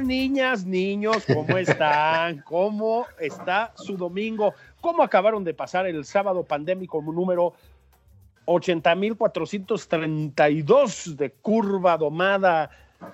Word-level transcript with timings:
Niñas, 0.00 0.66
niños, 0.66 1.24
¿cómo 1.32 1.56
están? 1.56 2.38
¿Cómo 2.46 3.06
está 3.20 3.72
su 3.76 3.96
domingo? 3.96 4.52
¿Cómo 4.80 5.02
acabaron 5.02 5.42
de 5.44 5.54
pasar 5.54 5.86
el 5.86 6.04
sábado 6.04 6.44
pandémico 6.44 7.00
número 7.00 7.54
80.432 8.46 11.16
de 11.16 11.30
curva 11.30 11.96
domada, 11.96 12.68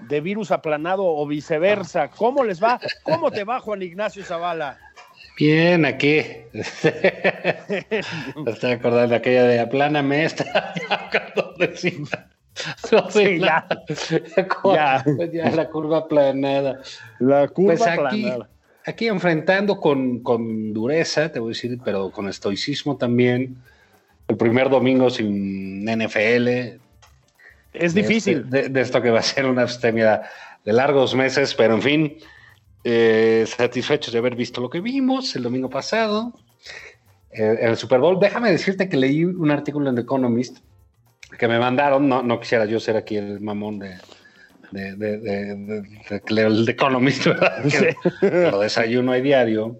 de 0.09 0.21
virus 0.21 0.51
aplanado 0.51 1.05
o 1.05 1.27
viceversa? 1.27 2.09
¿Cómo 2.09 2.43
les 2.45 2.63
va? 2.63 2.81
¿Cómo 3.03 3.31
te 3.31 3.45
va, 3.45 3.61
Juan 3.61 3.83
Ignacio 3.83 4.25
Zavala? 4.25 4.79
Bien, 5.37 5.85
aquí. 5.85 6.23
Me 6.53 6.63
estoy 8.51 8.73
acordando 8.73 9.09
de 9.09 9.17
aquella 9.17 9.45
de 9.45 9.61
apláname 9.61 10.25
esta. 10.25 10.73
Sí, 13.11 13.39
ya. 13.39 13.67
ya. 14.75 15.05
ya. 15.33 15.51
la 15.51 15.69
curva 15.71 15.99
aplanada. 15.99 16.81
La 17.19 17.49
curva 17.49 17.75
Pues 17.75 17.83
aquí, 18.85 19.07
enfrentando 19.09 19.77
con, 19.81 20.21
con 20.21 20.73
dureza, 20.73 21.31
te 21.31 21.39
voy 21.39 21.51
a 21.51 21.55
decir, 21.55 21.79
pero 21.85 22.11
con 22.11 22.29
estoicismo 22.29 22.97
también. 22.97 23.57
El 24.29 24.37
primer 24.37 24.69
domingo 24.69 25.11
sin 25.11 25.85
NFL. 25.85 26.49
Es 27.73 27.95
de 27.95 28.03
difícil. 28.03 28.39
este- 28.45 28.63
De, 28.63 28.69
de 28.69 28.81
esto 28.81 29.01
que 29.01 29.11
va 29.11 29.21
a 29.21 29.23
ser 29.23 29.47
una 29.47 29.63
abstemia 29.63 30.23
de 30.65 30.73
largos 30.73 31.15
meses, 31.15 31.55
pero 31.55 31.75
en 31.75 31.83
fin, 31.83 32.17
eh, 32.85 33.45
satisfechos 33.47 34.13
de 34.13 34.19
haber 34.19 34.35
visto 34.35 34.61
lo 34.61 34.69
que 34.71 34.81
vimos 34.81 35.35
el 35.37 35.43
domingo 35.45 35.71
pasado. 35.71 36.33
eh, 37.33 37.59
en 37.61 37.69
el 37.71 37.77
Super 37.77 38.01
Bowl. 38.01 38.19
Déjame 38.19 38.51
decirte 38.51 38.89
que 38.89 38.97
leí 38.97 39.25
un 39.25 39.51
artículo 39.53 39.89
en 39.89 39.95
The 39.95 40.03
Economist 40.03 40.59
que 41.39 41.49
me 41.49 41.59
mandaron. 41.59 42.09
No, 42.09 42.23
no 42.23 42.39
quisiera 42.41 42.65
yo 42.67 42.81
ser 42.81 42.97
aquí 42.97 43.17
el 43.17 43.41
mamón 43.41 43.79
de. 43.79 43.97
De, 44.73 44.95
de, 44.95 45.19
de- 45.19 45.57
de- 45.57 46.43
el 46.47 46.69
Economist, 46.69 47.27
¿verdad? 47.27 47.65
Que 47.65 47.97
lo 48.51 48.61
desayuno 48.61 49.11
a 49.13 49.17
diario. 49.17 49.79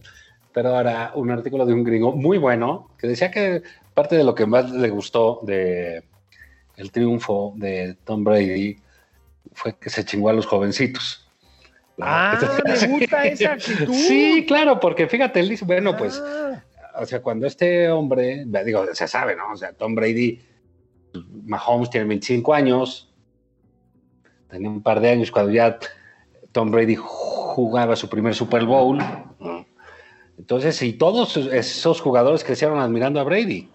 Pero 0.53 0.71
ahora 0.77 1.13
un 1.15 1.31
artículo 1.31 1.65
de 1.65 1.73
un 1.73 1.85
gringo 1.85 2.11
muy 2.13 2.39
bueno 2.39 2.91
que 2.99 3.07
decía 3.07 3.31
que 3.31 3.63
parte 3.95 4.17
de 4.17 4.25
lo 4.25 4.35
que 4.35 4.47
más 4.47 4.69
le 4.73 4.89
gustó 4.91 5.41
de 5.45 6.03
el 6.77 6.91
triunfo 6.91 7.53
de 7.57 7.97
Tom 8.05 8.25
Brady 8.25 8.79
fue 9.53 9.77
que 9.79 9.91
se 9.91 10.05
chingó 10.05 10.29
a 10.29 10.33
los 10.33 10.47
jovencitos. 10.47 11.29
Ah, 12.01 12.37
me 12.65 12.87
gusta 12.89 13.25
esa 13.27 13.53
actitud. 13.53 13.93
Sí, 13.95 14.45
claro, 14.49 14.81
porque 14.81 15.07
fíjate, 15.07 15.39
él 15.39 15.51
dice, 15.51 15.65
bueno, 15.65 15.97
pues, 15.97 16.21
Ah, 16.21 16.63
o 16.97 17.07
sea, 17.07 17.21
cuando 17.23 17.47
este 17.47 17.89
hombre, 17.91 18.45
digo, 18.65 18.85
se 18.93 19.07
sabe, 19.07 19.37
¿no? 19.37 19.53
O 19.53 19.57
sea, 19.57 19.73
Tom 19.73 19.95
Brady, 19.95 20.41
Mahomes 21.45 21.91
tiene 21.91 22.07
25 22.07 22.55
años, 22.55 23.13
tenía 24.49 24.69
un 24.69 24.83
par 24.83 25.01
de 25.01 25.11
años 25.11 25.31
cuando 25.31 25.53
ya 25.53 25.79
Tom 26.53 26.71
Brady 26.71 26.97
jugaba 26.99 27.97
su 27.97 28.09
primer 28.09 28.35
Super 28.35 28.65
Bowl. 28.65 28.99
Entonces, 30.39 30.81
y 30.83 30.95
todos 30.95 31.37
esos 31.37 32.01
jugadores 32.01 32.43
crecieron 32.45 32.79
admirando 32.79 33.21
a 33.21 33.25
Brady. 33.25 33.69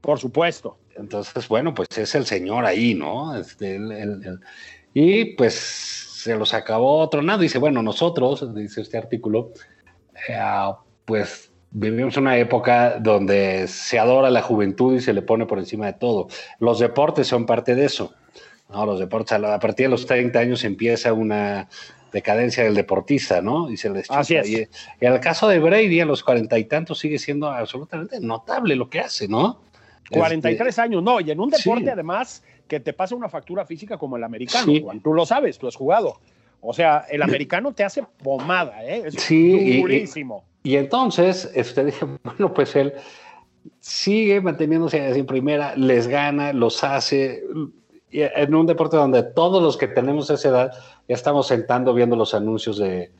por 0.00 0.18
supuesto. 0.18 0.78
Entonces, 0.96 1.46
bueno, 1.46 1.74
pues 1.74 1.86
es 1.98 2.14
el 2.14 2.24
señor 2.24 2.64
ahí, 2.64 2.94
¿no? 2.94 3.36
Este, 3.36 3.76
el- 3.76 3.92
el- 3.92 4.24
el- 4.26 4.40
y 4.94 5.36
pues 5.36 5.54
se 5.54 6.34
los 6.36 6.54
acabó 6.54 7.06
tronando. 7.10 7.42
Dice, 7.42 7.58
bueno, 7.58 7.82
nosotros, 7.82 8.54
dice 8.54 8.80
este 8.80 8.96
artículo, 8.96 9.52
eh, 10.26 10.38
pues 11.04 11.49
vivimos 11.70 12.16
una 12.16 12.36
época 12.36 12.98
donde 12.98 13.68
se 13.68 13.98
adora 13.98 14.30
la 14.30 14.42
juventud 14.42 14.94
y 14.96 15.00
se 15.00 15.12
le 15.12 15.22
pone 15.22 15.46
por 15.46 15.58
encima 15.58 15.86
de 15.86 15.92
todo. 15.94 16.28
Los 16.58 16.78
deportes 16.78 17.26
son 17.26 17.46
parte 17.46 17.74
de 17.74 17.84
eso. 17.84 18.12
¿no? 18.68 18.86
Los 18.86 18.98
deportes, 19.00 19.32
a 19.32 19.58
partir 19.58 19.86
de 19.86 19.90
los 19.90 20.06
30 20.06 20.38
años 20.38 20.64
empieza 20.64 21.12
una 21.12 21.68
decadencia 22.12 22.64
del 22.64 22.74
deportista, 22.74 23.40
¿no? 23.40 23.70
Y 23.70 23.76
se 23.76 23.90
les. 23.90 24.10
Así 24.10 24.34
es. 24.36 24.48
Y, 24.48 24.56
y 24.56 25.06
en 25.06 25.12
el 25.12 25.20
caso 25.20 25.48
de 25.48 25.58
Brady, 25.60 26.00
a 26.00 26.04
los 26.04 26.22
cuarenta 26.24 26.58
y 26.58 26.64
tantos, 26.64 26.98
sigue 26.98 27.18
siendo 27.18 27.50
absolutamente 27.50 28.20
notable 28.20 28.74
lo 28.76 28.88
que 28.90 29.00
hace, 29.00 29.28
¿no? 29.28 29.60
43 30.10 30.68
Este, 30.68 30.80
años, 30.80 31.02
no, 31.04 31.20
y 31.20 31.30
en 31.30 31.38
un 31.38 31.50
deporte 31.50 31.84
sí. 31.84 31.88
además 31.90 32.42
que 32.66 32.80
te 32.80 32.92
pasa 32.92 33.14
una 33.14 33.28
factura 33.28 33.64
física 33.64 33.96
como 33.96 34.16
el 34.16 34.24
americano, 34.24 34.64
Sí. 34.66 34.80
Juan, 34.82 35.00
tú 35.00 35.14
lo 35.14 35.24
sabes, 35.24 35.56
tú 35.58 35.68
has 35.68 35.76
jugado. 35.76 36.18
O 36.60 36.72
sea, 36.72 37.06
el 37.10 37.22
americano 37.22 37.72
te 37.72 37.84
hace 37.84 38.02
pomada, 38.22 38.84
¿eh? 38.84 39.04
Es 39.06 39.14
Sí, 39.14 39.52
y- 39.52 39.72
y- 39.76 39.80
durísimo. 39.80 40.44
Y 40.62 40.76
entonces, 40.76 41.50
este, 41.54 41.84
dije, 41.86 42.06
bueno, 42.22 42.52
pues 42.52 42.76
él 42.76 42.92
sigue 43.80 44.40
manteniéndose 44.40 44.98
en 45.18 45.26
primera, 45.26 45.74
les 45.76 46.06
gana, 46.08 46.52
los 46.52 46.82
hace. 46.84 47.42
y 48.10 48.20
En 48.22 48.54
un 48.54 48.66
deporte 48.66 48.96
donde 48.96 49.22
todos 49.22 49.62
los 49.62 49.76
que 49.76 49.88
tenemos 49.88 50.28
esa 50.30 50.48
edad 50.48 50.72
ya 51.08 51.14
estamos 51.14 51.46
sentando 51.46 51.94
viendo 51.94 52.16
los 52.16 52.34
anuncios 52.34 52.78
de, 52.78 53.10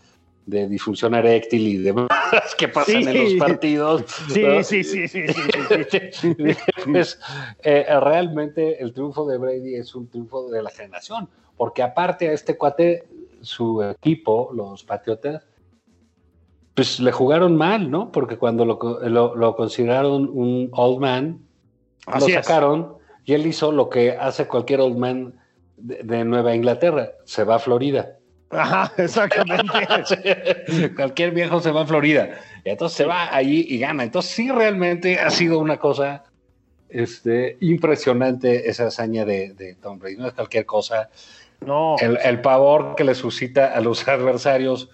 de 0.47 0.69
disfunción 0.69 1.15
eréctil 1.15 1.67
y 1.69 1.77
demás 1.79 2.09
que 2.59 2.69
pasan 2.69 3.05
Sí. 3.05 3.09
en 3.09 3.25
los 3.25 3.35
partidos. 3.35 4.05
Sí, 4.33 4.43
¿no? 4.43 4.63
sí, 4.63 4.85
sí, 4.85 5.09
sí, 5.09 5.27
sí, 5.29 5.35
sí, 5.91 5.99
sí. 6.13 6.37
Pues, 6.93 7.19
eh, 7.63 7.87
realmente 8.01 8.83
el 8.83 8.93
triunfo 8.93 9.27
de 9.27 9.39
Brady 9.39 9.75
es 9.77 9.95
un 9.95 10.09
triunfo 10.09 10.51
de 10.51 10.63
la 10.63 10.71
generación, 10.71 11.29
porque 11.57 11.83
aparte 11.83 12.29
a 12.29 12.33
este 12.33 12.57
cuate, 12.57 13.05
su 13.43 13.83
equipo, 13.83 14.51
los 14.55 14.85
Patriotas, 14.85 15.43
pues 16.75 17.01
le 17.01 17.13
jugaron 17.13 17.57
mal, 17.57 17.91
¿no? 17.91 18.11
Porque 18.13 18.37
cuando 18.39 18.65
lo, 18.65 18.79
lo- 19.09 19.35
lo 19.35 19.57
consideraron 19.57 20.29
un 20.33 20.69
old 20.73 21.01
man, 21.01 21.41
Así 22.07 22.33
lo 22.33 22.39
es. 22.39 22.47
sacaron 22.47 22.95
y 23.25 23.35
él 23.35 23.47
hizo 23.47 23.71
lo 23.73 23.89
que 23.91 24.13
hace 24.13 24.47
cualquier 24.47 24.81
old 24.81 24.97
man 24.97 25.35
de, 25.77 26.03
de 26.03 26.25
Nueva 26.25 26.55
Inglaterra, 26.55 27.11
se 27.25 27.45
va 27.45 27.57
a 27.57 27.59
Florida. 27.59 28.17
Ajá, 28.51 28.93
exactamente. 29.03 30.93
cualquier 30.97 31.33
viejo 31.33 31.61
se 31.61 31.71
va 31.71 31.83
a 31.83 31.87
Florida. 31.87 32.41
Y 32.65 32.71
entonces 32.71 32.97
se 32.97 33.05
va 33.05 33.35
allí 33.35 33.67
y 33.69 33.79
gana. 33.79 34.05
Entonces 34.05 34.31
sí 34.31 34.51
realmente 34.51 35.19
ha 35.19 35.31
sido 35.31 35.59
una 35.59 35.79
cosa 35.79 36.25
este, 36.89 37.57
impresionante 37.61 38.69
esa 38.69 38.87
hazaña 38.87 39.25
de, 39.25 39.53
de 39.55 39.75
Tom 39.77 39.99
Brady. 39.99 40.17
No 40.17 40.27
es 40.29 40.33
cualquier 40.33 40.67
cosa. 40.67 41.11
No, 41.67 41.97
El, 41.99 42.19
el 42.25 42.41
pavor 42.41 42.95
que 42.97 43.05
le 43.05 43.15
suscita 43.15 43.75
a 43.75 43.81
los 43.81 44.07
adversarios 44.09 44.89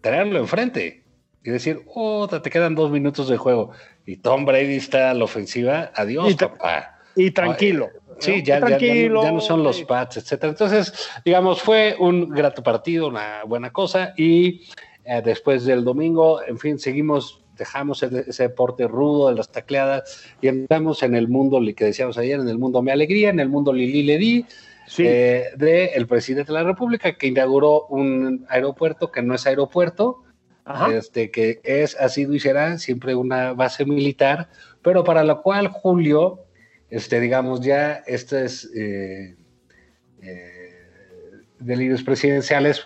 tenerlo 0.00 0.38
enfrente 0.38 1.04
y 1.44 1.50
decir, 1.50 1.82
oh, 1.94 2.26
te 2.28 2.50
quedan 2.50 2.74
dos 2.74 2.90
minutos 2.90 3.28
de 3.28 3.36
juego. 3.36 3.70
Y 4.06 4.16
Tom 4.16 4.44
Brady 4.44 4.76
está 4.76 5.10
a 5.10 5.14
la 5.14 5.24
ofensiva. 5.24 5.90
Adiós, 5.94 6.32
Y 6.32 6.34
papá. 6.34 6.98
y 7.16 7.30
tranquilo. 7.30 7.88
Sí, 8.18 8.42
ya, 8.42 8.42
ya- 8.42 8.44
ya 8.44 8.60
no- 8.60 8.66
tranquilo. 8.66 9.22
ya 9.22 9.32
no 9.32 9.40
son 9.40 9.62
los. 9.62 9.82
Pats, 9.84 10.18
etcétera. 10.18 10.50
Entonces, 10.50 10.92
digamos, 11.24 11.62
fue 11.62 11.96
un 11.98 12.28
grato 12.28 12.62
partido, 12.62 13.08
una 13.08 13.44
buena 13.46 13.70
cosa. 13.70 14.12
Y 14.18 14.68
eh, 15.04 15.22
después 15.24 15.64
del 15.64 15.84
domingo, 15.84 16.42
en 16.46 16.58
fin, 16.58 16.78
seguimos, 16.78 17.40
dejamos 17.56 18.02
ese, 18.02 18.42
deporte 18.42 18.86
rudo 18.86 19.28
de 19.30 19.36
las 19.36 19.50
tacleadas 19.50 20.26
y 20.42 20.48
entramos 20.48 21.02
en 21.02 21.14
el 21.14 21.28
mundo, 21.28 21.60
que 21.74 21.84
decíamos 21.86 22.18
ayer, 22.18 22.38
en 22.40 22.48
el 22.48 22.58
mundo 22.58 22.82
Me 22.82 22.92
Alegría, 22.92 23.30
en 23.30 23.40
el 23.40 23.48
mundo 23.48 23.72
Lili 23.72 24.02
Le 24.02 24.18
Di, 24.18 24.46
Sí, 24.90 25.04
eh, 25.06 25.50
de 25.56 25.84
el 25.94 26.08
presidente 26.08 26.52
de 26.52 26.58
la 26.58 26.64
República, 26.64 27.12
que 27.12 27.28
inauguró 27.28 27.86
un 27.86 28.44
aeropuerto 28.48 29.12
que 29.12 29.22
no 29.22 29.36
es 29.36 29.46
aeropuerto, 29.46 30.24
este, 30.92 31.30
que 31.30 31.60
es, 31.62 31.96
ha 32.00 32.08
sido 32.08 32.34
y 32.34 32.40
será 32.40 32.76
siempre 32.76 33.14
una 33.14 33.52
base 33.52 33.84
militar, 33.84 34.48
pero 34.82 35.04
para 35.04 35.22
lo 35.22 35.42
cual 35.42 35.68
Julio, 35.68 36.40
este, 36.88 37.20
digamos, 37.20 37.60
ya 37.60 38.02
estos 38.04 38.68
eh, 38.74 39.36
eh, 40.22 40.74
delirios 41.60 42.02
presidenciales 42.02 42.84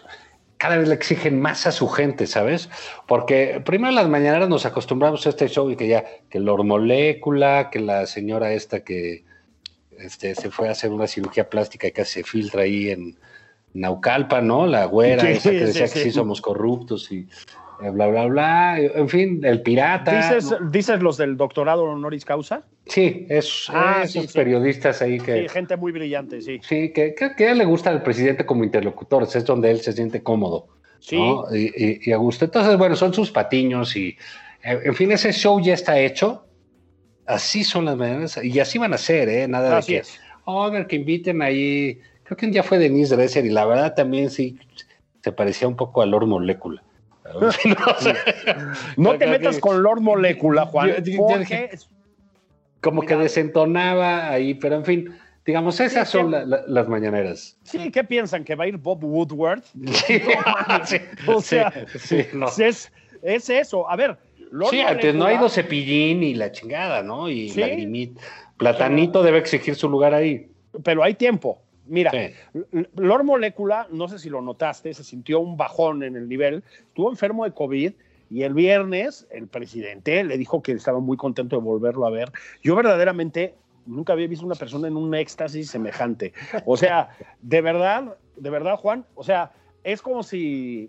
cada 0.58 0.76
vez 0.76 0.88
le 0.88 0.94
exigen 0.94 1.40
más 1.40 1.66
a 1.66 1.72
su 1.72 1.88
gente, 1.88 2.26
¿sabes? 2.26 2.68
Porque 3.08 3.62
primero 3.64 3.94
las 3.94 4.10
mañaneras 4.10 4.50
nos 4.50 4.66
acostumbramos 4.66 5.26
a 5.26 5.30
este 5.30 5.48
show 5.48 5.70
y 5.70 5.76
que 5.76 5.88
ya, 5.88 6.04
que 6.28 6.38
la 6.38 6.52
hormolécula, 6.52 7.70
que 7.70 7.80
la 7.80 8.06
señora 8.06 8.52
esta 8.52 8.80
que 8.80 9.24
este, 9.98 10.34
se 10.34 10.50
fue 10.50 10.68
a 10.68 10.72
hacer 10.72 10.90
una 10.90 11.06
cirugía 11.06 11.48
plástica 11.48 11.86
y 11.86 11.92
casi 11.92 12.20
se 12.20 12.24
filtra 12.24 12.62
ahí 12.62 12.90
en 12.90 13.16
Naucalpa, 13.74 14.40
¿no? 14.40 14.66
La 14.66 14.84
güera, 14.86 15.28
esa 15.30 15.50
que 15.50 15.66
decía 15.66 15.88
que 15.88 16.00
sí 16.00 16.10
somos 16.10 16.40
corruptos 16.40 17.10
y 17.10 17.26
eh, 17.82 17.90
bla, 17.90 18.06
bla, 18.06 18.26
bla. 18.26 18.78
En 18.78 19.08
fin, 19.08 19.44
el 19.44 19.62
pirata. 19.62 20.38
¿Dices, 20.70 21.02
los 21.02 21.16
del 21.16 21.36
doctorado 21.36 21.84
honoris 21.84 22.24
causa? 22.24 22.62
Sí, 22.86 23.26
es, 23.28 23.66
ah, 23.68 24.02
esos 24.04 24.32
periodistas 24.32 25.02
ahí 25.02 25.18
que. 25.18 25.42
Sí, 25.42 25.48
gente 25.48 25.76
muy 25.76 25.90
brillante, 25.90 26.40
sí. 26.40 26.60
Sí, 26.62 26.92
que, 26.92 27.14
que, 27.14 27.54
le 27.54 27.64
gusta 27.64 27.90
al 27.90 28.02
presidente 28.02 28.46
como 28.46 28.62
interlocutor, 28.62 29.24
es 29.24 29.44
donde 29.44 29.70
él 29.70 29.80
se 29.80 29.92
siente 29.92 30.22
cómodo. 30.22 30.68
Sí. 31.00 31.18
Y, 31.52 32.12
a 32.12 32.16
gusto. 32.16 32.44
Entonces, 32.44 32.78
bueno, 32.78 32.96
son 32.96 33.12
sus 33.12 33.30
patiños 33.30 33.96
y. 33.96 34.16
Eh, 34.62 34.80
en 34.84 34.94
fin, 34.94 35.10
ese 35.12 35.32
show 35.32 35.60
ya 35.60 35.74
está 35.74 35.98
hecho. 35.98 36.46
Así 37.26 37.64
son 37.64 37.84
las 37.84 37.96
maneras. 37.96 38.38
Y 38.42 38.58
así 38.60 38.78
van 38.78 38.92
a 38.94 38.98
ser, 38.98 39.28
¿eh? 39.28 39.48
Nada 39.48 39.80
de 39.80 39.86
que. 39.86 40.02
Oh, 40.44 40.62
a 40.62 40.70
ver, 40.70 40.86
que 40.86 40.96
inviten 40.96 41.42
ahí. 41.42 42.00
Creo 42.24 42.36
que 42.36 42.46
un 42.46 42.52
día 42.52 42.62
fue 42.62 42.78
Denise 42.78 43.16
Dresser 43.16 43.44
y 43.44 43.50
la 43.50 43.64
verdad 43.66 43.94
también 43.94 44.30
sí 44.30 44.58
se 45.22 45.32
parecía 45.32 45.66
un 45.66 45.76
poco 45.76 46.02
a 46.02 46.06
Lord 46.06 46.26
Molecula. 46.26 46.82
no, 48.96 49.16
te 49.16 49.26
metas 49.26 49.58
con 49.58 49.82
Lord 49.82 50.02
Molecula, 50.02 50.66
Juan. 50.66 50.94
como 52.80 53.02
que 53.02 53.16
desentonaba 53.16 54.28
ahí, 54.28 54.52
pero 54.54 54.76
en 54.76 54.84
fin, 54.84 55.16
digamos, 55.46 55.80
esas 55.80 56.08
son 56.10 56.30
las 56.30 56.88
mañaneras. 56.88 57.56
Sí, 57.62 57.90
¿qué 57.90 58.04
piensan? 58.04 58.44
¿Que 58.44 58.54
va 58.54 58.64
a 58.64 58.66
ir 58.66 58.76
Bob 58.76 59.02
Woodward? 59.02 59.62
Sí, 60.84 60.98
o 61.26 61.40
sea, 61.40 61.72
es, 62.58 62.92
es, 63.22 63.50
eso. 63.50 63.88
A 63.88 63.96
ver, 63.96 64.18
Sí, 64.70 64.80
antes 64.80 65.14
no 65.14 65.26
ha 65.26 65.34
ido 65.34 65.48
Cepillín 65.48 66.22
y 66.22 66.34
la 66.34 66.52
chingada, 66.52 67.02
¿no? 67.02 67.28
Y 67.28 67.50
Lagrimit. 67.52 68.18
Platanito 68.56 69.22
debe 69.22 69.38
exigir 69.38 69.74
su 69.74 69.88
lugar 69.88 70.14
ahí. 70.14 70.48
Pero 70.82 71.02
hay 71.02 71.14
tiempo. 71.14 71.60
Mira, 71.86 72.12
Lord 72.96 73.24
Molecula, 73.24 73.86
no 73.90 74.08
sé 74.08 74.18
si 74.18 74.30
lo 74.30 74.40
notaste, 74.40 74.94
se 74.94 75.04
sintió 75.04 75.40
un 75.40 75.58
bajón 75.58 76.02
en 76.02 76.16
el 76.16 76.28
nivel, 76.28 76.62
estuvo 76.88 77.10
enfermo 77.10 77.44
de 77.44 77.52
COVID 77.52 77.92
y 78.30 78.42
el 78.42 78.54
viernes 78.54 79.26
el 79.30 79.48
presidente 79.48 80.24
le 80.24 80.38
dijo 80.38 80.62
que 80.62 80.72
estaba 80.72 80.98
muy 81.00 81.18
contento 81.18 81.56
de 81.56 81.62
volverlo 81.62 82.06
a 82.06 82.10
ver. 82.10 82.32
Yo 82.62 82.74
verdaderamente 82.74 83.54
nunca 83.84 84.14
había 84.14 84.26
visto 84.26 84.46
una 84.46 84.54
persona 84.54 84.88
en 84.88 84.96
un 84.96 85.14
éxtasis 85.14 85.68
semejante. 85.70 86.32
O 86.64 86.78
sea, 86.78 87.10
de 87.42 87.60
verdad, 87.60 88.16
de 88.36 88.50
verdad, 88.50 88.76
Juan, 88.76 89.04
o 89.14 89.22
sea, 89.22 89.52
es 89.82 90.00
como 90.00 90.22
si, 90.22 90.88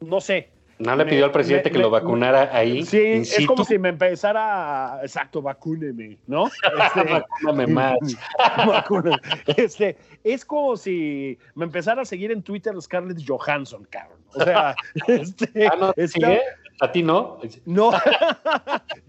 no 0.00 0.20
sé, 0.20 0.50
no 0.78 0.94
le 0.94 1.06
pidió 1.06 1.24
al 1.24 1.32
presidente 1.32 1.70
que 1.70 1.78
lo 1.78 1.90
vacunara 1.90 2.50
ahí. 2.56 2.84
Sí, 2.84 2.98
es 2.98 3.46
como 3.46 3.64
si 3.64 3.78
me 3.78 3.88
empezara, 3.88 5.00
exacto, 5.02 5.42
vacúneme, 5.42 6.18
¿no? 6.26 6.46
Este, 6.46 7.02
Vacúname 7.12 7.66
más. 7.66 7.96
este, 9.56 9.96
es 10.22 10.44
como 10.44 10.76
si 10.76 11.38
me 11.54 11.64
empezara 11.64 12.02
a 12.02 12.04
seguir 12.04 12.30
en 12.30 12.42
Twitter 12.42 12.74
Scarlett 12.80 13.18
Johansson, 13.26 13.86
cabrón. 13.90 14.20
O 14.34 14.44
sea, 14.44 14.76
este, 15.08 15.66
ah, 15.66 15.76
no, 15.78 16.06
¿sigue? 16.06 16.40
¿A 16.80 16.92
ti 16.92 17.02
no? 17.02 17.40
No, 17.64 17.90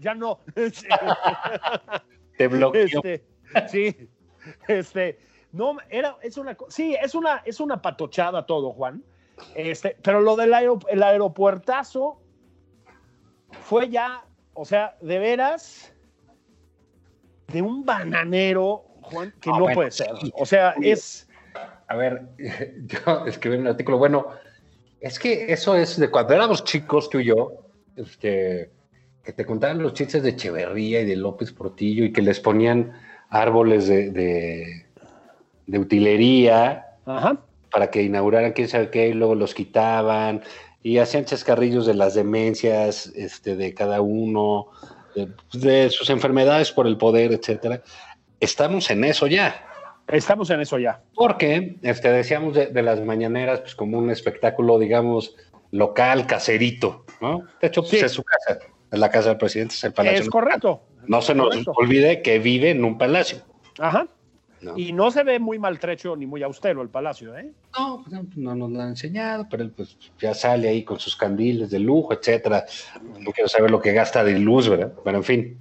ya 0.00 0.14
no. 0.14 0.40
Te 2.36 2.48
bloqueó. 2.48 2.82
Este, 2.82 3.24
sí, 3.68 4.08
este, 4.66 5.20
no, 5.52 5.76
era, 5.88 6.16
es 6.22 6.36
una, 6.36 6.56
sí, 6.68 6.96
es 7.00 7.14
una, 7.14 7.42
es 7.44 7.60
una 7.60 7.80
patochada 7.80 8.44
todo, 8.44 8.72
Juan. 8.72 9.04
Este, 9.54 9.96
pero 10.02 10.20
lo 10.20 10.36
del 10.36 10.52
el 10.88 11.02
aeropuertazo 11.02 12.20
fue 13.62 13.88
ya, 13.88 14.24
o 14.54 14.64
sea, 14.64 14.96
de 15.00 15.18
veras, 15.18 15.92
de 17.48 17.62
un 17.62 17.84
bananero, 17.84 18.84
Juan, 19.02 19.34
que 19.40 19.50
ah, 19.52 19.58
no 19.58 19.66
puede 19.74 19.90
ser. 19.90 20.10
O 20.34 20.46
sea, 20.46 20.74
es. 20.80 21.28
A 21.88 21.96
ver, 21.96 22.22
yo 22.86 23.26
escribí 23.26 23.56
un 23.56 23.66
artículo. 23.66 23.98
Bueno, 23.98 24.28
es 25.00 25.18
que 25.18 25.52
eso 25.52 25.74
es 25.74 25.98
de 25.98 26.10
cuando 26.10 26.34
éramos 26.34 26.64
chicos, 26.64 27.10
tú 27.10 27.18
y 27.18 27.26
yo, 27.26 27.52
este, 27.96 28.70
que 29.24 29.32
te 29.32 29.44
contaban 29.44 29.82
los 29.82 29.94
chistes 29.94 30.22
de 30.22 30.30
Echeverría 30.30 31.00
y 31.00 31.06
de 31.06 31.16
López 31.16 31.52
Portillo 31.52 32.04
y 32.04 32.12
que 32.12 32.22
les 32.22 32.38
ponían 32.40 32.92
árboles 33.30 33.88
de, 33.88 34.10
de, 34.10 34.86
de 35.66 35.78
utilería. 35.78 36.86
Ajá 37.06 37.38
para 37.70 37.90
que 37.90 38.02
inauguraran 38.02 38.52
quién 38.52 38.68
sabe 38.68 38.90
qué, 38.90 39.08
y 39.08 39.12
luego 39.12 39.34
los 39.34 39.54
quitaban, 39.54 40.42
y 40.82 40.98
hacían 40.98 41.24
chascarrillos 41.24 41.86
de 41.86 41.94
las 41.94 42.14
demencias 42.14 43.06
este, 43.14 43.56
de 43.56 43.74
cada 43.74 44.00
uno, 44.00 44.68
de, 45.52 45.90
sus 45.90 46.10
enfermedades 46.10 46.72
por 46.72 46.86
el 46.86 46.96
poder, 46.96 47.32
etcétera. 47.32 47.82
Estamos 48.38 48.90
en 48.90 49.04
eso 49.04 49.26
ya. 49.26 49.66
Estamos 50.08 50.50
en 50.50 50.60
eso 50.60 50.78
ya. 50.78 51.02
Porque 51.14 51.76
este, 51.82 52.10
decíamos 52.10 52.54
de, 52.54 52.82
las 52.82 53.00
mañaneras 53.00 53.60
pues, 53.60 53.74
como 53.74 53.98
un 53.98 54.10
espectáculo, 54.10 54.78
digamos, 54.78 55.36
local, 55.70 56.26
caserito, 56.26 57.04
¿no? 57.20 57.44
De 57.60 57.68
hecho, 57.68 57.82
pues, 57.82 58.02
es 58.02 58.12
su 58.12 58.24
casa, 58.24 58.58
es 58.90 58.98
la 58.98 59.10
casa 59.10 59.28
del 59.30 59.38
presidente, 59.38 59.74
es 59.74 59.84
el 59.84 59.92
palacio. 59.92 60.20
Es 60.20 60.28
correcto. 60.28 60.82
No 61.06 61.22
se 61.22 61.34
nos 61.34 61.54
olvide 61.76 62.22
que 62.22 62.38
vive 62.38 62.70
en 62.70 62.84
un 62.84 62.98
palacio. 62.98 63.38
Ajá. 63.78 64.06
Y 64.76 64.92
no 64.92 65.10
se 65.10 65.22
ve 65.22 65.38
muy 65.38 65.58
maltrecho 65.58 66.16
ni 66.16 66.26
muy 66.26 66.42
austero 66.42 66.82
el 66.82 66.88
palacio, 66.88 67.36
¿eh? 67.36 67.50
No, 67.78 68.04
pues, 68.04 68.36
no, 68.36 68.54
nos 68.54 68.70
lo 68.70 68.80
han 68.80 68.88
enseñado, 68.90 69.46
pero 69.50 69.62
él 69.62 69.70
pues 69.70 69.96
ya 70.20 70.34
sale 70.34 70.68
ahí 70.68 70.84
con 70.84 70.98
sus 70.98 71.16
candiles 71.16 71.70
de 71.70 71.78
lujo, 71.78 72.12
etcétera. 72.12 72.64
No 73.18 73.30
quiero 73.32 73.48
saber 73.48 73.70
lo 73.70 73.80
que 73.80 73.92
gasta 73.92 74.22
de 74.22 74.38
luz, 74.38 74.68
¿verdad? 74.68 74.92
Pero 75.02 75.16
en 75.18 75.24
fin. 75.24 75.58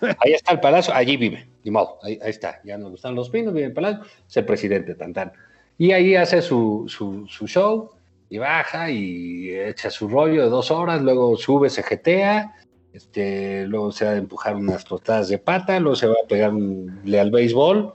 Ahí 0.00 0.32
está 0.32 0.52
el 0.52 0.60
palacio, 0.60 0.92
allí 0.94 1.16
vive, 1.16 1.48
ni 1.62 1.70
modo, 1.70 1.98
ahí, 2.02 2.18
está. 2.22 2.60
Ya 2.64 2.78
nos 2.78 2.90
gustan 2.90 3.14
los 3.14 3.30
pinos, 3.30 3.54
vive 3.54 3.66
el 3.66 3.72
palacio, 3.72 4.04
es 4.28 4.36
el 4.36 4.44
presidente, 4.44 4.94
tan 4.94 5.12
tan. 5.12 5.32
Y 5.76 5.92
ahí 5.92 6.16
hace 6.16 6.42
su, 6.42 6.86
su, 6.88 7.26
su 7.28 7.46
show 7.46 7.90
y 8.28 8.38
baja 8.38 8.90
y 8.90 9.50
echa 9.50 9.90
su 9.90 10.08
rollo 10.08 10.42
de 10.42 10.48
dos 10.48 10.70
horas, 10.70 11.00
luego 11.02 11.36
sube, 11.36 11.70
se 11.70 11.82
jetea 11.82 12.54
este, 12.92 13.66
luego 13.66 13.92
se 13.92 14.04
va 14.04 14.12
a 14.12 14.16
empujar 14.16 14.56
unas 14.56 14.84
tostadas 14.84 15.28
de 15.28 15.38
pata, 15.38 15.78
luego 15.78 15.96
se 15.96 16.06
va 16.06 16.14
a 16.24 16.26
pegarle 16.26 17.20
al 17.20 17.30
béisbol. 17.30 17.92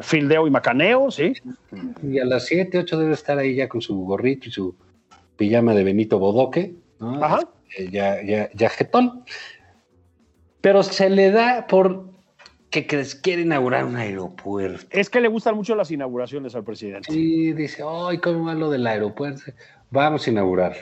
Fildeo 0.00 0.46
y 0.46 0.50
macaneo, 0.50 1.10
sí. 1.10 1.34
Y 2.02 2.18
a 2.18 2.24
las 2.24 2.46
7, 2.46 2.78
8 2.78 2.98
debe 2.98 3.12
estar 3.12 3.38
ahí 3.38 3.56
ya 3.56 3.68
con 3.68 3.82
su 3.82 3.96
gorrito 3.96 4.48
y 4.48 4.52
su 4.52 4.74
pijama 5.36 5.74
de 5.74 5.84
Benito 5.84 6.18
Bodoque, 6.18 6.74
Ajá. 7.00 7.40
Este, 7.70 7.90
ya, 7.90 8.22
ya, 8.22 8.50
ya 8.54 8.68
jetón. 8.68 9.24
Pero 10.60 10.82
se 10.82 11.08
le 11.08 11.30
da 11.30 11.66
por 11.66 12.10
que 12.70 12.86
quiere 12.86 13.42
inaugurar 13.42 13.84
un 13.84 13.96
aeropuerto. 13.96 14.86
Es 14.90 15.10
que 15.10 15.20
le 15.20 15.28
gustan 15.28 15.56
mucho 15.56 15.74
las 15.74 15.90
inauguraciones 15.90 16.54
al 16.54 16.62
presidente. 16.62 17.10
Sí, 17.10 17.52
dice, 17.52 17.82
ay, 17.86 18.18
¿cómo 18.18 18.44
va 18.44 18.54
lo 18.54 18.70
del 18.70 18.86
aeropuerto? 18.86 19.42
Vamos 19.90 20.26
a 20.26 20.30
inaugurar. 20.30 20.76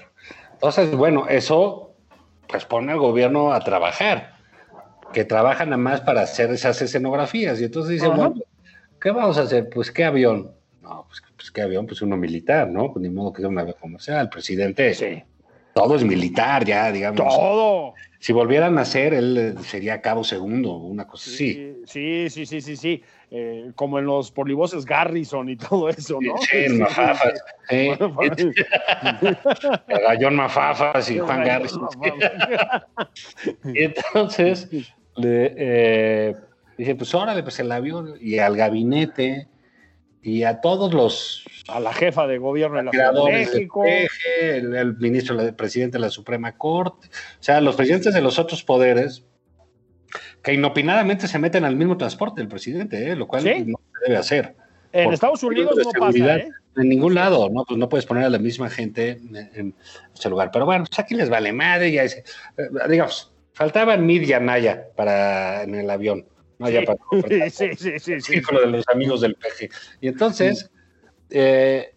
Entonces, 0.52 0.94
bueno, 0.94 1.26
eso 1.28 1.87
pues 2.48 2.64
pone 2.64 2.92
al 2.92 2.98
gobierno 2.98 3.52
a 3.52 3.60
trabajar, 3.60 4.34
que 5.12 5.24
trabajan 5.24 5.70
nada 5.70 5.82
más 5.82 6.00
para 6.00 6.22
hacer 6.22 6.50
esas 6.50 6.80
escenografías. 6.82 7.60
Y 7.60 7.64
entonces 7.64 7.92
dicen, 7.92 8.16
bueno, 8.16 8.34
¿qué 9.00 9.10
vamos 9.10 9.38
a 9.38 9.42
hacer? 9.42 9.68
Pues 9.68 9.90
qué 9.90 10.04
avión. 10.04 10.52
No, 10.82 11.04
pues, 11.06 11.22
pues, 11.36 11.50
qué 11.50 11.62
avión, 11.62 11.86
pues 11.86 12.00
uno 12.02 12.16
militar, 12.16 12.68
¿no? 12.68 12.92
Pues 12.92 13.02
ni 13.02 13.10
modo 13.10 13.32
que 13.32 13.42
sea 13.42 13.48
una 13.48 13.70
comercial. 13.72 14.22
El 14.22 14.28
presidente, 14.30 14.94
sí. 14.94 15.22
Todo 15.78 15.94
es 15.94 16.04
militar 16.04 16.64
ya, 16.64 16.90
digamos. 16.90 17.34
Todo. 17.34 17.94
Si 18.18 18.32
volvieran 18.32 18.78
a 18.78 18.84
ser, 18.84 19.14
él 19.14 19.36
eh, 19.38 19.62
sería 19.62 20.00
cabo 20.00 20.24
segundo, 20.24 20.74
una 20.74 21.06
cosa 21.06 21.30
así. 21.30 21.76
Sí, 21.86 22.28
sí, 22.28 22.46
sí, 22.46 22.60
sí, 22.60 22.76
sí. 22.76 23.02
Eh, 23.30 23.70
como 23.76 24.00
en 24.00 24.06
los 24.06 24.32
polivoces 24.32 24.84
Garrison 24.84 25.48
y 25.48 25.56
todo 25.56 25.88
eso, 25.88 26.18
¿no? 26.20 26.36
Sí, 26.38 26.56
en 26.64 26.80
Mafafas. 26.80 27.44
Sí. 27.68 27.90
Gallón 29.88 30.34
Mafafas 30.34 31.10
y 31.10 31.18
Juan 31.18 31.44
Garrison. 31.44 31.88
y 33.64 33.82
entonces 33.84 34.68
le, 35.14 35.54
eh, 35.56 36.36
dije, 36.76 36.96
pues 36.96 37.14
órale, 37.14 37.44
pues 37.44 37.60
el 37.60 37.70
avión 37.70 38.14
y 38.20 38.38
al 38.38 38.56
gabinete 38.56 39.46
y 40.22 40.42
a 40.42 40.60
todos 40.60 40.92
los... 40.94 41.44
A 41.68 41.80
la 41.80 41.92
jefa 41.92 42.26
de 42.26 42.38
gobierno 42.38 42.78
de 42.78 42.84
la 42.84 42.90
Ciudad 42.90 43.12
de 43.12 43.32
México. 43.32 43.84
el, 44.40 44.96
ministro, 44.96 45.38
el 45.40 45.54
presidente 45.54 45.98
de 45.98 46.00
la 46.00 46.10
Suprema 46.10 46.56
Corte, 46.56 47.08
o 47.08 47.42
sea, 47.42 47.60
los 47.60 47.76
presidentes 47.76 48.14
de 48.14 48.22
los 48.22 48.38
otros 48.38 48.64
poderes, 48.64 49.24
que 50.42 50.54
inopinadamente 50.54 51.28
se 51.28 51.38
meten 51.38 51.64
al 51.64 51.76
mismo 51.76 51.96
transporte 51.96 52.40
del 52.40 52.48
presidente, 52.48 53.10
¿eh? 53.10 53.16
lo 53.16 53.28
cual 53.28 53.44
no 53.44 53.80
se 53.92 54.06
debe 54.06 54.16
hacer. 54.16 54.56
En 54.92 55.12
Estados 55.12 55.42
Unidos 55.42 55.76
no 55.76 55.90
pasa, 55.92 56.36
¿eh? 56.36 56.48
En 56.76 56.88
ningún 56.88 57.14
lado, 57.14 57.50
¿no? 57.50 57.64
Pues 57.64 57.78
no 57.78 57.88
puedes 57.88 58.06
poner 58.06 58.24
a 58.24 58.30
la 58.30 58.38
misma 58.38 58.70
gente 58.70 59.20
en, 59.54 59.74
ese 60.14 60.30
lugar. 60.30 60.50
Pero 60.52 60.64
bueno, 60.64 60.84
pues 60.88 60.98
aquí 60.98 61.14
les 61.14 61.28
vale 61.28 61.52
madre, 61.52 61.90
ya 61.90 62.04
eh, 62.04 62.22
digamos, 62.88 63.34
faltaban 63.52 64.06
Mid 64.06 64.22
y 64.22 64.32
Anaya 64.32 64.86
para 64.96 65.64
en 65.64 65.74
el 65.74 65.90
avión. 65.90 66.24
No, 66.58 66.68
ya 66.68 66.82
para, 66.82 66.98
sí, 67.50 67.70
sí, 67.76 67.98
sí, 67.98 68.20
sí, 68.20 68.40
de 68.40 68.66
los 68.66 68.88
amigos 68.88 69.20
del 69.20 69.34
peje. 69.34 69.70
Y 70.00 70.08
entonces, 70.08 70.70
eh, 71.30 71.94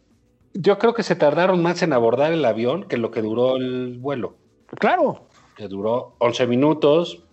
yo 0.53 0.77
creo 0.77 0.93
que 0.93 1.03
se 1.03 1.15
tardaron 1.15 1.61
más 1.61 1.81
en 1.81 1.93
abordar 1.93 2.31
el 2.33 2.45
avión 2.45 2.87
que 2.87 2.97
lo 2.97 3.11
que 3.11 3.21
duró 3.21 3.57
el 3.57 3.97
vuelo. 3.97 4.37
Claro. 4.79 5.27
Que 5.55 5.67
duró 5.67 6.15
11 6.19 6.47
minutos. 6.47 7.23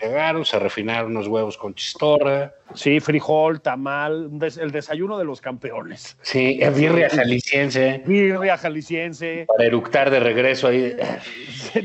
Llegaron, 0.00 0.44
se 0.44 0.58
refinaron 0.58 1.12
unos 1.12 1.28
huevos 1.28 1.56
con 1.56 1.74
chistorra. 1.74 2.52
Sí, 2.74 3.00
frijol, 3.00 3.60
tamal, 3.60 4.30
el 4.60 4.70
desayuno 4.70 5.18
de 5.18 5.24
los 5.24 5.40
campeones. 5.40 6.16
Sí, 6.22 6.60
birria 6.74 7.08
jalisciense. 7.08 8.02
Birria 8.04 8.58
jalisciense. 8.58 9.46
Para 9.46 9.64
eructar 9.64 10.10
de 10.10 10.20
regreso 10.20 10.68
ahí. 10.68 10.94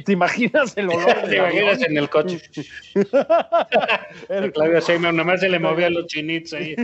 ¿Te 0.05 0.11
imaginas 0.11 0.75
el 0.75 0.89
olor? 0.89 1.13
¿Te 1.29 1.38
imaginas 1.38 1.81
en 1.83 1.97
el 1.97 2.09
coche? 2.09 2.41
el... 4.29 4.51
Claudio 4.53 4.81
Seymour 4.81 5.13
nomás 5.13 5.39
se 5.39 5.50
le 5.50 5.59
movía 5.59 5.89
los 5.89 6.07
chinitos 6.07 6.53
ahí. 6.53 6.75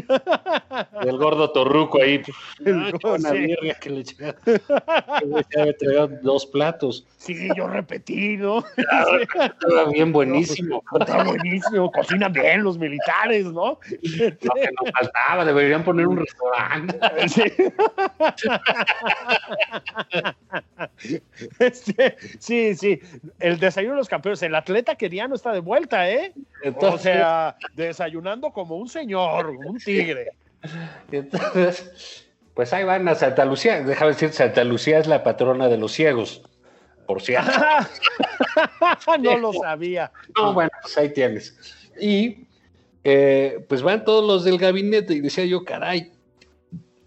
el 1.01 1.17
gordo 1.17 1.51
torruco 1.51 2.01
ahí. 2.01 2.21
El 2.63 2.93
una 3.03 3.31
birria 3.31 3.73
que 3.75 3.89
le 3.89 4.01
echaba. 4.01 4.35
dos 6.21 6.45
platos. 6.45 7.05
Sí, 7.17 7.49
yo 7.55 7.67
repetí, 7.67 8.37
¿no? 8.37 8.63
Estaba 8.77 9.89
bien 9.91 10.11
buenísimo. 10.11 10.83
Está 10.99 11.23
buenísimo. 11.23 11.91
Cocinan 11.91 12.31
bien 12.31 12.63
los 12.63 12.77
militares, 12.77 13.45
¿no? 13.45 13.79
Lo 13.89 14.53
que 14.53 14.69
nos 14.81 14.91
faltaba, 14.91 15.45
deberían 15.45 15.83
poner 15.83 16.07
un 16.07 16.17
restaurante. 16.17 16.99
Sí. 17.27 17.43
Este, 21.59 22.17
sí, 22.39 22.75
sí. 22.75 22.99
El 23.39 23.59
desayuno 23.59 23.93
de 23.93 23.99
los 23.99 24.09
campeones. 24.09 24.41
El 24.41 24.55
atleta 24.55 24.95
keniano 24.95 25.35
está 25.35 25.51
de 25.51 25.59
vuelta, 25.59 26.09
¿eh? 26.09 26.33
o 26.75 26.97
sea, 26.97 27.55
desayunando 27.73 28.51
como 28.51 28.77
un 28.77 28.89
señor, 28.89 29.49
un 29.49 29.77
tigre. 29.77 30.31
Entonces, 31.11 32.27
pues 32.53 32.73
ahí 32.73 32.83
van 32.83 33.07
a 33.07 33.15
Santa 33.15 33.45
Lucía. 33.45 33.83
Déjame 33.83 34.11
decir, 34.11 34.33
Santa 34.33 34.63
Lucía 34.63 34.99
es 34.99 35.07
la 35.07 35.23
patrona 35.23 35.67
de 35.69 35.77
los 35.77 35.91
ciegos, 35.91 36.41
por 37.05 37.21
cierto. 37.21 37.51
no 39.19 39.37
lo 39.37 39.53
sabía. 39.53 40.11
No, 40.35 40.53
bueno, 40.53 40.71
pues 40.81 40.97
ahí 40.97 41.13
tienes. 41.13 41.55
Y 41.99 42.46
eh, 43.09 43.65
pues 43.69 43.83
van 43.83 44.03
todos 44.03 44.27
los 44.27 44.43
del 44.43 44.57
gabinete 44.57 45.13
y 45.13 45.21
decía 45.21 45.45
yo, 45.45 45.63
caray, 45.63 46.11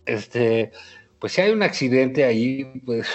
este, 0.07 0.73
pues 1.19 1.35
si 1.35 1.43
hay 1.43 1.53
un 1.53 1.63
accidente 1.63 2.25
ahí, 2.25 2.65
pues, 2.87 3.07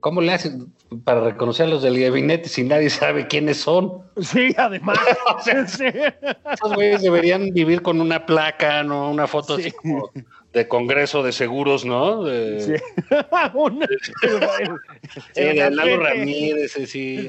¿cómo 0.00 0.20
le 0.20 0.32
hacen 0.32 0.74
para 1.04 1.20
reconocer 1.20 1.66
a 1.66 1.70
los 1.70 1.84
del 1.84 2.00
gabinete 2.00 2.48
si 2.48 2.64
nadie 2.64 2.90
sabe 2.90 3.28
quiénes 3.28 3.58
son? 3.58 4.02
Sí, 4.20 4.52
además. 4.58 4.98
Esos 5.46 6.74
güeyes 6.74 7.00
deberían 7.00 7.52
vivir 7.52 7.80
con 7.80 8.00
una 8.00 8.26
placa, 8.26 8.82
¿no? 8.82 9.08
Una 9.08 9.28
foto 9.28 9.54
así 9.54 9.70
como 9.70 10.10
de 10.52 10.66
Congreso 10.66 11.22
de 11.22 11.30
Seguros, 11.30 11.84
¿no? 11.84 12.24
De, 12.24 12.60
sí. 12.60 12.72
de 15.36 15.70
Lalo 15.70 16.00
Ramírez, 16.00 16.72
sí, 16.72 17.28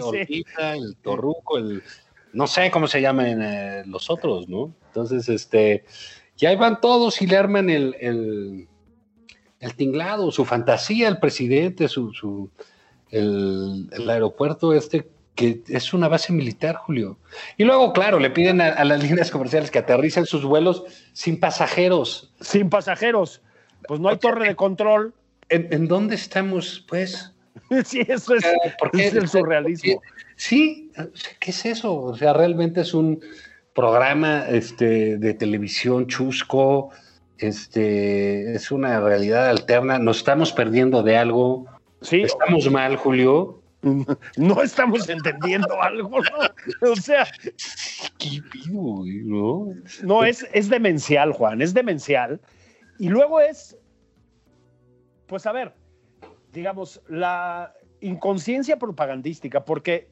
el 0.58 0.96
Torruco, 1.04 1.60
el 1.60 1.84
no 2.34 2.48
sé 2.48 2.72
cómo 2.72 2.88
se 2.88 3.02
llaman 3.02 3.42
eh, 3.42 3.84
los 3.86 4.10
otros, 4.10 4.48
¿no? 4.48 4.74
Entonces, 4.88 5.30
este, 5.30 5.86
ya 6.38 6.56
van 6.56 6.82
todos 6.82 7.22
y 7.22 7.28
le 7.28 7.38
arman 7.38 7.70
el, 7.70 7.96
el, 9.60 9.76
tinglado, 9.76 10.32
su 10.32 10.46
fantasía, 10.46 11.08
el 11.08 11.20
presidente, 11.20 11.88
su, 11.88 12.14
su 12.14 12.50
el, 13.10 13.90
aeropuerto 14.10 14.74
este, 14.74 15.08
que 15.36 15.62
es 15.68 15.94
una 15.94 16.08
base 16.08 16.34
militar, 16.34 16.76
Julio. 16.76 17.18
Y 17.58 17.64
luego, 17.64 17.94
claro, 17.94 18.20
le 18.20 18.30
piden 18.30 18.62
a, 18.62 18.84
las 18.84 19.04
líneas 19.04 19.32
comerciales 19.32 19.72
que 19.72 19.80
aterricen 19.80 20.26
sus 20.26 20.44
vuelos 20.44 20.84
sin 21.14 21.40
pasajeros. 21.40 22.34
Sin 22.42 22.70
pasajeros. 22.70 23.42
Pues 23.88 24.00
no 24.00 24.10
hay 24.10 24.18
torre 24.18 24.48
de 24.48 24.56
control. 24.56 25.14
¿En, 25.50 25.88
dónde 25.88 26.16
estamos, 26.16 26.86
pues? 26.88 27.34
Sí, 27.86 28.02
eso 28.08 28.36
es, 28.36 28.44
porque 28.80 29.08
es 29.08 29.14
el 29.14 29.28
surrealismo. 29.28 30.02
Sí, 30.42 30.92
¿qué 31.40 31.52
es 31.52 31.66
eso? 31.68 31.96
O 31.96 32.18
sea, 32.18 32.34
realmente 32.34 32.82
es 32.82 32.96
un 32.96 33.24
programa 33.76 34.48
este, 34.50 35.18
de 35.18 35.36
televisión 35.36 36.08
chusco, 36.08 36.90
este, 37.38 38.56
es 38.56 38.72
una 38.72 39.00
realidad 39.02 39.48
alterna, 39.48 40.00
nos 40.00 40.18
estamos 40.18 40.52
perdiendo 40.52 41.04
de 41.04 41.16
algo. 41.16 41.68
Sí. 42.02 42.24
Estamos 42.24 42.72
mal, 42.72 42.96
Julio. 42.96 43.62
No 44.38 44.64
estamos 44.64 45.10
entendiendo 45.10 45.80
algo, 45.80 46.22
¿no? 46.22 46.92
O 46.92 46.96
sea, 46.96 47.28
¿qué 48.18 48.42
pido, 48.52 49.04
no? 49.26 49.74
No, 50.02 50.24
es, 50.24 50.48
es 50.54 50.70
demencial, 50.70 51.34
Juan, 51.34 51.62
es 51.62 51.74
demencial. 51.76 52.42
Y 52.98 53.10
luego 53.10 53.42
es, 53.42 53.78
pues 55.28 55.46
a 55.46 55.52
ver, 55.52 55.74
digamos, 56.52 57.00
la 57.08 57.74
inconsciencia 58.02 58.78
propagandística, 58.78 59.66
porque 59.66 60.11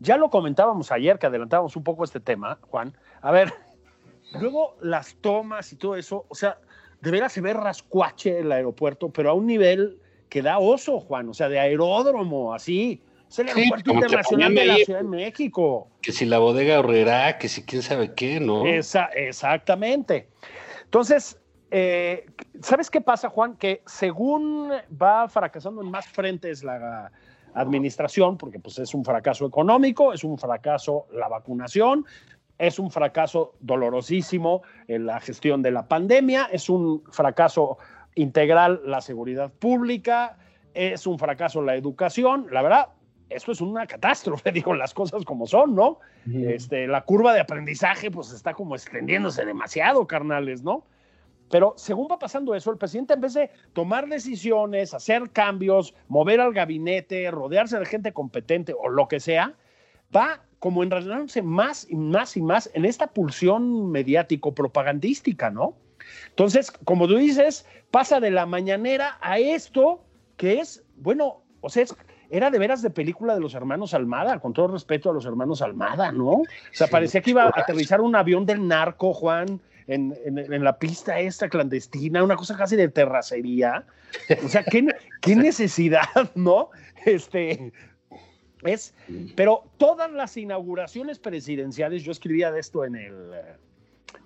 ya 0.00 0.16
lo 0.16 0.30
comentábamos 0.30 0.90
ayer, 0.90 1.18
que 1.18 1.26
adelantábamos 1.26 1.76
un 1.76 1.84
poco 1.84 2.04
este 2.04 2.20
tema, 2.20 2.58
Juan. 2.62 2.96
A 3.20 3.30
ver, 3.30 3.52
luego 4.40 4.76
las 4.80 5.14
tomas 5.16 5.72
y 5.72 5.76
todo 5.76 5.94
eso, 5.94 6.24
o 6.28 6.34
sea, 6.34 6.58
de 7.00 7.10
veras 7.10 7.32
se 7.32 7.40
ve 7.40 7.52
rascuache 7.52 8.40
el 8.40 8.50
aeropuerto, 8.50 9.10
pero 9.10 9.30
a 9.30 9.34
un 9.34 9.46
nivel 9.46 9.98
que 10.28 10.42
da 10.42 10.58
oso, 10.58 11.00
Juan, 11.00 11.28
o 11.28 11.34
sea, 11.34 11.48
de 11.48 11.60
aeródromo, 11.60 12.54
así. 12.54 13.02
Es 13.28 13.38
el 13.38 13.48
aeropuerto 13.48 13.92
internacional 13.92 14.54
de 14.54 14.64
la 14.64 14.76
Ciudad 14.76 15.00
de 15.00 15.08
México. 15.08 15.88
Que 16.02 16.12
si 16.12 16.24
la 16.24 16.38
bodega 16.38 16.76
ahorrará, 16.76 17.38
que 17.38 17.48
si 17.48 17.62
quién 17.62 17.82
sabe 17.82 18.14
qué, 18.14 18.40
¿no? 18.40 18.66
Esa, 18.66 19.04
exactamente. 19.06 20.28
Entonces, 20.84 21.38
eh, 21.70 22.26
¿sabes 22.60 22.90
qué 22.90 23.00
pasa, 23.00 23.28
Juan? 23.28 23.56
Que 23.56 23.82
según 23.86 24.72
va 25.00 25.28
fracasando 25.28 25.82
en 25.82 25.90
más 25.90 26.06
frentes 26.08 26.64
la, 26.64 27.12
administración, 27.54 28.36
porque 28.36 28.58
pues 28.58 28.78
es 28.78 28.94
un 28.94 29.04
fracaso 29.04 29.46
económico, 29.46 30.12
es 30.12 30.24
un 30.24 30.38
fracaso 30.38 31.06
la 31.12 31.28
vacunación, 31.28 32.06
es 32.58 32.78
un 32.78 32.90
fracaso 32.90 33.54
dolorosísimo 33.60 34.62
en 34.86 35.06
la 35.06 35.20
gestión 35.20 35.62
de 35.62 35.70
la 35.70 35.88
pandemia, 35.88 36.48
es 36.52 36.68
un 36.68 37.02
fracaso 37.10 37.78
integral 38.14 38.82
la 38.84 39.00
seguridad 39.00 39.50
pública, 39.50 40.36
es 40.74 41.06
un 41.06 41.18
fracaso 41.18 41.62
la 41.62 41.74
educación, 41.74 42.46
la 42.50 42.62
verdad, 42.62 42.88
esto 43.30 43.52
es 43.52 43.60
una 43.60 43.86
catástrofe, 43.86 44.52
digo 44.52 44.74
las 44.74 44.92
cosas 44.92 45.24
como 45.24 45.46
son, 45.46 45.74
¿no? 45.74 46.00
este, 46.26 46.86
la 46.86 47.02
curva 47.02 47.32
de 47.32 47.40
aprendizaje 47.40 48.10
pues 48.10 48.32
está 48.32 48.52
como 48.52 48.74
extendiéndose 48.74 49.44
demasiado, 49.44 50.06
carnales, 50.06 50.62
¿no? 50.62 50.84
Pero 51.50 51.74
según 51.76 52.08
va 52.10 52.18
pasando 52.18 52.54
eso, 52.54 52.70
el 52.70 52.78
presidente 52.78 53.14
en 53.14 53.20
vez 53.20 53.34
de 53.34 53.50
tomar 53.72 54.08
decisiones, 54.08 54.94
hacer 54.94 55.30
cambios, 55.30 55.94
mover 56.08 56.40
al 56.40 56.52
gabinete, 56.52 57.30
rodearse 57.30 57.78
de 57.78 57.86
gente 57.86 58.12
competente 58.12 58.72
o 58.72 58.88
lo 58.88 59.08
que 59.08 59.20
sea, 59.20 59.54
va 60.14 60.42
como 60.60 60.82
enredándose 60.82 61.42
más 61.42 61.86
y 61.90 61.96
más 61.96 62.36
y 62.36 62.42
más 62.42 62.70
en 62.74 62.84
esta 62.84 63.08
pulsión 63.08 63.90
mediático-propagandística, 63.90 65.50
¿no? 65.50 65.74
Entonces, 66.28 66.70
como 66.84 67.08
tú 67.08 67.16
dices, 67.16 67.66
pasa 67.90 68.20
de 68.20 68.30
la 68.30 68.46
mañanera 68.46 69.18
a 69.20 69.38
esto 69.38 70.04
que 70.36 70.60
es, 70.60 70.84
bueno, 70.96 71.42
o 71.60 71.68
sea, 71.68 71.84
era 72.30 72.50
de 72.50 72.58
veras 72.58 72.80
de 72.80 72.90
película 72.90 73.34
de 73.34 73.40
los 73.40 73.54
hermanos 73.54 73.92
Almada, 73.92 74.38
con 74.38 74.52
todo 74.52 74.68
respeto 74.68 75.10
a 75.10 75.12
los 75.12 75.26
hermanos 75.26 75.62
Almada, 75.62 76.12
¿no? 76.12 76.30
O 76.30 76.46
sea, 76.72 76.86
parecía 76.86 77.20
que 77.20 77.30
iba 77.30 77.42
a 77.42 77.48
aterrizar 77.48 78.00
un 78.00 78.14
avión 78.14 78.46
del 78.46 78.66
narco, 78.66 79.12
Juan, 79.12 79.60
en, 79.94 80.64
la 80.64 80.78
pista 80.78 81.18
esta 81.18 81.48
clandestina, 81.48 82.22
una 82.22 82.36
cosa 82.36 82.56
casi 82.56 82.76
de 82.76 82.88
terracería. 82.88 83.84
O 84.44 84.48
sea, 84.48 84.62
qué, 84.62 84.86
qué 85.20 85.36
necesidad, 85.36 86.30
¿no? 86.34 86.70
Este, 87.04 87.72
es, 88.62 88.94
pero 89.36 89.64
todas 89.78 90.10
las 90.12 90.36
inauguraciones 90.36 91.18
presidenciales, 91.18 92.02
yo 92.04 92.12
escribía 92.12 92.52
de 92.52 92.60
esto 92.60 92.84
en 92.84 92.94
el, 92.94 93.32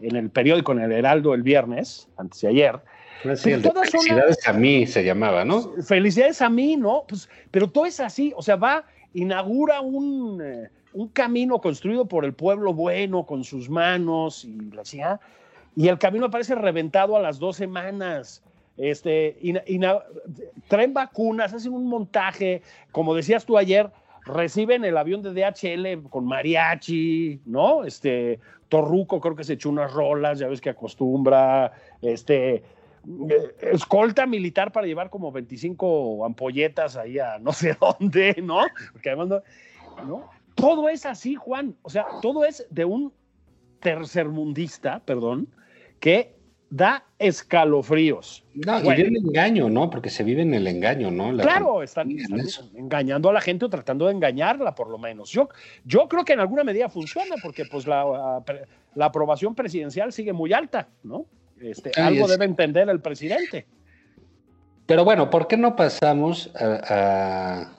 en 0.01 0.17
el 0.17 0.31
periódico, 0.31 0.73
en 0.73 0.81
el 0.81 0.93
Heraldo 0.93 1.35
el 1.35 1.43
viernes, 1.43 2.09
antes 2.17 2.41
de 2.43 2.49
ayer. 2.49 2.81
felicidades 3.23 4.47
a 4.47 4.53
mí 4.53 4.87
se 4.87 5.05
llamaba, 5.05 5.45
¿no? 5.45 5.73
Felicidades 5.83 6.43
a 6.43 6.51
mí, 6.51 6.77
¿no? 6.77 7.05
Pues, 7.09 7.29
pero 7.51 7.71
todo 7.71 7.87
es 7.87 8.01
así, 8.01 8.33
o 8.37 8.43
sea, 8.43 8.57
va, 8.57 8.85
inaugura 9.15 9.81
un, 9.81 10.43
eh, 10.43 10.69
un 10.93 11.09
camino 11.09 11.61
construido 11.61 12.07
por 12.07 12.25
el 12.25 12.35
pueblo 12.35 12.75
bueno, 12.75 13.25
con 13.25 13.45
sus 13.45 13.71
manos, 13.71 14.45
y 14.45 14.59
la 14.73 14.83
decía, 14.83 15.21
y 15.77 15.89
el 15.89 15.99
camino 15.99 16.27
aparece 16.27 16.55
reventado 16.55 17.17
a 17.17 17.21
las 17.21 17.39
dos 17.39 17.57
semanas. 17.57 18.43
Este, 18.77 19.37
y, 19.41 19.55
traen 20.69 20.95
vacunas, 20.95 21.53
hacen 21.53 21.73
un 21.73 21.87
montaje, 21.87 22.63
como 22.91 23.15
decías 23.15 23.45
tú 23.45 23.57
ayer, 23.57 23.91
reciben 24.25 24.85
el 24.85 24.97
avión 24.97 25.23
de 25.23 25.33
DHL 25.33 26.09
con 26.09 26.27
mariachi, 26.27 27.41
¿no? 27.45 27.85
Este, 27.85 28.41
Torruco 28.69 29.21
creo 29.21 29.37
que 29.37 29.45
se 29.45 29.55
echó 29.55 29.71
unas 29.71 29.93
rolas, 29.93 30.39
ya 30.39 30.49
ves 30.49 30.61
que 30.61 30.71
acostumbra, 30.71 31.73
este, 32.03 32.55
eh, 32.55 32.63
escolta 33.61 34.27
militar 34.27 34.73
para 34.73 34.87
llevar 34.87 35.11
como 35.11 35.31
25 35.31 36.25
ampolletas 36.25 36.97
ahí 36.97 37.19
a 37.19 37.39
no 37.39 37.53
sé 37.53 37.77
dónde, 37.81 38.35
¿no? 38.43 38.63
Porque 38.93 39.11
además 39.11 39.43
no, 40.07 40.31
Todo 40.55 40.89
es 40.89 41.07
así, 41.07 41.35
Juan. 41.35 41.77
O 41.83 41.91
sea, 41.91 42.07
todo 42.23 42.45
es 42.45 42.67
de 42.71 42.85
un 42.85 43.13
tercermundista, 43.81 45.01
perdón, 45.05 45.49
que 46.05 46.37
da 46.69 47.07
escalofríos. 47.19 48.45
No, 48.53 48.79
y 48.79 48.95
viene 48.95 49.19
el 49.19 49.27
engaño, 49.27 49.71
¿no? 49.71 49.89
Porque 49.89 50.11
se 50.11 50.23
vive 50.23 50.43
en 50.43 50.53
el 50.53 50.67
engaño, 50.67 51.11
¿no? 51.11 51.35
claro, 51.39 51.83
están, 51.83 52.11
engañando 52.75 53.31
a 53.31 53.33
la 53.33 53.41
gente 53.41 53.65
o 53.65 53.71
tratando 53.71 54.05
de 54.05 54.13
engañarla, 54.13 54.75
por 54.75 54.91
lo 54.91 54.99
menos. 54.99 55.31
Yo, 55.31 55.49
yo 55.87 56.07
creo 56.07 56.23
que 56.23 56.35
en 56.35 56.41
alguna 56.41 56.63
medida 56.63 56.91
funciona, 56.91 57.37
porque 57.43 57.65
pues 57.65 57.87
la, 57.87 58.43
la 58.95 59.05
aprobación 59.07 59.55
presidencial 59.55 60.13
sigue 60.13 60.35
muy 60.35 60.53
alta, 60.53 60.89
¿no? 61.03 61.25
Este, 61.59 61.99
algo 61.99 62.29
debe 62.29 62.45
entender 62.45 62.87
el 62.91 63.01
presidente. 63.01 63.65
Pero 64.85 65.07
bueno, 65.07 65.31
¿por 65.31 65.49
qué 65.49 65.57
no 65.57 65.77
pasamos 65.77 66.55
a, 66.55 67.79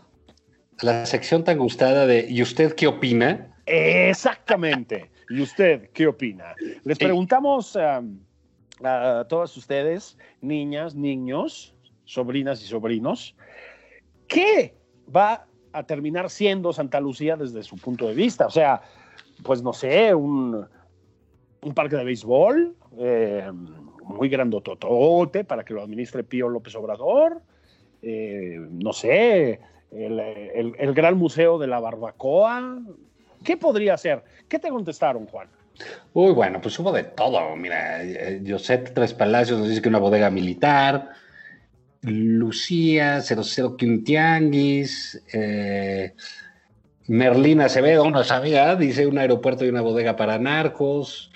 la 0.81 1.05
sección 1.05 1.43
tan 1.43 1.59
gustada 1.59 2.07
de 2.07 2.25
¿y 2.27 2.41
usted 2.41 2.73
qué 2.73 2.87
opina? 2.87 3.55
Exactamente. 3.67 5.11
¿Y 5.29 5.41
usted 5.41 5.89
qué 5.93 6.07
opina? 6.07 6.53
Les 6.83 6.97
preguntamos 6.97 7.75
um, 7.75 8.19
a 8.83 9.25
todas 9.27 9.55
ustedes, 9.57 10.17
niñas, 10.41 10.95
niños, 10.95 11.75
sobrinas 12.05 12.61
y 12.63 12.67
sobrinos, 12.67 13.35
¿qué 14.27 14.75
va 15.13 15.47
a 15.73 15.83
terminar 15.83 16.29
siendo 16.29 16.71
Santa 16.73 16.99
Lucía 16.99 17.35
desde 17.35 17.63
su 17.63 17.75
punto 17.77 18.07
de 18.07 18.13
vista? 18.13 18.45
O 18.45 18.51
sea, 18.51 18.81
pues 19.43 19.61
no 19.61 19.73
sé, 19.73 20.13
un, 20.13 20.65
un 21.61 21.73
parque 21.73 21.95
de 21.95 22.03
béisbol, 22.03 22.75
eh, 22.97 23.51
muy 24.03 24.29
grandototote 24.29 25.43
para 25.43 25.65
que 25.65 25.73
lo 25.73 25.81
administre 25.81 26.23
Pío 26.23 26.47
López 26.47 26.75
Obrador, 26.75 27.41
eh, 28.01 28.57
no 28.69 28.93
sé, 28.93 29.59
el, 29.91 30.93
Gran 30.93 31.17
Museo 31.17 31.57
de 31.57 31.67
la 31.67 31.79
Barbacoa. 31.79 32.79
¿Qué 33.45 33.57
podría 33.57 33.95
ser? 33.95 34.23
¿Qué 34.49 34.57
te 34.57 34.69
contestaron, 34.69 35.27
Juan? 35.27 35.47
Uy, 36.13 36.33
bueno, 36.33 36.59
pues 36.59 36.77
hubo 36.79 36.91
de 36.91 37.03
todo. 37.03 37.55
Mira, 37.55 38.03
eh, 38.03 38.41
José 38.47 38.79
Tres 38.79 39.13
Palacios 39.13 39.59
nos 39.59 39.69
dice 39.69 39.81
que 39.81 39.89
una 39.89 39.99
bodega 39.99 40.31
militar, 40.31 41.11
Lucía, 42.01 43.21
00 43.21 43.77
Quintianguis, 43.77 45.21
eh, 45.31 46.13
Merlina 47.07 47.65
Acevedo, 47.65 48.09
no 48.09 48.23
sabía, 48.23 48.75
dice 48.75 49.05
un 49.05 49.19
aeropuerto 49.19 49.63
y 49.63 49.69
una 49.69 49.81
bodega 49.81 50.15
para 50.15 50.39
narcos. 50.39 51.31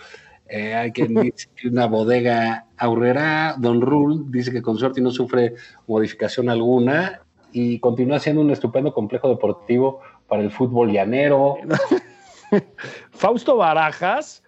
Eh, 0.48 0.74
hay 0.74 0.92
quien 0.92 1.14
dice 1.22 1.48
que 1.56 1.68
una 1.68 1.86
bodega 1.86 2.66
ahorrera. 2.76 3.56
Don 3.60 3.82
Rule 3.82 4.24
dice 4.30 4.52
que 4.52 4.64
con 4.64 4.78
suerte 4.78 5.00
no 5.00 5.12
sufre 5.12 5.54
modificación 5.86 6.50
alguna 6.50 7.22
y 7.52 7.80
continúa 7.80 8.20
siendo 8.20 8.42
un 8.42 8.50
estupendo 8.52 8.94
complejo 8.94 9.30
deportivo 9.30 10.02
para 10.30 10.44
el 10.44 10.52
fútbol 10.52 10.92
llanero. 10.92 11.58
Fausto 13.12 13.58
Barajas 13.58 14.44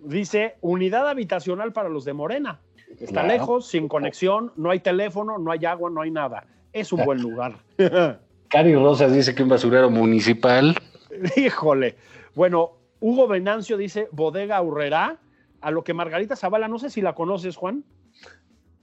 dice 0.00 0.56
unidad 0.60 1.08
habitacional 1.08 1.72
para 1.72 1.88
los 1.88 2.04
de 2.04 2.12
Morena. 2.12 2.60
Está 2.98 3.22
lejos, 3.24 3.66
sin 3.66 3.88
conexión, 3.88 4.52
no 4.56 4.70
hay 4.70 4.80
teléfono, 4.80 5.38
no 5.38 5.50
hay 5.50 5.64
agua, 5.66 5.90
no 5.90 6.00
hay 6.00 6.10
nada. 6.10 6.46
Es 6.72 6.92
un 6.92 7.04
buen 7.04 7.20
lugar. 7.20 7.56
Cari 8.48 8.74
Rosas 8.74 9.12
dice 9.12 9.34
que 9.34 9.42
un 9.42 9.48
basurero 9.48 9.90
municipal. 9.90 10.76
Híjole. 11.36 11.96
Bueno, 12.34 12.72
Hugo 13.00 13.28
Venancio 13.28 13.76
dice 13.76 14.08
bodega 14.12 14.56
Aurrera 14.56 15.18
a 15.60 15.70
lo 15.70 15.84
que 15.84 15.94
Margarita 15.94 16.36
Zavala, 16.36 16.68
no 16.68 16.78
sé 16.78 16.90
si 16.90 17.00
la 17.00 17.14
conoces, 17.14 17.56
Juan. 17.56 17.84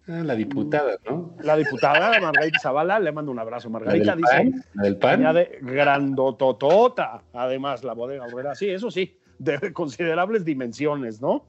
Ah, 0.07 0.21
la 0.23 0.35
diputada, 0.35 0.97
¿no? 1.05 1.33
La 1.41 1.55
diputada 1.55 2.19
Margarita 2.19 2.59
Zavala, 2.59 2.99
le 2.99 3.11
mando 3.13 3.31
un 3.31 3.39
abrazo. 3.39 3.69
Margarita 3.69 4.15
dice. 4.15 4.35
Pan? 4.35 4.65
¿La 4.73 4.83
del 4.83 4.97
pan? 4.97 5.21
Añade 5.21 5.59
grandototota, 5.61 7.21
además, 7.31 7.85
la 7.85 7.93
bodega 7.93 8.25
obrera. 8.25 8.53
Sí, 8.53 8.69
eso 8.69 8.91
sí, 8.91 9.17
de 9.39 9.71
considerables 9.71 10.43
dimensiones, 10.43 11.21
¿no? 11.21 11.45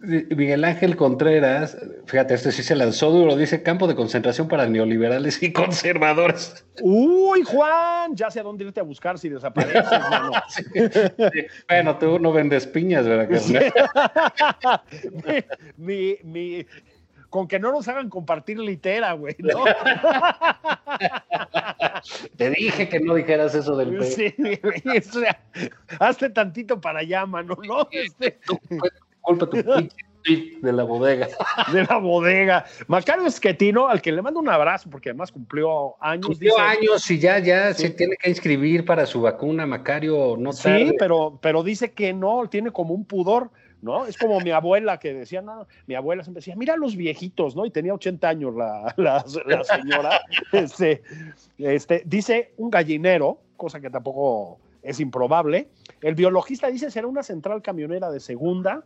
Miguel 0.00 0.64
Ángel 0.64 0.96
Contreras, 0.96 1.76
fíjate, 2.06 2.34
este 2.34 2.52
sí 2.52 2.62
se 2.62 2.76
lanzó 2.76 3.10
duro, 3.10 3.36
dice 3.36 3.62
campo 3.62 3.86
de 3.86 3.94
concentración 3.94 4.48
para 4.48 4.66
neoliberales 4.66 5.42
y 5.42 5.52
conservadores. 5.52 6.64
Uy, 6.82 7.42
Juan, 7.42 8.14
ya 8.14 8.30
sé 8.30 8.40
a 8.40 8.42
dónde 8.42 8.64
irte 8.64 8.80
a 8.80 8.84
buscar 8.84 9.18
si 9.18 9.28
desapareces, 9.28 9.84
Bueno, 11.68 11.98
tú 11.98 12.18
no 12.18 12.32
vendes 12.32 12.66
piñas, 12.66 13.06
¿verdad? 13.06 13.28
mi, 15.76 16.16
mi, 16.22 16.66
con 17.30 17.48
que 17.48 17.58
no 17.58 17.72
nos 17.72 17.88
hagan 17.88 18.08
compartir 18.08 18.58
litera, 18.58 19.12
güey, 19.12 19.36
¿no? 19.38 19.64
Te 22.36 22.50
dije 22.50 22.88
que 22.88 23.00
no 23.00 23.14
dijeras 23.14 23.54
eso 23.54 23.76
del 23.76 24.02
Sí, 24.04 24.34
o 24.96 25.02
sea, 25.02 25.42
hazte 25.98 26.30
tantito 26.30 26.80
para 26.80 27.00
allá, 27.00 27.26
mano, 27.26 27.56
¿no? 27.66 27.88
Este 27.90 28.38
de 30.62 30.72
la 30.72 30.84
bodega. 30.84 31.28
De 31.72 31.84
la 31.84 31.96
bodega. 31.96 32.64
Macario 32.86 33.26
Esquetino, 33.26 33.88
al 33.88 34.02
que 34.02 34.12
le 34.12 34.22
mando 34.22 34.40
un 34.40 34.48
abrazo, 34.48 34.90
porque 34.90 35.10
además 35.10 35.32
cumplió 35.32 36.02
años. 36.02 36.26
Cumplió 36.26 36.58
años 36.58 37.10
y 37.10 37.18
ya, 37.18 37.38
ya 37.38 37.72
se 37.72 37.90
tiene 37.90 38.16
que 38.16 38.28
inscribir 38.28 38.84
para 38.84 39.06
su 39.06 39.22
vacuna, 39.22 39.66
Macario, 39.66 40.36
no 40.38 40.52
Sí, 40.52 40.92
pero, 40.98 41.38
pero 41.40 41.62
dice 41.62 41.92
que 41.92 42.12
no, 42.12 42.48
tiene 42.48 42.70
como 42.70 42.94
un 42.94 43.04
pudor. 43.04 43.50
¿No? 43.82 44.06
Es 44.06 44.16
como 44.16 44.40
mi 44.40 44.50
abuela 44.50 44.98
que 44.98 45.14
decía, 45.14 45.42
no, 45.42 45.66
mi 45.86 45.94
abuela 45.94 46.22
siempre 46.22 46.40
decía, 46.40 46.56
mira 46.56 46.76
los 46.76 46.96
viejitos, 46.96 47.56
¿no? 47.56 47.66
Y 47.66 47.70
tenía 47.70 47.94
80 47.94 48.28
años 48.28 48.54
la, 48.54 48.94
la, 48.96 49.24
señora. 49.64 50.20
este, 50.52 51.02
este, 51.58 52.02
dice 52.06 52.52
un 52.56 52.70
gallinero, 52.70 53.38
cosa 53.56 53.80
que 53.80 53.90
tampoco 53.90 54.58
es 54.82 55.00
improbable. 55.00 55.68
El 56.00 56.14
biologista 56.14 56.68
dice 56.68 56.90
será 56.90 57.06
una 57.06 57.22
central 57.22 57.62
camionera 57.62 58.10
de 58.10 58.20
segunda, 58.20 58.84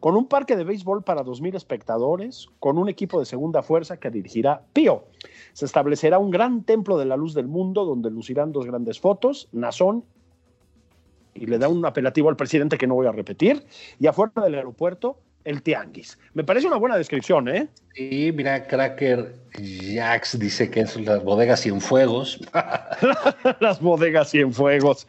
con 0.00 0.16
un 0.16 0.26
parque 0.26 0.56
de 0.56 0.64
béisbol 0.64 1.02
para 1.02 1.24
2.000 1.24 1.56
espectadores, 1.56 2.48
con 2.60 2.78
un 2.78 2.88
equipo 2.88 3.18
de 3.18 3.26
segunda 3.26 3.62
fuerza 3.62 3.96
que 3.96 4.10
dirigirá 4.10 4.62
Pío. 4.72 5.04
Se 5.52 5.64
establecerá 5.64 6.18
un 6.18 6.30
gran 6.30 6.64
templo 6.64 6.98
de 6.98 7.06
la 7.06 7.16
luz 7.16 7.34
del 7.34 7.48
mundo 7.48 7.84
donde 7.84 8.10
lucirán 8.10 8.52
dos 8.52 8.66
grandes 8.66 9.00
fotos, 9.00 9.48
Nazón 9.52 10.04
y 11.34 11.46
le 11.46 11.58
da 11.58 11.68
un 11.68 11.84
apelativo 11.84 12.28
al 12.28 12.36
presidente 12.36 12.78
que 12.78 12.86
no 12.86 12.94
voy 12.94 13.06
a 13.06 13.12
repetir, 13.12 13.64
y 13.98 14.06
afuera 14.06 14.32
del 14.42 14.54
aeropuerto 14.54 15.18
el 15.44 15.62
tianguis. 15.62 16.18
Me 16.32 16.42
parece 16.42 16.66
una 16.66 16.76
buena 16.76 16.96
descripción, 16.96 17.48
¿eh? 17.48 17.68
Sí, 17.94 18.32
mira, 18.34 18.66
Cracker 18.66 19.34
Jax 19.52 20.38
dice 20.38 20.70
que 20.70 20.80
es 20.80 20.96
las 21.00 21.22
bodegas 21.22 21.60
Cienfuegos. 21.60 22.40
las 23.60 23.80
bodegas 23.80 24.30
Cienfuegos. 24.30 25.06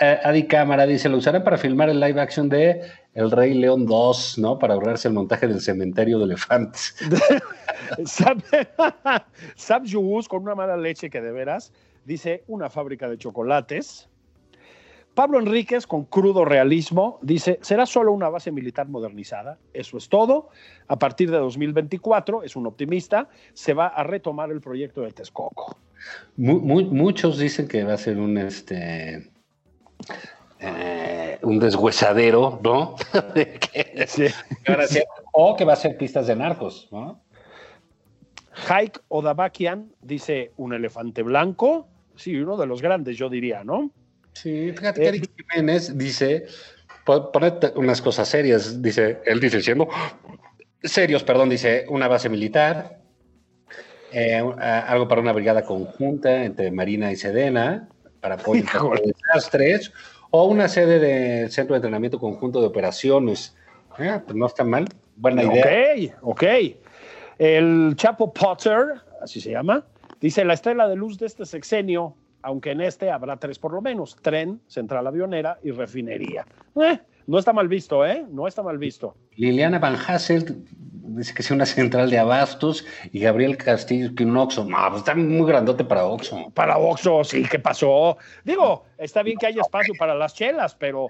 Adi 0.00 0.46
Cámara 0.46 0.86
dice, 0.86 1.08
lo 1.08 1.18
usarán 1.18 1.44
para 1.44 1.58
filmar 1.58 1.90
el 1.90 2.00
live 2.00 2.20
action 2.20 2.48
de 2.48 2.80
El 3.12 3.30
Rey 3.30 3.54
León 3.54 3.86
2, 3.86 4.38
¿no? 4.38 4.58
Para 4.58 4.74
ahorrarse 4.74 5.08
el 5.08 5.14
montaje 5.14 5.46
del 5.46 5.60
cementerio 5.60 6.18
de 6.18 6.24
elefantes. 6.24 6.96
Sam 8.06 8.42
Yubus, 9.84 10.28
con 10.28 10.42
una 10.42 10.54
mala 10.54 10.76
leche 10.76 11.10
que 11.10 11.20
de 11.20 11.32
veras, 11.32 11.72
dice, 12.04 12.44
una 12.46 12.70
fábrica 12.70 13.08
de 13.08 13.18
chocolates. 13.18 14.08
Pablo 15.14 15.38
Enríquez, 15.38 15.86
con 15.86 16.04
crudo 16.04 16.44
realismo, 16.44 17.20
dice, 17.22 17.58
será 17.62 17.86
solo 17.86 18.12
una 18.12 18.28
base 18.28 18.50
militar 18.50 18.88
modernizada, 18.88 19.58
eso 19.72 19.96
es 19.96 20.08
todo. 20.08 20.48
A 20.88 20.98
partir 20.98 21.30
de 21.30 21.38
2024, 21.38 22.42
es 22.42 22.56
un 22.56 22.66
optimista, 22.66 23.28
se 23.52 23.74
va 23.74 23.86
a 23.86 24.02
retomar 24.02 24.50
el 24.50 24.60
proyecto 24.60 25.02
de 25.02 25.12
Texcoco. 25.12 25.78
muchos 26.36 27.38
dicen 27.38 27.68
que 27.68 27.84
va 27.84 27.94
a 27.94 27.98
ser 27.98 28.18
un, 28.18 28.38
este, 28.38 29.30
eh, 30.58 31.38
un 31.42 31.60
deshuesadero, 31.60 32.58
¿no? 32.62 32.96
o 35.32 35.56
que 35.56 35.64
va 35.64 35.74
a 35.74 35.76
ser 35.76 35.96
pistas 35.96 36.26
de 36.26 36.34
narcos, 36.34 36.88
¿no? 36.90 37.20
Haik 38.68 39.00
Odabakian 39.08 39.92
dice 40.00 40.52
un 40.56 40.74
elefante 40.74 41.22
blanco, 41.22 41.86
sí, 42.16 42.36
uno 42.36 42.56
de 42.56 42.66
los 42.66 42.82
grandes, 42.82 43.16
yo 43.16 43.28
diría, 43.28 43.62
¿no? 43.62 43.90
Sí, 44.34 44.72
fíjate 44.76 45.00
que 45.00 45.06
eh, 45.06 45.08
Eric 45.08 45.30
Jiménez 45.36 45.96
dice, 45.96 46.46
ponete 47.04 47.72
unas 47.76 48.02
cosas 48.02 48.28
serias, 48.28 48.82
dice, 48.82 49.20
él 49.24 49.40
dice, 49.40 49.60
siendo 49.62 49.88
serios, 50.82 51.22
perdón, 51.22 51.48
dice, 51.48 51.86
una 51.88 52.08
base 52.08 52.28
militar, 52.28 52.98
eh, 54.12 54.36
algo 54.36 55.08
para 55.08 55.20
una 55.20 55.32
brigada 55.32 55.64
conjunta 55.64 56.44
entre 56.44 56.70
Marina 56.70 57.10
y 57.10 57.16
Sedena, 57.16 57.88
para 58.20 58.34
apoyo 58.34 58.64
desastres, 59.04 59.92
o 60.30 60.44
una 60.44 60.68
sede 60.68 60.98
de 60.98 61.48
centro 61.48 61.74
de 61.74 61.78
entrenamiento 61.78 62.18
conjunto 62.18 62.60
de 62.60 62.66
operaciones. 62.66 63.56
Eh, 63.98 64.20
pues 64.24 64.36
no 64.36 64.46
está 64.46 64.64
mal, 64.64 64.86
buena 65.16 65.44
idea. 65.44 66.16
Ok, 66.22 66.42
ok. 66.42 66.44
El 67.38 67.94
Chapo 67.96 68.32
Potter, 68.32 69.00
así 69.22 69.40
se 69.40 69.52
llama, 69.52 69.84
dice, 70.20 70.44
la 70.44 70.54
estrella 70.54 70.88
de 70.88 70.96
luz 70.96 71.18
de 71.18 71.26
este 71.26 71.46
sexenio 71.46 72.16
aunque 72.44 72.72
en 72.72 72.82
este 72.82 73.10
habrá 73.10 73.38
tres 73.38 73.58
por 73.58 73.72
lo 73.72 73.80
menos, 73.80 74.16
tren, 74.20 74.60
central 74.66 75.06
avionera 75.06 75.58
y 75.62 75.70
refinería. 75.70 76.46
Eh, 76.80 76.98
no 77.26 77.38
está 77.38 77.52
mal 77.52 77.68
visto, 77.68 78.04
¿eh? 78.06 78.24
No 78.30 78.46
está 78.46 78.62
mal 78.62 78.76
visto. 78.76 79.16
Liliana 79.36 79.78
Van 79.78 79.96
Hassel 79.96 80.62
dice 80.68 81.32
que 81.32 81.42
es 81.42 81.50
una 81.50 81.64
central 81.64 82.10
de 82.10 82.18
abastos 82.18 82.84
y 83.12 83.20
Gabriel 83.20 83.56
Castillo 83.56 84.14
que 84.14 84.24
un 84.24 84.36
Oxxo. 84.36 84.64
No, 84.66 84.76
pues 84.90 84.98
está 84.98 85.14
muy 85.14 85.48
grandote 85.48 85.84
para 85.84 86.04
Oxxo. 86.04 86.50
Para 86.52 86.76
Oxxo, 86.76 87.24
sí, 87.24 87.44
¿qué 87.50 87.58
pasó? 87.58 88.18
Digo, 88.44 88.84
está 88.98 89.22
bien 89.22 89.38
que 89.38 89.46
haya 89.46 89.62
espacio 89.62 89.94
para 89.98 90.14
las 90.14 90.34
chelas, 90.34 90.74
pero 90.74 91.08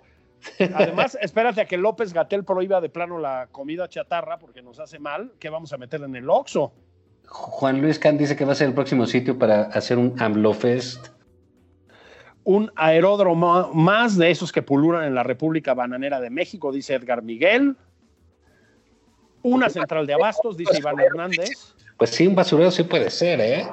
además 0.73 1.19
espérate 1.21 1.63
a 1.63 1.65
que 1.65 1.77
López 1.77 2.13
Gatel 2.13 2.45
prohíba 2.45 2.81
de 2.81 2.91
plano 2.91 3.19
la 3.19 3.49
comida 3.51 3.89
chatarra 3.89 4.39
porque 4.39 4.63
nos 4.63 4.79
hace 4.79 5.01
mal. 5.01 5.33
¿Qué 5.41 5.51
vamos 5.51 5.73
a 5.73 5.79
meter 5.79 6.01
en 6.03 6.15
el 6.15 6.31
Oxxo? 6.31 6.73
Juan 7.27 7.81
Luis 7.81 7.99
Can 7.99 8.19
dice 8.19 8.37
que 8.37 8.45
va 8.45 8.53
a 8.53 8.55
ser 8.55 8.69
el 8.69 8.75
próximo 8.75 9.07
sitio 9.07 9.37
para 9.37 9.63
hacer 9.63 9.99
un 9.99 10.15
AMLOFest. 10.21 11.15
Un 12.45 12.71
aeródromo 12.77 13.73
más 13.73 14.17
de 14.17 14.31
esos 14.31 14.53
que 14.53 14.63
pululan 14.63 15.05
en 15.05 15.15
la 15.15 15.23
República 15.23 15.75
Bananera 15.75 16.21
de 16.21 16.31
México, 16.31 16.73
dice 16.73 16.95
Edgar 16.95 17.23
Miguel. 17.23 17.77
Una 19.43 19.69
central 19.69 20.07
de 20.07 20.15
abastos, 20.15 20.57
dice 20.57 20.79
Iván 20.79 21.01
Hernández. 21.01 21.75
Pues 21.99 22.11
sí, 22.11 22.27
un 22.27 22.35
basurero 22.35 22.71
sí 22.71 22.83
puede 22.83 23.11
ser, 23.11 23.41
¿eh? 23.41 23.67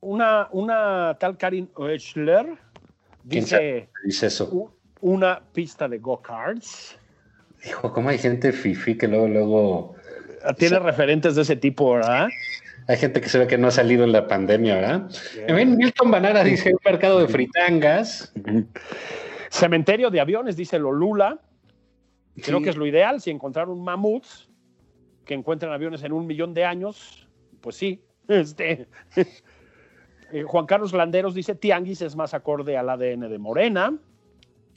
Una, 0.00 0.48
una 0.52 1.16
tal 1.18 1.36
Karin 1.36 1.68
Oechler 1.74 2.46
dice, 3.24 3.88
dice 4.04 4.26
eso? 4.26 4.72
Una 5.00 5.42
pista 5.52 5.88
de 5.88 5.98
go-karts. 5.98 6.98
Dijo, 7.64 7.92
¿cómo 7.92 8.08
hay 8.10 8.18
gente 8.18 8.52
fifi 8.52 8.96
que 8.96 9.08
luego, 9.08 9.28
luego 9.28 9.96
tiene 10.58 10.78
referentes 10.78 11.34
de 11.34 11.42
ese 11.42 11.56
tipo, 11.56 11.94
¿verdad? 11.94 12.28
Hay 12.88 12.96
gente 12.96 13.20
que 13.20 13.28
se 13.28 13.38
ve 13.38 13.46
que 13.46 13.58
no 13.58 13.68
ha 13.68 13.72
salido 13.72 14.04
en 14.04 14.12
la 14.12 14.28
pandemia, 14.28 14.76
¿verdad? 14.76 15.10
Milton 15.66 16.10
Banara 16.10 16.44
dice 16.44 16.70
un 16.70 16.80
mercado 16.84 17.18
de 17.18 17.28
fritangas. 17.28 18.32
Cementerio 19.50 20.10
de 20.10 20.20
aviones, 20.20 20.56
dice 20.56 20.78
Lolula. 20.78 21.40
Creo 22.42 22.60
que 22.62 22.70
es 22.70 22.76
lo 22.76 22.86
ideal. 22.86 23.20
Si 23.20 23.30
encontrar 23.30 23.68
un 23.68 23.82
mamut 23.82 24.24
que 25.24 25.34
encuentren 25.34 25.72
aviones 25.72 26.02
en 26.04 26.12
un 26.12 26.26
millón 26.26 26.54
de 26.54 26.64
años, 26.64 27.28
pues 27.60 27.76
sí. 27.76 28.02
Este. 28.28 28.88
Eh, 30.32 30.42
Juan 30.42 30.66
Carlos 30.66 30.92
Landeros 30.92 31.36
dice 31.36 31.54
Tianguis 31.54 32.02
es 32.02 32.16
más 32.16 32.34
acorde 32.34 32.76
al 32.76 32.90
ADN 32.90 33.30
de 33.30 33.38
Morena. 33.38 33.96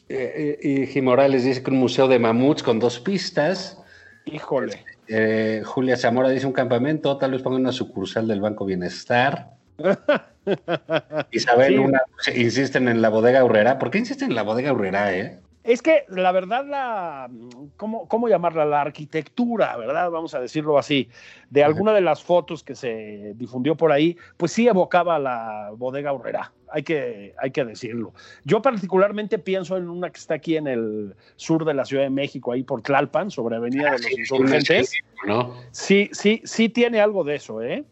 Eh, 0.07 0.59
eh, 0.61 0.91
y 0.93 1.01
Morales 1.01 1.43
dice 1.43 1.63
que 1.63 1.71
un 1.71 1.77
museo 1.77 2.07
de 2.07 2.19
mamuts 2.19 2.61
con 2.61 2.79
dos 2.79 2.99
pistas. 2.99 3.81
Híjole. 4.25 4.83
Eh, 5.11 5.63
Julia 5.65 5.97
Zamora 5.97 6.29
dice 6.29 6.45
un 6.45 6.53
campamento, 6.53 7.17
tal 7.17 7.31
vez 7.31 7.41
pongan 7.41 7.61
una 7.61 7.71
sucursal 7.71 8.27
del 8.27 8.41
Banco 8.41 8.63
Bienestar. 8.63 9.49
Isabel 11.31 11.79
una, 11.79 12.01
insisten 12.35 12.87
en 12.87 13.01
la 13.01 13.09
bodega 13.09 13.43
Urrera. 13.43 13.79
¿Por 13.79 13.89
qué 13.89 13.97
insisten 13.97 14.29
en 14.29 14.35
la 14.35 14.43
bodega 14.43 14.71
Urrera, 14.71 15.15
eh? 15.15 15.39
Es 15.63 15.81
que 15.81 16.05
la 16.07 16.31
verdad, 16.31 16.65
la, 16.65 17.29
¿cómo, 17.75 18.07
¿cómo, 18.07 18.29
llamarla? 18.29 18.63
La 18.65 18.81
arquitectura, 18.81 19.75
¿verdad? 19.75 20.09
Vamos 20.09 20.33
a 20.33 20.39
decirlo 20.39 20.77
así, 20.77 21.09
de 21.49 21.63
alguna 21.63 21.93
de 21.93 22.01
las 22.01 22.23
fotos 22.23 22.63
que 22.63 22.75
se 22.75 23.33
difundió 23.35 23.75
por 23.75 23.91
ahí, 23.91 24.17
pues 24.37 24.53
sí 24.53 24.67
evocaba 24.67 25.19
la 25.19 25.71
bodega 25.75 26.13
horrera, 26.13 26.53
hay 26.71 26.83
que, 26.83 27.35
hay 27.37 27.51
que 27.51 27.65
decirlo. 27.65 28.13
Yo 28.45 28.61
particularmente 28.61 29.37
pienso 29.37 29.75
en 29.75 29.89
una 29.89 30.09
que 30.09 30.19
está 30.19 30.35
aquí 30.35 30.55
en 30.55 30.67
el 30.67 31.15
sur 31.35 31.65
de 31.65 31.73
la 31.73 31.83
Ciudad 31.83 32.03
de 32.03 32.09
México, 32.09 32.53
ahí 32.53 32.63
por 32.63 32.81
Tlalpan, 32.81 33.29
sobre 33.29 33.57
Avenida 33.57 33.91
de 33.91 33.99
los 33.99 34.11
Insurgentes. 34.11 34.93
¿no? 35.27 35.55
Sí, 35.71 36.09
sí, 36.13 36.41
sí 36.45 36.69
tiene 36.69 37.01
algo 37.01 37.25
de 37.25 37.35
eso, 37.35 37.61
¿eh? 37.61 37.83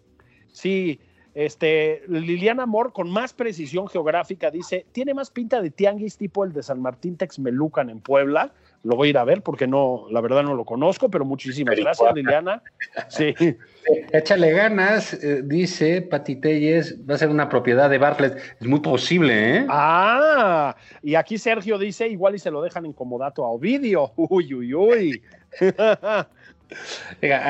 Sí, 0.53 0.99
este, 1.37 2.01
Liliana 2.07 2.63
Amor, 2.63 2.93
con 2.93 3.11
más 3.11 3.31
precisión 3.31 3.87
geográfica, 3.87 4.49
dice: 4.49 4.87
Tiene 4.91 5.13
más 5.13 5.29
pinta 5.29 5.61
de 5.61 5.69
tianguis 5.69 6.17
tipo 6.17 6.43
el 6.43 6.51
de 6.51 6.63
San 6.63 6.81
Martín 6.81 7.15
Texmelucan 7.15 7.91
en 7.91 7.99
Puebla. 7.99 8.53
Lo 8.81 8.95
voy 8.95 9.09
a 9.09 9.11
ir 9.11 9.17
a 9.19 9.23
ver 9.23 9.43
porque 9.43 9.67
no, 9.67 10.07
la 10.09 10.19
verdad 10.19 10.41
no 10.41 10.55
lo 10.55 10.65
conozco, 10.65 11.09
pero 11.11 11.25
muchísimas 11.25 11.75
gracias, 11.75 12.15
Liliana. 12.15 12.63
Sí. 13.09 13.35
Échale 14.11 14.51
ganas, 14.51 15.13
eh, 15.13 15.43
dice 15.43 16.01
Pati 16.01 16.37
Telles, 16.37 16.97
va 17.07 17.13
a 17.13 17.17
ser 17.19 17.29
una 17.29 17.47
propiedad 17.49 17.87
de 17.87 17.99
Bartlett. 17.99 18.39
Es 18.59 18.67
muy 18.67 18.79
posible, 18.79 19.57
¿eh? 19.57 19.67
Ah, 19.69 20.75
y 21.03 21.13
aquí 21.13 21.37
Sergio 21.37 21.77
dice: 21.77 22.07
igual 22.07 22.33
y 22.33 22.39
se 22.39 22.49
lo 22.49 22.63
dejan 22.63 22.83
en 22.87 22.93
comodato 22.93 23.45
a 23.45 23.49
Ovidio. 23.49 24.11
Uy, 24.17 24.55
uy, 24.55 24.73
uy. 24.73 25.21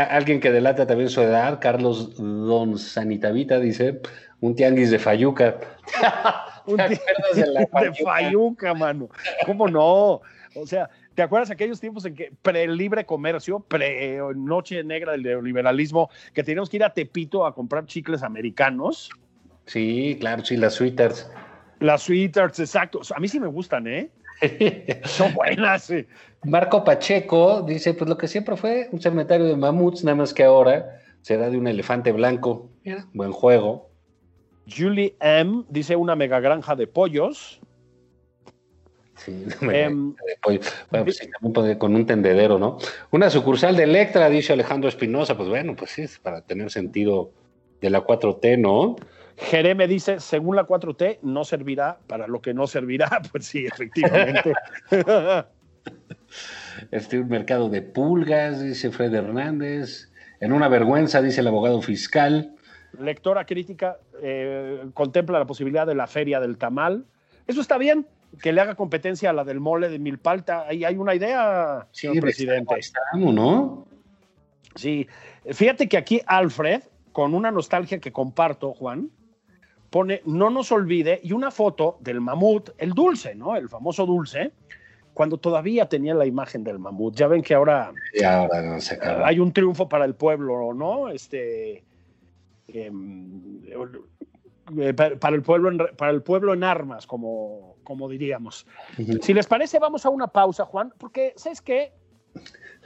alguien 0.09 0.39
que 0.39 0.51
delata 0.51 0.85
también 0.87 1.09
su 1.09 1.21
edad, 1.21 1.59
Carlos 1.59 2.15
Don 2.17 2.77
Sanitavita, 2.77 3.59
dice, 3.59 4.01
un 4.39 4.55
tianguis 4.55 4.91
de 4.91 4.99
Fayuca. 4.99 5.57
un 6.65 6.77
tianguis 6.77 6.99
de, 7.35 8.03
Fayuca? 8.03 8.73
mano. 8.73 9.09
¿Cómo 9.45 9.67
no? 9.67 10.21
O 10.55 10.65
sea, 10.65 10.89
¿te 11.13 11.21
acuerdas 11.21 11.51
aquellos 11.51 11.79
tiempos 11.79 12.05
en 12.05 12.15
que 12.15 12.31
pre-libre 12.41 13.05
comercio, 13.05 13.59
pre-noche 13.59 14.83
negra 14.83 15.11
del 15.13 15.23
neoliberalismo, 15.23 16.09
que 16.33 16.43
teníamos 16.43 16.69
que 16.69 16.77
ir 16.77 16.83
a 16.83 16.93
Tepito 16.93 17.45
a 17.45 17.53
comprar 17.53 17.85
chicles 17.85 18.23
americanos? 18.23 19.09
Sí, 19.65 20.17
claro, 20.19 20.43
sí, 20.45 20.57
las 20.57 20.75
sweeters. 20.75 21.29
Las 21.79 22.03
sweeters, 22.03 22.59
exacto. 22.59 23.01
A 23.15 23.19
mí 23.19 23.27
sí 23.27 23.39
me 23.39 23.47
gustan, 23.47 23.87
¿eh? 23.87 24.09
Son 25.05 25.33
buenas. 25.33 25.91
Marco 26.43 26.83
Pacheco 26.83 27.61
dice, 27.61 27.93
pues 27.93 28.09
lo 28.09 28.17
que 28.17 28.27
siempre 28.27 28.55
fue 28.55 28.89
un 28.91 29.01
cementerio 29.01 29.47
de 29.47 29.55
mamuts, 29.55 30.03
nada 30.03 30.15
más 30.15 30.33
que 30.33 30.43
ahora 30.43 31.01
será 31.21 31.49
de 31.49 31.57
un 31.57 31.67
elefante 31.67 32.11
blanco. 32.11 32.69
buen 33.13 33.31
juego. 33.31 33.89
Julie 34.69 35.15
M 35.19 35.63
dice 35.69 35.95
una 35.95 36.15
mega 36.15 36.39
granja 36.39 36.75
de 36.75 36.87
pollos. 36.87 37.61
Sí, 39.15 39.45
em, 39.61 40.13
Bueno, 40.45 41.05
pues 41.05 41.29
con 41.79 41.95
un 41.95 42.05
tendedero, 42.05 42.59
¿no? 42.59 42.77
Una 43.11 43.29
sucursal 43.29 43.75
de 43.75 43.83
Electra, 43.83 44.29
dice 44.29 44.53
Alejandro 44.53 44.89
Espinosa. 44.89 45.35
Pues 45.35 45.49
bueno, 45.49 45.75
pues 45.75 45.91
sí, 45.91 46.03
es 46.03 46.19
para 46.19 46.41
tener 46.41 46.69
sentido 46.69 47.31
de 47.81 47.89
la 47.89 48.05
4T, 48.05 48.59
¿no? 48.59 48.95
Jereme 49.37 49.87
dice, 49.87 50.19
según 50.19 50.55
la 50.55 50.67
4T, 50.67 51.19
no 51.21 51.43
servirá 51.43 51.99
para 52.07 52.27
lo 52.27 52.41
que 52.41 52.53
no 52.53 52.67
servirá. 52.67 53.09
Pues 53.31 53.45
sí, 53.45 53.65
efectivamente. 53.65 54.53
Este 56.91 57.17
un 57.19 57.29
mercado 57.29 57.69
de 57.69 57.81
pulgas, 57.81 58.61
dice 58.61 58.91
Fred 58.91 59.13
Hernández. 59.13 60.11
En 60.39 60.51
una 60.51 60.67
vergüenza, 60.67 61.21
dice 61.21 61.41
el 61.41 61.47
abogado 61.47 61.81
fiscal. 61.81 62.53
Lectora 62.99 63.45
crítica 63.45 63.97
eh, 64.21 64.85
contempla 64.93 65.39
la 65.39 65.47
posibilidad 65.47 65.87
de 65.87 65.95
la 65.95 66.07
feria 66.07 66.39
del 66.39 66.57
tamal. 66.57 67.05
Eso 67.47 67.61
está 67.61 67.77
bien, 67.77 68.05
que 68.41 68.51
le 68.51 68.61
haga 68.61 68.75
competencia 68.75 69.29
a 69.29 69.33
la 69.33 69.43
del 69.43 69.59
mole 69.59 69.89
de 69.89 69.97
Milpalta. 69.97 70.67
Ahí 70.67 70.83
hay 70.83 70.97
una 70.97 71.15
idea, 71.15 71.87
señor 71.91 72.19
presidente. 72.21 72.75
Estamos, 72.77 73.33
¿no? 73.33 73.87
Sí, 74.75 75.07
fíjate 75.51 75.87
que 75.87 75.97
aquí 75.97 76.21
Alfred, 76.27 76.83
con 77.11 77.33
una 77.33 77.49
nostalgia 77.49 77.99
que 77.99 78.11
comparto, 78.11 78.73
Juan, 78.73 79.09
pone 79.89 80.21
no 80.25 80.49
nos 80.49 80.71
olvide 80.71 81.19
y 81.23 81.33
una 81.33 81.51
foto 81.51 81.97
del 82.01 82.21
mamut, 82.21 82.69
el 82.77 82.91
dulce, 82.91 83.35
¿no? 83.35 83.55
El 83.55 83.69
famoso 83.69 84.05
dulce, 84.05 84.51
cuando 85.13 85.37
todavía 85.37 85.87
tenía 85.87 86.13
la 86.13 86.25
imagen 86.25 86.63
del 86.63 86.79
mamut. 86.79 87.15
Ya 87.15 87.27
ven 87.27 87.41
que 87.41 87.53
ahora, 87.53 87.91
hay 89.23 89.39
un 89.39 89.51
triunfo 89.51 89.89
para 89.89 90.05
el 90.05 90.15
pueblo, 90.15 90.73
¿no? 90.73 91.09
Este, 91.09 91.83
em, 92.67 93.61
eh, 94.77 94.93
para, 94.93 95.35
el 95.35 95.41
pueblo 95.41 95.71
en, 95.71 95.77
para 95.95 96.11
el 96.11 96.21
pueblo 96.21 96.53
en 96.53 96.63
armas, 96.63 97.07
como, 97.07 97.77
como 97.83 98.09
diríamos. 98.09 98.67
Si 99.21 99.33
les 99.33 99.47
parece, 99.47 99.79
vamos 99.79 100.05
a 100.05 100.09
una 100.09 100.27
pausa, 100.27 100.65
Juan, 100.65 100.93
porque, 100.97 101.33
¿sabes 101.37 101.61
qué? 101.61 101.93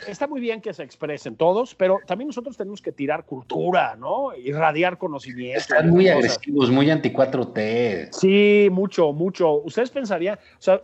Está 0.08 0.28
muy 0.28 0.42
bien 0.42 0.62
que 0.62 0.74
se 0.74 0.84
expresen 0.84 1.36
todos, 1.36 1.76
pero 1.76 2.00
también 2.06 2.28
nosotros 2.28 2.58
tenemos 2.58 2.82
que 2.82 2.92
tirar 2.92 3.26
cultura, 3.26 3.96
¿no? 3.96 4.36
Irradiar 4.36 4.98
conocimiento. 4.98 5.60
Están 5.60 5.90
muy 5.90 6.08
agresivos, 6.08 6.70
muy 6.72 6.90
anti 6.90 7.12
4T. 7.12 8.10
Sí, 8.12 8.70
mucho, 8.72 9.14
mucho. 9.14 9.62
Ustedes 9.62 9.90
pensarían, 9.90 10.38
o 10.38 10.62
sea, 10.62 10.82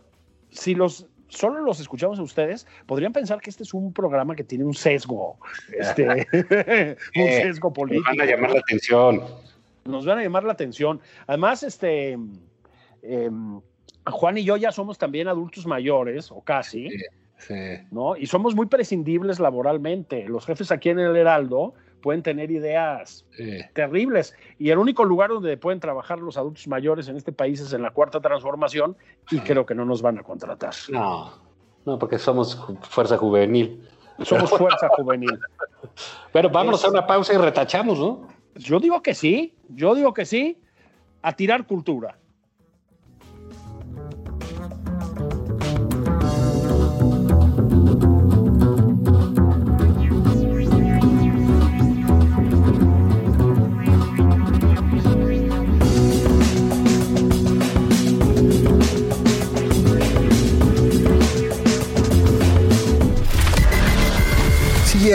si 0.50 0.74
los 0.74 1.06
solo 1.28 1.60
los 1.60 1.78
escuchamos 1.80 2.18
a 2.18 2.22
ustedes, 2.22 2.66
podrían 2.86 3.12
pensar 3.12 3.40
que 3.40 3.50
este 3.50 3.62
es 3.62 3.74
un 3.74 3.92
programa 3.92 4.34
que 4.34 4.44
tiene 4.44 4.64
un 4.64 4.74
sesgo, 4.74 5.38
este, 5.78 6.06
un 6.32 7.22
eh, 7.22 7.42
sesgo 7.42 7.72
político. 7.72 8.08
Nos 8.08 8.16
van 8.16 8.28
a 8.28 8.30
llamar 8.30 8.50
la 8.52 8.60
atención. 8.60 9.22
Nos 9.84 10.06
van 10.06 10.18
a 10.18 10.22
llamar 10.22 10.44
la 10.44 10.52
atención. 10.52 11.00
Además, 11.26 11.62
este, 11.62 12.18
em, 13.02 13.60
Juan 14.06 14.38
y 14.38 14.44
yo 14.44 14.56
ya 14.56 14.72
somos 14.72 14.98
también 14.98 15.28
adultos 15.28 15.66
mayores, 15.66 16.30
o 16.30 16.40
casi. 16.40 16.88
¿No? 17.90 18.16
Y 18.16 18.26
somos 18.26 18.54
muy 18.54 18.66
prescindibles 18.66 19.40
laboralmente. 19.40 20.28
Los 20.28 20.46
jefes 20.46 20.70
aquí 20.70 20.90
en 20.90 20.98
el 20.98 21.16
Heraldo 21.16 21.74
pueden 22.00 22.22
tener 22.22 22.50
ideas 22.50 23.24
terribles. 23.74 24.34
Y 24.58 24.70
el 24.70 24.78
único 24.78 25.04
lugar 25.04 25.30
donde 25.30 25.56
pueden 25.56 25.80
trabajar 25.80 26.18
los 26.18 26.36
adultos 26.36 26.66
mayores 26.68 27.08
en 27.08 27.16
este 27.16 27.32
país 27.32 27.60
es 27.60 27.72
en 27.72 27.82
la 27.82 27.90
cuarta 27.90 28.20
transformación 28.20 28.96
y 29.30 29.40
creo 29.40 29.66
que 29.66 29.74
no 29.74 29.84
nos 29.84 30.02
van 30.02 30.18
a 30.18 30.22
contratar. 30.22 30.74
No, 30.88 31.32
no, 31.84 31.98
porque 31.98 32.18
somos 32.18 32.66
fuerza 32.82 33.16
juvenil. 33.16 33.88
Somos 34.22 34.50
fuerza 34.50 34.88
juvenil. 34.96 35.38
Pero 36.32 36.50
vámonos 36.50 36.84
a 36.84 36.90
una 36.90 37.06
pausa 37.06 37.34
y 37.34 37.36
retachamos, 37.36 37.98
¿no? 37.98 38.28
Yo 38.56 38.80
digo 38.80 39.02
que 39.02 39.14
sí, 39.14 39.54
yo 39.68 39.94
digo 39.94 40.12
que 40.12 40.24
sí. 40.24 40.60
a 41.22 41.32
tirar 41.32 41.66
cultura. 41.66 42.18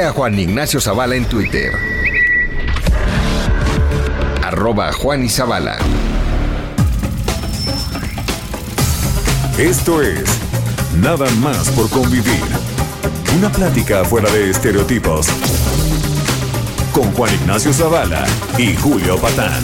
A 0.02 0.12
Juan 0.12 0.40
Ignacio 0.40 0.82
Zavala 0.82 1.16
en 1.16 1.26
Twitter. 1.26 1.72
Arroba 4.44 4.92
Juan 4.92 5.24
y 5.24 5.30
Zavala. 5.30 5.78
Esto 9.60 10.02
es 10.02 10.24
Nada 11.00 11.30
más 11.42 11.70
por 11.70 11.90
convivir. 11.92 12.42
Una 13.38 13.52
plática 13.52 14.04
fuera 14.04 14.32
de 14.32 14.50
estereotipos. 14.50 15.28
Con 16.92 17.12
Juan 17.14 17.34
Ignacio 17.36 17.72
Zavala 17.72 18.26
y 18.58 18.76
Julio 18.76 19.18
Patán. 19.18 19.64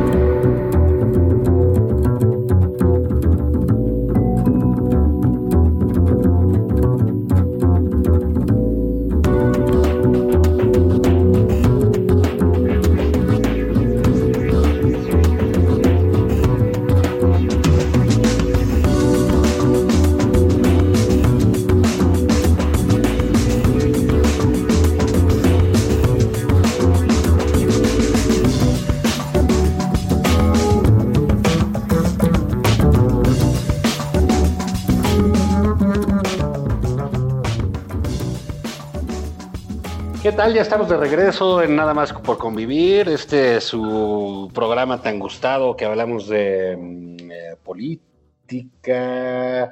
Tal? 40.41 40.53
Ya 40.55 40.63
estamos 40.63 40.89
de 40.89 40.97
regreso 40.97 41.61
en 41.61 41.75
Nada 41.75 41.93
más 41.93 42.11
por 42.13 42.39
convivir. 42.39 43.07
Este 43.09 43.57
es 43.57 43.65
su 43.65 44.49
programa 44.55 44.99
tan 44.99 45.19
gustado 45.19 45.75
que 45.75 45.85
hablamos 45.85 46.27
de 46.27 46.75
mm, 46.75 47.31
eh, 47.31 47.55
política, 47.63 49.71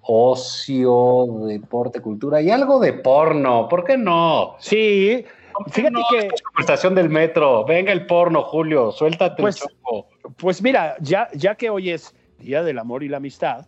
ocio, 0.00 1.26
deporte, 1.46 2.00
cultura 2.00 2.40
y 2.40 2.50
algo 2.50 2.80
de 2.80 2.94
porno. 2.94 3.68
¿Por 3.68 3.84
qué 3.84 3.98
no? 3.98 4.56
Sí, 4.58 5.22
fíjate 5.70 5.92
no? 5.92 6.00
que... 6.10 6.30
Estación 6.60 6.94
del 6.94 7.10
metro. 7.10 7.66
Venga 7.66 7.92
el 7.92 8.06
porno, 8.06 8.42
Julio. 8.42 8.92
Suéltate 8.92 9.42
Pues- 9.42 9.60
el 9.60 9.68
choco. 9.68 10.06
Pues 10.38 10.62
mira, 10.62 10.96
ya, 11.00 11.28
ya 11.34 11.56
que 11.56 11.68
hoy 11.68 11.90
es 11.90 12.14
Día 12.38 12.62
del 12.62 12.78
Amor 12.78 13.02
y 13.02 13.10
la 13.10 13.18
Amistad, 13.18 13.66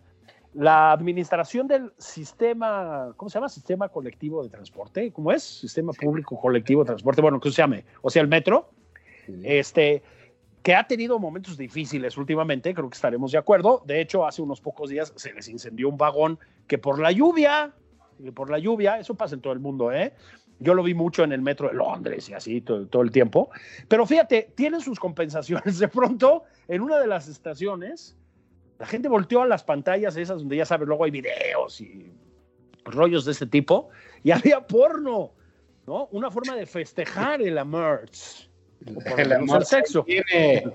la 0.53 0.91
administración 0.91 1.67
del 1.67 1.91
sistema, 1.97 3.13
¿cómo 3.15 3.29
se 3.29 3.35
llama? 3.35 3.49
Sistema 3.49 3.89
colectivo 3.89 4.43
de 4.43 4.49
transporte, 4.49 5.11
¿cómo 5.11 5.31
es? 5.31 5.43
Sistema 5.43 5.93
público 5.93 6.39
colectivo 6.39 6.83
de 6.83 6.87
transporte, 6.87 7.21
bueno, 7.21 7.39
¿cómo 7.39 7.51
se 7.51 7.61
llame? 7.61 7.85
O 8.01 8.09
sea, 8.09 8.21
el 8.21 8.27
metro, 8.27 8.69
este, 9.43 10.01
que 10.63 10.73
ha 10.73 10.87
tenido 10.87 11.19
momentos 11.19 11.57
difíciles 11.57 12.17
últimamente, 12.17 12.73
creo 12.73 12.89
que 12.89 12.95
estaremos 12.95 13.31
de 13.31 13.37
acuerdo. 13.37 13.83
De 13.85 14.01
hecho, 14.01 14.25
hace 14.25 14.41
unos 14.41 14.59
pocos 14.59 14.89
días 14.89 15.13
se 15.15 15.33
les 15.33 15.47
incendió 15.47 15.87
un 15.87 15.97
vagón 15.97 16.39
que 16.67 16.77
por 16.77 16.99
la 16.99 17.11
lluvia, 17.11 17.73
que 18.21 18.31
por 18.31 18.49
la 18.49 18.57
lluvia, 18.57 18.99
eso 18.99 19.13
pasa 19.15 19.35
en 19.35 19.41
todo 19.41 19.53
el 19.53 19.59
mundo, 19.59 19.91
¿eh? 19.91 20.13
Yo 20.61 20.73
lo 20.73 20.83
vi 20.83 20.93
mucho 20.93 21.23
en 21.23 21.31
el 21.31 21.41
metro 21.41 21.69
de 21.69 21.75
Londres 21.75 22.27
y 22.27 22.33
así 22.33 22.59
todo, 22.59 22.85
todo 22.87 23.01
el 23.03 23.11
tiempo. 23.11 23.49
Pero 23.87 24.05
fíjate, 24.05 24.51
tienen 24.55 24.81
sus 24.81 24.99
compensaciones. 24.99 25.79
De 25.79 25.87
pronto, 25.87 26.43
en 26.67 26.81
una 26.81 26.99
de 26.99 27.07
las 27.07 27.29
estaciones, 27.29 28.17
la 28.79 28.85
gente 28.85 29.09
volteó 29.09 29.41
a 29.41 29.47
las 29.47 29.63
pantallas 29.63 30.15
esas 30.15 30.39
donde 30.39 30.55
ya 30.55 30.65
sabes, 30.65 30.87
luego 30.87 31.03
hay 31.03 31.11
videos 31.11 31.81
y 31.81 32.11
rollos 32.85 33.25
de 33.25 33.33
este 33.33 33.45
tipo, 33.45 33.89
y 34.23 34.31
había 34.31 34.65
porno, 34.65 35.33
¿no? 35.85 36.07
Una 36.11 36.31
forma 36.31 36.55
de 36.55 36.65
festejar 36.65 37.41
el 37.41 37.55
lo 37.55 38.09
El 39.17 39.33
amor 39.33 39.65
sexo. 39.65 40.03
tiene. 40.03 40.63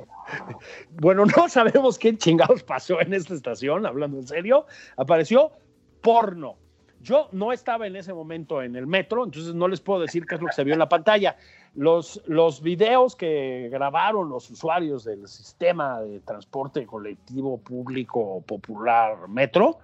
Bueno, 1.02 1.26
no 1.26 1.48
sabemos 1.50 1.98
qué 1.98 2.16
chingados 2.16 2.62
pasó 2.62 2.98
en 2.98 3.12
esta 3.12 3.34
estación, 3.34 3.84
hablando 3.84 4.16
en 4.16 4.26
serio. 4.26 4.64
Apareció 4.96 5.52
porno. 6.00 6.56
Yo 7.02 7.28
no 7.32 7.52
estaba 7.52 7.86
en 7.86 7.96
ese 7.96 8.14
momento 8.14 8.62
en 8.62 8.74
el 8.74 8.86
metro, 8.86 9.24
entonces 9.24 9.54
no 9.54 9.68
les 9.68 9.82
puedo 9.82 10.00
decir 10.00 10.24
qué 10.24 10.36
es 10.36 10.40
lo 10.40 10.46
que 10.46 10.54
se 10.54 10.64
vio 10.64 10.72
en 10.72 10.78
la 10.78 10.88
pantalla. 10.88 11.36
Los, 11.74 12.22
los 12.26 12.62
videos 12.62 13.16
que 13.16 13.68
grabaron 13.70 14.28
los 14.28 14.48
usuarios 14.50 15.04
del 15.04 15.26
sistema 15.26 16.00
de 16.00 16.20
transporte 16.20 16.86
colectivo 16.86 17.58
público 17.58 18.42
popular 18.46 19.28
metro, 19.28 19.78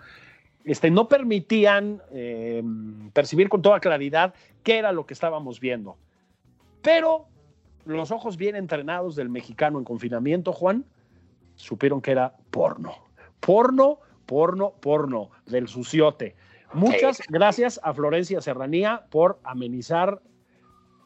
este, 0.64 0.90
no 0.90 1.08
permitían 1.08 2.00
eh, 2.12 2.62
percibir 3.12 3.48
con 3.48 3.62
toda 3.62 3.80
claridad 3.80 4.34
qué 4.62 4.78
era 4.78 4.92
lo 4.92 5.06
que 5.06 5.14
estábamos 5.14 5.58
viendo. 5.58 5.96
Pero 6.82 7.26
los 7.84 8.10
ojos 8.10 8.36
bien 8.36 8.56
entrenados 8.56 9.16
del 9.16 9.28
mexicano 9.28 9.78
en 9.78 9.84
confinamiento, 9.84 10.52
Juan, 10.52 10.84
supieron 11.56 12.00
que 12.00 12.12
era 12.12 12.34
porno. 12.50 12.94
Porno, 13.40 13.98
porno, 14.26 14.74
porno, 14.80 15.30
del 15.46 15.66
suciote. 15.68 16.36
Muchas 16.72 17.20
gracias 17.28 17.80
a 17.82 17.92
Florencia 17.92 18.40
Serranía 18.40 19.06
por 19.10 19.40
amenizar 19.42 20.20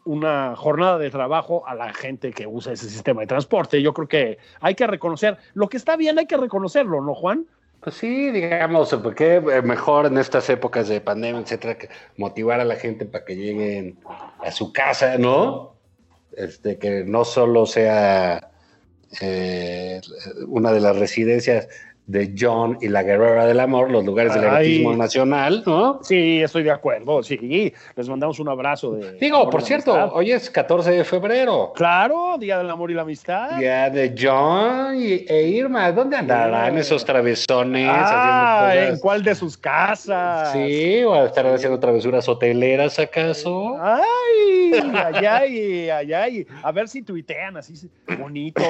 una 0.05 0.55
jornada 0.57 0.99
de 0.99 1.11
trabajo 1.11 1.67
a 1.67 1.75
la 1.75 1.93
gente 1.93 2.33
que 2.33 2.47
usa 2.47 2.73
ese 2.73 2.89
sistema 2.89 3.23
de 3.23 3.27
transporte. 3.27 3.81
Yo 3.83 3.95
creo 3.95 4.09
que 4.09 4.39
hay 4.61 4.75
que 4.75 4.87
reconocer, 4.87 5.39
lo 5.55 5.69
que 5.69 5.77
está 5.77 5.97
bien 5.97 6.19
hay 6.19 6.27
que 6.27 6.37
reconocerlo, 6.37 7.01
¿no, 7.01 7.15
Juan? 7.15 7.47
Pues 7.81 7.97
sí, 7.97 8.31
digamos, 8.31 8.95
porque 9.03 9.41
mejor 9.63 10.07
en 10.07 10.17
estas 10.17 10.49
épocas 10.49 10.89
de 10.89 11.03
pandemia, 11.03 11.43
etcétera, 11.43 11.77
que 11.77 11.91
motivar 12.17 12.61
a 12.61 12.65
la 12.65 12.77
gente 12.77 13.05
para 13.05 13.27
que 13.27 13.37
lleguen 13.37 13.99
a 14.39 14.51
su 14.51 14.73
casa, 14.73 15.19
¿no? 15.19 15.75
Este, 16.35 16.79
que 16.79 17.05
no 17.05 17.25
solo 17.25 17.67
sea 17.67 18.51
eh, 19.21 20.01
una 20.49 20.73
de 20.73 20.81
las 20.81 20.99
residencias 20.99 21.69
de 22.07 22.35
John 22.39 22.77
y 22.83 22.89
la 22.89 23.03
Guerrera 23.03 23.47
del 23.47 23.61
Amor, 23.61 23.91
los 23.91 24.05
lugares 24.05 24.35
del 24.35 24.45
erotismo 24.45 24.95
nacional, 24.95 25.63
¿no? 25.65 26.01
Sí, 26.03 26.43
estoy 26.43 26.63
de 26.63 26.71
acuerdo, 26.71 27.23
sí. 27.23 27.73
Les 27.97 28.09
mandamos 28.09 28.39
un 28.39 28.49
abrazo 28.49 28.93
de... 28.93 29.13
Digo, 29.15 29.49
por 29.49 29.63
y 29.63 29.65
cierto, 29.65 29.95
amistad. 29.95 30.17
hoy 30.17 30.33
es 30.33 30.51
14 30.51 30.91
de 30.91 31.05
febrero. 31.05 31.73
Claro, 31.75 32.37
Día 32.39 32.59
del 32.59 32.69
Amor 32.69 32.91
y 32.91 32.95
la 32.95 33.03
Amistad. 33.03 33.59
Ya 33.59 33.89
de 33.89 34.15
John 34.19 34.97
y, 34.97 35.25
e 35.27 35.49
Irma, 35.49 35.91
¿dónde 35.93 36.17
andarán 36.17 36.77
esos 36.77 37.05
travesones? 37.05 37.89
Ah, 37.91 38.69
haciendo 38.69 38.93
¿en 38.93 38.99
cuál 38.99 39.23
de 39.23 39.35
sus 39.35 39.57
casas? 39.57 40.53
Sí, 40.53 41.03
o 41.05 41.25
estarán 41.25 41.55
haciendo 41.55 41.79
travesuras 41.81 42.29
hoteleras 42.29 42.99
acaso. 42.99 43.79
Ay, 43.81 44.73
ay, 44.95 45.27
ay, 45.27 45.91
ay, 45.91 46.13
ay. 46.13 46.47
A 46.63 46.71
ver 46.71 46.89
si 46.89 47.03
tuitean 47.03 47.57
así 47.57 47.75
bonito, 48.19 48.63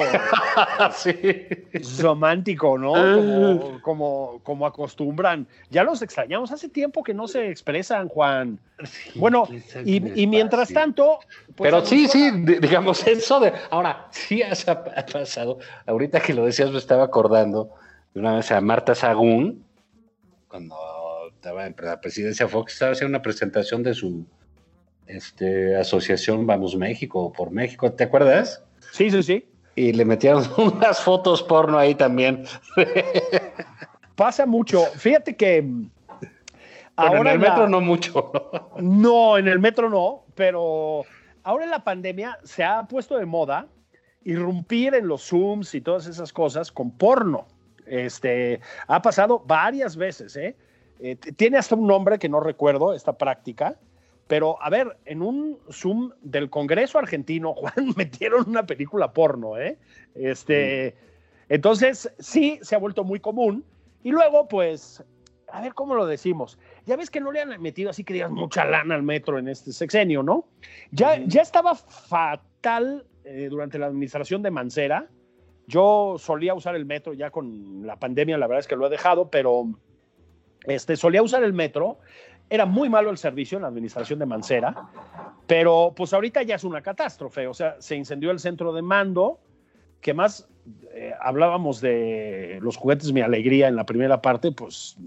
sí. 0.95 1.13
romántico, 2.01 2.77
¿no? 2.77 3.24
Como, 3.25 3.81
como, 3.81 4.39
como 4.43 4.65
acostumbran. 4.65 5.47
Ya 5.69 5.83
los 5.83 6.01
extrañamos. 6.01 6.51
Hace 6.51 6.69
tiempo 6.69 7.03
que 7.03 7.13
no 7.13 7.27
se 7.27 7.49
expresan, 7.49 8.07
Juan. 8.07 8.59
Bueno, 9.15 9.47
y, 9.85 10.21
y 10.21 10.27
mientras 10.27 10.71
tanto. 10.73 11.19
pues, 11.55 11.69
Pero 11.71 11.85
sí, 11.85 12.07
sí, 12.07 12.31
di- 12.31 12.59
digamos 12.59 13.05
eso 13.07 13.39
de. 13.39 13.53
Ahora, 13.69 14.07
sí 14.11 14.41
has 14.41 14.67
ha 14.67 14.83
pasado. 14.83 15.59
Ahorita 15.85 16.19
que 16.19 16.33
lo 16.33 16.45
decías, 16.45 16.71
me 16.71 16.77
estaba 16.77 17.03
acordando 17.03 17.69
de 18.13 18.19
una 18.19 18.35
vez 18.35 18.51
a 18.51 18.61
Marta 18.61 18.95
Sagún, 18.95 19.65
cuando 20.47 20.75
estaba 21.33 21.65
en 21.65 21.75
la 21.81 21.99
presidencia 22.01 22.47
Fox, 22.47 22.73
estaba 22.73 22.91
haciendo 22.93 23.09
una 23.17 23.21
presentación 23.21 23.83
de 23.83 23.93
su 23.93 24.25
este, 25.07 25.75
asociación 25.75 26.47
Vamos 26.47 26.75
México, 26.75 27.31
por 27.31 27.51
México, 27.51 27.91
¿te 27.93 28.05
acuerdas? 28.05 28.63
Sí, 28.91 29.09
sí, 29.09 29.23
sí. 29.23 29.45
Y 29.75 29.93
le 29.93 30.05
metieron 30.05 30.43
unas 30.57 31.01
fotos 31.01 31.43
porno 31.43 31.77
ahí 31.77 31.95
también. 31.95 32.45
Pasa 34.15 34.45
mucho. 34.45 34.85
Fíjate 34.95 35.35
que 35.35 35.61
mm, 35.61 35.89
Ahora 36.95 37.19
en 37.19 37.27
el 37.27 37.39
metro 37.39 37.67
no 37.67 37.81
mucho. 37.81 38.31
no, 38.79 39.37
en 39.37 39.47
el 39.47 39.59
metro 39.59 39.89
no, 39.89 40.23
pero 40.35 41.03
ahora 41.43 41.65
en 41.65 41.71
la 41.71 41.83
pandemia 41.83 42.39
se 42.43 42.63
ha 42.63 42.83
puesto 42.83 43.17
de 43.17 43.25
moda 43.25 43.67
irrumpir 44.23 44.95
en 44.95 45.07
los 45.07 45.27
Zooms 45.29 45.75
y 45.75 45.81
todas 45.81 46.07
esas 46.07 46.31
cosas 46.31 46.71
con 46.71 46.91
porno. 46.91 47.45
Este, 47.85 48.59
ha 48.87 49.01
pasado 49.01 49.43
varias 49.45 49.95
veces, 49.95 50.35
¿eh? 50.35 50.55
¿eh? 50.99 51.15
tiene 51.15 51.57
hasta 51.57 51.75
un 51.75 51.85
nombre 51.85 52.17
que 52.17 52.29
no 52.29 52.39
recuerdo, 52.39 52.93
esta 52.93 53.13
práctica, 53.13 53.77
pero 54.27 54.61
a 54.61 54.69
ver, 54.69 54.97
en 55.05 55.21
un 55.21 55.59
Zoom 55.71 56.11
del 56.21 56.49
Congreso 56.49 56.97
argentino, 56.97 57.53
Juan, 57.55 57.93
metieron 57.95 58.49
una 58.49 58.65
película 58.65 59.13
porno, 59.13 59.57
¿eh? 59.57 59.77
Este, 60.15 60.95
entonces, 61.49 62.11
sí, 62.19 62.59
se 62.61 62.75
ha 62.75 62.79
vuelto 62.79 63.03
muy 63.03 63.19
común. 63.19 63.63
Y 64.03 64.11
luego, 64.11 64.47
pues, 64.47 65.03
a 65.51 65.61
ver 65.61 65.73
cómo 65.73 65.95
lo 65.95 66.05
decimos. 66.05 66.59
Ya 66.85 66.95
ves 66.95 67.09
que 67.09 67.19
no 67.19 67.31
le 67.31 67.41
han 67.41 67.61
metido 67.61 67.89
así 67.89 68.03
que 68.03 68.13
digas 68.13 68.31
mucha 68.31 68.65
lana 68.65 68.95
al 68.95 69.03
metro 69.03 69.37
en 69.39 69.47
este 69.47 69.71
sexenio, 69.71 70.23
¿no? 70.23 70.45
Ya, 70.91 71.17
ya 71.25 71.41
estaba 71.41 71.75
fatal 71.75 73.05
eh, 73.23 73.47
durante 73.49 73.79
la 73.79 73.87
administración 73.87 74.41
de 74.41 74.51
Mancera. 74.51 75.07
Yo 75.67 76.17
solía 76.19 76.53
usar 76.53 76.75
el 76.75 76.85
metro 76.85 77.13
ya 77.13 77.31
con 77.31 77.85
la 77.85 77.95
pandemia, 77.95 78.37
la 78.37 78.47
verdad 78.47 78.59
es 78.59 78.67
que 78.67 78.75
lo 78.75 78.85
he 78.85 78.89
dejado, 78.89 79.31
pero 79.31 79.65
este, 80.65 80.95
solía 80.95 81.23
usar 81.23 81.43
el 81.43 81.53
metro. 81.53 81.99
Era 82.49 82.65
muy 82.65 82.89
malo 82.89 83.09
el 83.09 83.17
servicio 83.17 83.57
en 83.57 83.63
la 83.63 83.69
administración 83.69 84.19
de 84.19 84.25
Mancera, 84.25 84.75
pero 85.47 85.93
pues 85.95 86.13
ahorita 86.13 86.43
ya 86.43 86.55
es 86.55 86.63
una 86.63 86.81
catástrofe. 86.81 87.47
O 87.47 87.53
sea, 87.53 87.75
se 87.79 87.95
incendió 87.95 88.31
el 88.31 88.39
centro 88.39 88.73
de 88.73 88.81
mando, 88.81 89.39
que 90.01 90.13
más 90.13 90.47
eh, 90.93 91.13
hablábamos 91.19 91.81
de 91.81 92.59
los 92.61 92.77
juguetes 92.77 93.11
Mi 93.11 93.21
Alegría 93.21 93.67
en 93.67 93.75
la 93.75 93.85
primera 93.85 94.21
parte, 94.21 94.51
pues 94.51 94.97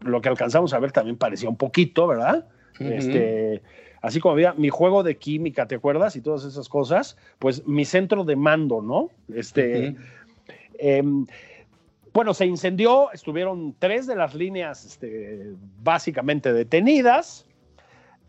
lo 0.00 0.20
que 0.20 0.28
alcanzamos 0.28 0.72
a 0.72 0.78
ver 0.78 0.92
también 0.92 1.16
parecía 1.16 1.48
un 1.48 1.56
poquito, 1.56 2.06
¿verdad? 2.06 2.46
Este, 2.78 3.60
así 4.02 4.20
como 4.20 4.32
había 4.32 4.52
mi 4.54 4.68
juego 4.68 5.02
de 5.02 5.16
química, 5.16 5.66
¿te 5.66 5.74
acuerdas? 5.74 6.14
Y 6.16 6.20
todas 6.20 6.44
esas 6.44 6.68
cosas, 6.68 7.16
pues 7.38 7.66
mi 7.66 7.84
centro 7.84 8.24
de 8.24 8.36
mando, 8.36 8.80
¿no? 8.80 9.10
Este, 9.34 9.96
bueno, 12.12 12.34
se 12.34 12.46
incendió, 12.46 13.10
estuvieron 13.12 13.74
tres 13.78 14.06
de 14.06 14.16
las 14.16 14.34
líneas 14.34 14.84
este, 14.84 15.52
básicamente 15.82 16.52
detenidas. 16.52 17.46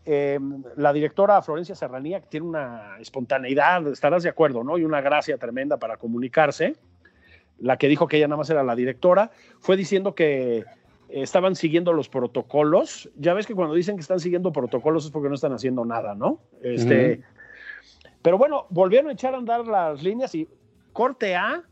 Em, 0.04 0.62
la 0.76 0.92
directora 0.92 1.42
Florencia 1.42 1.74
Serranía, 1.74 2.20
que 2.20 2.26
tiene 2.26 2.46
una 2.46 2.96
espontaneidad, 3.00 3.86
estarás 3.88 4.22
de 4.22 4.28
acuerdo, 4.28 4.64
¿no? 4.64 4.78
Y 4.78 4.84
una 4.84 5.00
gracia 5.00 5.36
tremenda 5.38 5.76
para 5.76 5.96
comunicarse. 5.96 6.76
La 7.58 7.76
que 7.76 7.88
dijo 7.88 8.08
que 8.08 8.16
ella 8.16 8.28
nada 8.28 8.38
más 8.38 8.50
era 8.50 8.62
la 8.62 8.74
directora, 8.74 9.30
fue 9.60 9.76
diciendo 9.76 10.14
que 10.14 10.64
estaban 11.10 11.54
siguiendo 11.54 11.92
los 11.92 12.08
protocolos. 12.08 13.10
Ya 13.16 13.34
ves 13.34 13.46
que 13.46 13.54
cuando 13.54 13.74
dicen 13.74 13.96
que 13.96 14.00
están 14.00 14.20
siguiendo 14.20 14.52
protocolos 14.52 15.04
es 15.04 15.10
porque 15.10 15.28
no 15.28 15.34
están 15.34 15.52
haciendo 15.52 15.84
nada, 15.84 16.14
¿no? 16.14 16.40
Este, 16.62 17.22
Pero 18.22 18.38
bueno, 18.38 18.66
volvieron 18.70 19.10
a 19.10 19.12
echar 19.12 19.34
a 19.34 19.38
andar 19.38 19.66
las 19.66 20.02
líneas 20.02 20.34
y 20.34 20.48
corte 20.92 21.36
A, 21.36 21.62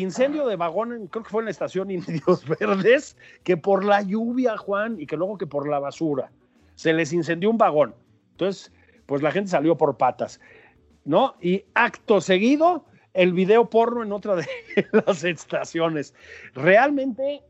incendio 0.00 0.46
de 0.46 0.56
vagón, 0.56 1.08
creo 1.08 1.24
que 1.24 1.30
fue 1.30 1.42
en 1.42 1.46
la 1.46 1.50
estación 1.50 1.90
Indios 1.90 2.46
Verdes, 2.60 3.16
que 3.44 3.56
por 3.56 3.84
la 3.84 4.02
lluvia, 4.02 4.56
Juan, 4.56 5.00
y 5.00 5.06
que 5.06 5.16
luego 5.16 5.38
que 5.38 5.46
por 5.46 5.68
la 5.68 5.78
basura, 5.78 6.30
se 6.74 6.92
les 6.92 7.12
incendió 7.12 7.50
un 7.50 7.58
vagón. 7.58 7.94
Entonces, 8.32 8.72
pues 9.06 9.22
la 9.22 9.30
gente 9.30 9.50
salió 9.50 9.76
por 9.76 9.96
patas, 9.96 10.40
¿no? 11.04 11.34
Y 11.40 11.64
acto 11.74 12.20
seguido, 12.20 12.84
el 13.14 13.32
video 13.32 13.70
porno 13.70 14.02
en 14.02 14.12
otra 14.12 14.36
de 14.36 14.46
las 15.06 15.24
estaciones. 15.24 16.14
Realmente 16.54 17.42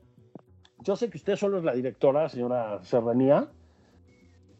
yo 0.81 0.95
sé 0.95 1.11
que 1.11 1.19
usted 1.19 1.37
solo 1.37 1.59
es 1.59 1.65
la 1.65 1.75
directora, 1.75 2.29
señora 2.29 2.79
Serranía, 2.85 3.49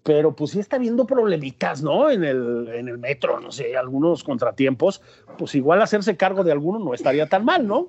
pero 0.07 0.37
pues 0.37 0.53
sí 0.53 0.61
está 0.61 0.79
viendo 0.79 1.05
problemitas, 1.05 1.83
¿no? 1.83 2.09
En 2.09 2.23
el, 2.23 2.69
en 2.73 2.87
el 2.87 2.97
metro, 2.97 3.41
no 3.41 3.51
sé, 3.51 3.77
algunos 3.77 4.23
contratiempos, 4.23 5.03
pues 5.37 5.57
igual 5.57 5.83
hacerse 5.83 6.17
cargo 6.17 6.45
de 6.45 6.53
alguno 6.53 6.79
no 6.79 6.95
estaría 6.95 7.29
tan 7.29 7.45
mal, 7.45 7.67
¿no? 7.67 7.89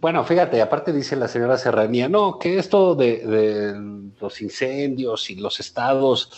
Bueno, 0.00 0.22
fíjate, 0.24 0.62
aparte 0.62 0.92
dice 0.92 1.16
la 1.16 1.26
señora 1.26 1.58
Serranía, 1.58 2.08
no, 2.08 2.38
que 2.38 2.56
esto 2.58 2.94
de, 2.94 3.74
los 4.20 4.40
incendios 4.40 5.28
y 5.28 5.34
los 5.34 5.58
estados 5.58 6.30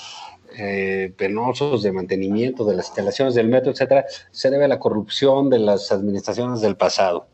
eh, 0.56 1.12
penosos 1.18 1.82
de 1.82 1.92
mantenimiento 1.92 2.64
de 2.64 2.76
las 2.76 2.86
instalaciones 2.86 3.34
del 3.34 3.48
metro, 3.48 3.70
etcétera, 3.70 4.06
se 4.30 4.48
debe 4.48 4.64
a 4.64 4.68
la 4.68 4.78
corrupción 4.78 5.50
de 5.50 5.58
las 5.58 5.92
administraciones 5.92 6.62
del 6.62 6.76
pasado. 6.76 7.26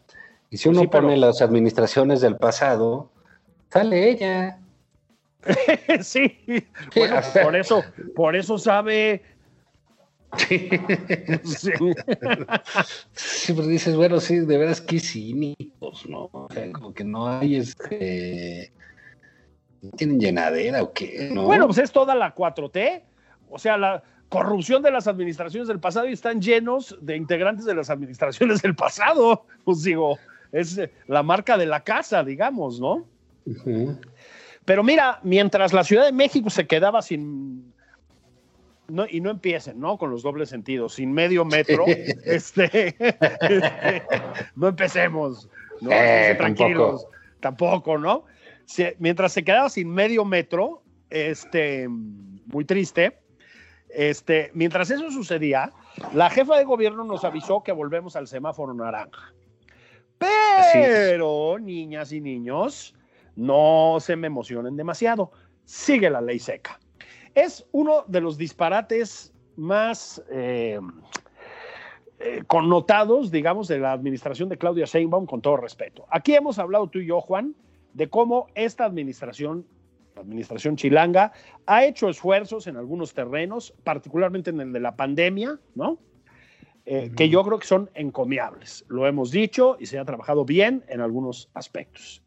Y 0.50 0.57
si 0.57 0.68
uno 0.68 0.90
pone 0.90 1.16
las 1.16 1.40
administraciones 1.42 2.20
del 2.20 2.37
pasado, 2.38 3.11
Sale 3.74 4.09
ella. 4.09 4.61
sí, 6.02 6.37
bueno, 6.94 7.20
por 7.42 7.57
eso, 7.57 7.85
por 8.14 8.37
eso 8.37 8.59
sabe. 8.59 9.22
Sí. 10.37 10.68
sí. 11.44 11.70
pero 13.54 13.66
dices, 13.68 13.94
bueno, 13.94 14.18
sí, 14.18 14.40
de 14.40 14.59
veras 14.59 14.80
que 14.80 14.98
cínicos, 14.98 16.09
¿no? 16.09 16.28
O 16.33 16.48
sea, 16.52 16.72
como 16.72 16.92
que 16.92 17.04
no 17.04 17.28
hay 17.28 17.57
este. 17.57 18.72
¿No 19.83 19.90
tienen 19.90 20.18
llenadera 20.18 20.83
o 20.83 20.92
qué? 20.92 21.30
¿no? 21.33 21.44
Bueno, 21.44 21.66
pues 21.66 21.78
es 21.78 21.92
toda 21.92 22.14
la 22.14 22.35
4T. 22.35 23.02
O 23.50 23.59
sea, 23.59 23.76
la 23.76 24.02
corrupción 24.28 24.83
de 24.83 24.90
las 24.90 25.07
administraciones 25.07 25.68
del 25.68 25.78
pasado 25.78 26.09
y 26.09 26.14
están 26.14 26.40
llenos 26.40 26.96
de 27.00 27.16
integrantes 27.16 27.66
de 27.66 27.74
las 27.74 27.90
administraciones 27.90 28.62
del 28.62 28.74
pasado. 28.74 29.46
Pues 29.64 29.83
digo, 29.83 30.18
es 30.50 30.80
la 31.07 31.22
marca 31.22 31.57
de 31.57 31.66
la 31.66 31.85
casa, 31.85 32.24
digamos, 32.24 32.80
¿no? 32.80 33.07
Pero 34.64 34.83
mira, 34.83 35.20
mientras 35.22 35.72
la 35.72 35.85
Ciudad 35.85 36.07
de 36.07 36.12
México 36.12 36.50
se 36.50 36.66
quedaba 36.66 37.03
sin. 37.03 37.72
y 39.11 39.20
no 39.20 39.31
empiecen, 39.31 39.79
¿no? 39.81 39.98
Con 39.98 40.11
los 40.11 40.22
dobles 40.22 40.48
sentidos, 40.48 40.94
sin 40.94 41.12
medio 41.12 41.44
metro, 41.44 41.85
este, 42.24 42.96
no 44.57 44.68
empecemos, 44.68 45.48
¿no? 45.81 45.90
Eh, 45.92 46.35
tranquilos, 46.37 47.07
tampoco, 47.40 47.98
¿no? 47.98 48.24
mientras 48.98 49.33
se 49.33 49.44
quedaba 49.44 49.68
sin 49.68 49.90
medio 49.90 50.24
metro, 50.24 50.83
este, 51.11 51.87
muy 51.88 52.64
triste, 52.64 53.18
este, 53.90 54.50
mientras 54.55 54.90
eso 54.90 55.11
sucedía, 55.11 55.72
la 56.12 56.31
jefa 56.31 56.57
de 56.57 56.64
gobierno 56.64 57.05
nos 57.05 57.24
avisó 57.24 57.62
que 57.62 57.72
volvemos 57.72 58.16
al 58.16 58.27
semáforo 58.27 58.74
naranja. 58.74 59.33
Pero, 60.18 61.59
niñas 61.61 62.12
y 62.12 62.20
niños, 62.20 62.94
no 63.37 63.99
se 64.01 64.16
me 64.16 64.27
emocionen 64.27 64.77
demasiado. 64.77 65.33
Sigue 65.64 66.11
la 66.11 66.20
ley 66.20 66.38
seca. 66.38 66.79
Es 67.35 67.66
uno 67.73 68.05
de 68.07 68.20
los 68.20 68.38
disparates 68.38 69.33
más 69.57 70.23
eh, 70.31 70.79
eh, 72.20 72.42
connotados, 72.47 73.31
digamos, 73.31 73.68
de 73.68 73.79
la 73.79 73.92
administración 73.92 74.49
de 74.49 74.59
Claudia 74.59 74.87
Sheinbaum, 74.87 75.27
con 75.27 75.42
todo 75.42 75.57
respeto. 75.57 76.07
Aquí 76.11 76.35
hemos 76.35 76.59
hablado 76.59 76.88
tú 76.88 77.01
y 77.01 77.07
yo, 77.07 77.20
Juan, 77.20 77.55
de 77.92 78.09
cómo 78.09 78.47
esta 78.55 78.85
administración, 78.85 79.66
la 80.14 80.23
administración 80.23 80.77
chilanga, 80.77 81.33
ha 81.66 81.85
hecho 81.85 82.09
esfuerzos 82.09 82.66
en 82.66 82.77
algunos 82.77 83.14
terrenos, 83.14 83.75
particularmente 83.85 84.51
en 84.51 84.61
el 84.61 84.73
de 84.73 84.81
la 84.81 84.97
pandemia, 84.97 85.59
¿no? 85.75 85.99
Eh, 86.87 87.12
que 87.16 87.31
yo 87.31 87.42
creo 87.44 87.59
que 87.59 87.66
son 87.66 87.90
encomiables. 87.94 88.85
Lo 88.88 89.07
hemos 89.07 89.31
dicho 89.31 89.77
y 89.81 89.87
se 89.87 89.99
ha 89.99 90.05
trabajado 90.05 90.44
bien 90.44 90.85
en 90.88 91.01
algunos 91.01 91.49
aspectos. 91.55 92.24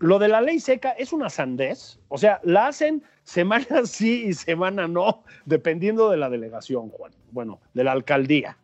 Lo 0.00 0.18
de 0.18 0.28
la 0.28 0.40
ley 0.40 0.60
seca 0.60 0.92
es 0.92 1.12
una 1.12 1.28
sandez, 1.28 1.98
o 2.08 2.16
sea, 2.16 2.40
la 2.42 2.68
hacen 2.68 3.04
semana 3.22 3.66
sí 3.84 4.24
y 4.28 4.32
semana 4.32 4.88
no, 4.88 5.24
dependiendo 5.44 6.10
de 6.10 6.16
la 6.16 6.30
delegación, 6.30 6.88
Juan, 6.88 7.12
bueno, 7.30 7.60
de 7.74 7.84
la 7.84 7.92
alcaldía. 7.92 8.56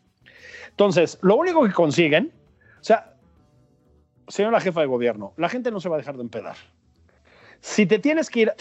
Entonces, 0.70 1.18
lo 1.20 1.37
único 1.37 1.62
que 1.64 1.72
consiguen, 1.72 2.33
o 2.81 2.85
sea, 2.85 3.14
señora 4.29 4.61
jefa 4.61 4.81
de 4.81 4.87
gobierno, 4.87 5.35
la 5.37 5.51
gente 5.51 5.70
no 5.70 5.79
se 5.79 5.90
va 5.90 5.96
a 5.96 5.99
dejar 5.99 6.16
de 6.16 6.22
empedar. 6.22 6.57
Si 7.61 7.85
te 7.85 7.99
tienes 7.99 8.31
que 8.31 8.40
ir 8.40 8.53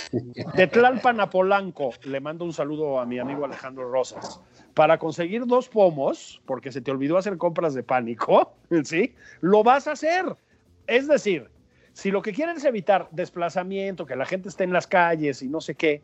de 0.55 0.67
Tlalpan 0.67 1.19
a 1.21 1.29
Polanco, 1.29 1.91
le 2.03 2.19
mando 2.19 2.43
un 2.43 2.53
saludo 2.53 2.99
a 2.99 3.05
mi 3.05 3.19
amigo 3.19 3.45
Alejandro 3.45 3.89
Rosas, 3.89 4.41
para 4.73 4.97
conseguir 4.97 5.45
dos 5.45 5.69
pomos, 5.69 6.41
porque 6.45 6.71
se 6.73 6.81
te 6.81 6.91
olvidó 6.91 7.17
hacer 7.17 7.37
compras 7.37 7.73
de 7.73 7.83
pánico, 7.83 8.53
¿sí? 8.83 9.15
Lo 9.39 9.63
vas 9.63 9.87
a 9.87 9.93
hacer. 9.93 10.25
Es 10.87 11.07
decir, 11.07 11.49
si 11.95 12.11
lo 12.11 12.21
que 12.21 12.33
quieren 12.33 12.57
es 12.57 12.65
evitar 12.65 13.07
desplazamiento, 13.11 14.05
que 14.05 14.17
la 14.17 14.25
gente 14.25 14.49
esté 14.49 14.65
en 14.65 14.73
las 14.73 14.85
calles 14.85 15.41
y 15.41 15.47
no 15.47 15.61
sé 15.61 15.75
qué, 15.75 16.03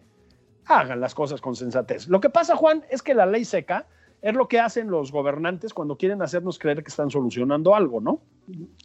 hagan 0.65 1.01
las 1.01 1.13
cosas 1.13 1.41
con 1.41 1.53
sensatez. 1.53 2.07
Lo 2.07 2.22
que 2.22 2.30
pasa, 2.30 2.55
Juan, 2.55 2.86
es 2.89 3.01
que 3.01 3.13
la 3.13 3.26
ley 3.26 3.43
seca 3.43 3.88
es 4.22 4.34
lo 4.34 4.47
que 4.47 4.57
hacen 4.57 4.89
los 4.89 5.11
gobernantes 5.11 5.74
cuando 5.74 5.97
quieren 5.97 6.22
hacernos 6.22 6.57
creer 6.59 6.82
que 6.82 6.88
están 6.88 7.11
solucionando 7.11 7.76
algo, 7.76 7.99
¿no? 7.99 8.22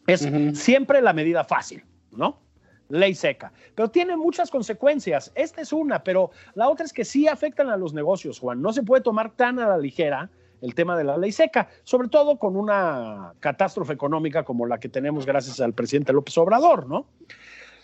Es 0.08 0.28
siempre 0.58 1.00
la 1.00 1.12
medida 1.12 1.44
fácil, 1.44 1.84
¿no? 2.10 2.40
Ley 2.88 3.14
seca. 3.14 3.52
Pero 3.76 3.88
tiene 3.88 4.16
muchas 4.16 4.50
consecuencias. 4.50 5.30
Esta 5.36 5.60
es 5.60 5.72
una, 5.72 6.02
pero 6.02 6.32
la 6.54 6.68
otra 6.68 6.86
es 6.86 6.92
que 6.92 7.04
sí 7.04 7.28
afectan 7.28 7.70
a 7.70 7.76
los 7.76 7.94
negocios, 7.94 8.40
Juan. 8.40 8.60
No 8.60 8.72
se 8.72 8.82
puede 8.82 9.04
tomar 9.04 9.30
tan 9.30 9.60
a 9.60 9.68
la 9.68 9.78
ligera 9.78 10.28
el 10.60 10.74
tema 10.74 10.96
de 10.96 11.04
la 11.04 11.16
ley 11.16 11.32
seca, 11.32 11.68
sobre 11.84 12.08
todo 12.08 12.38
con 12.38 12.56
una 12.56 13.34
catástrofe 13.40 13.92
económica 13.92 14.44
como 14.44 14.66
la 14.66 14.78
que 14.78 14.88
tenemos 14.88 15.26
gracias 15.26 15.60
al 15.60 15.72
presidente 15.72 16.12
López 16.12 16.36
Obrador, 16.38 16.86
¿no? 16.86 17.06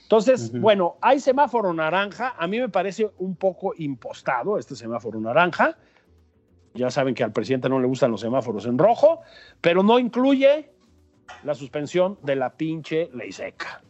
Entonces, 0.02 0.52
bueno, 0.52 0.96
hay 1.00 1.20
semáforo 1.20 1.72
naranja. 1.72 2.34
A 2.36 2.46
mí 2.46 2.60
me 2.60 2.68
parece 2.68 3.10
un 3.16 3.34
poco 3.34 3.72
impostado 3.78 4.58
este 4.58 4.76
semáforo 4.76 5.18
naranja. 5.18 5.78
Ya 6.74 6.90
saben 6.90 7.14
que 7.14 7.24
al 7.24 7.32
presidente 7.32 7.70
no 7.70 7.80
le 7.80 7.86
gustan 7.86 8.10
los 8.10 8.20
semáforos 8.20 8.66
en 8.66 8.76
rojo, 8.76 9.20
pero 9.62 9.82
no 9.82 9.98
incluye 9.98 10.70
la 11.44 11.54
suspensión 11.54 12.18
de 12.22 12.36
la 12.36 12.52
pinche 12.52 13.08
ley 13.14 13.32
seca. 13.32 13.80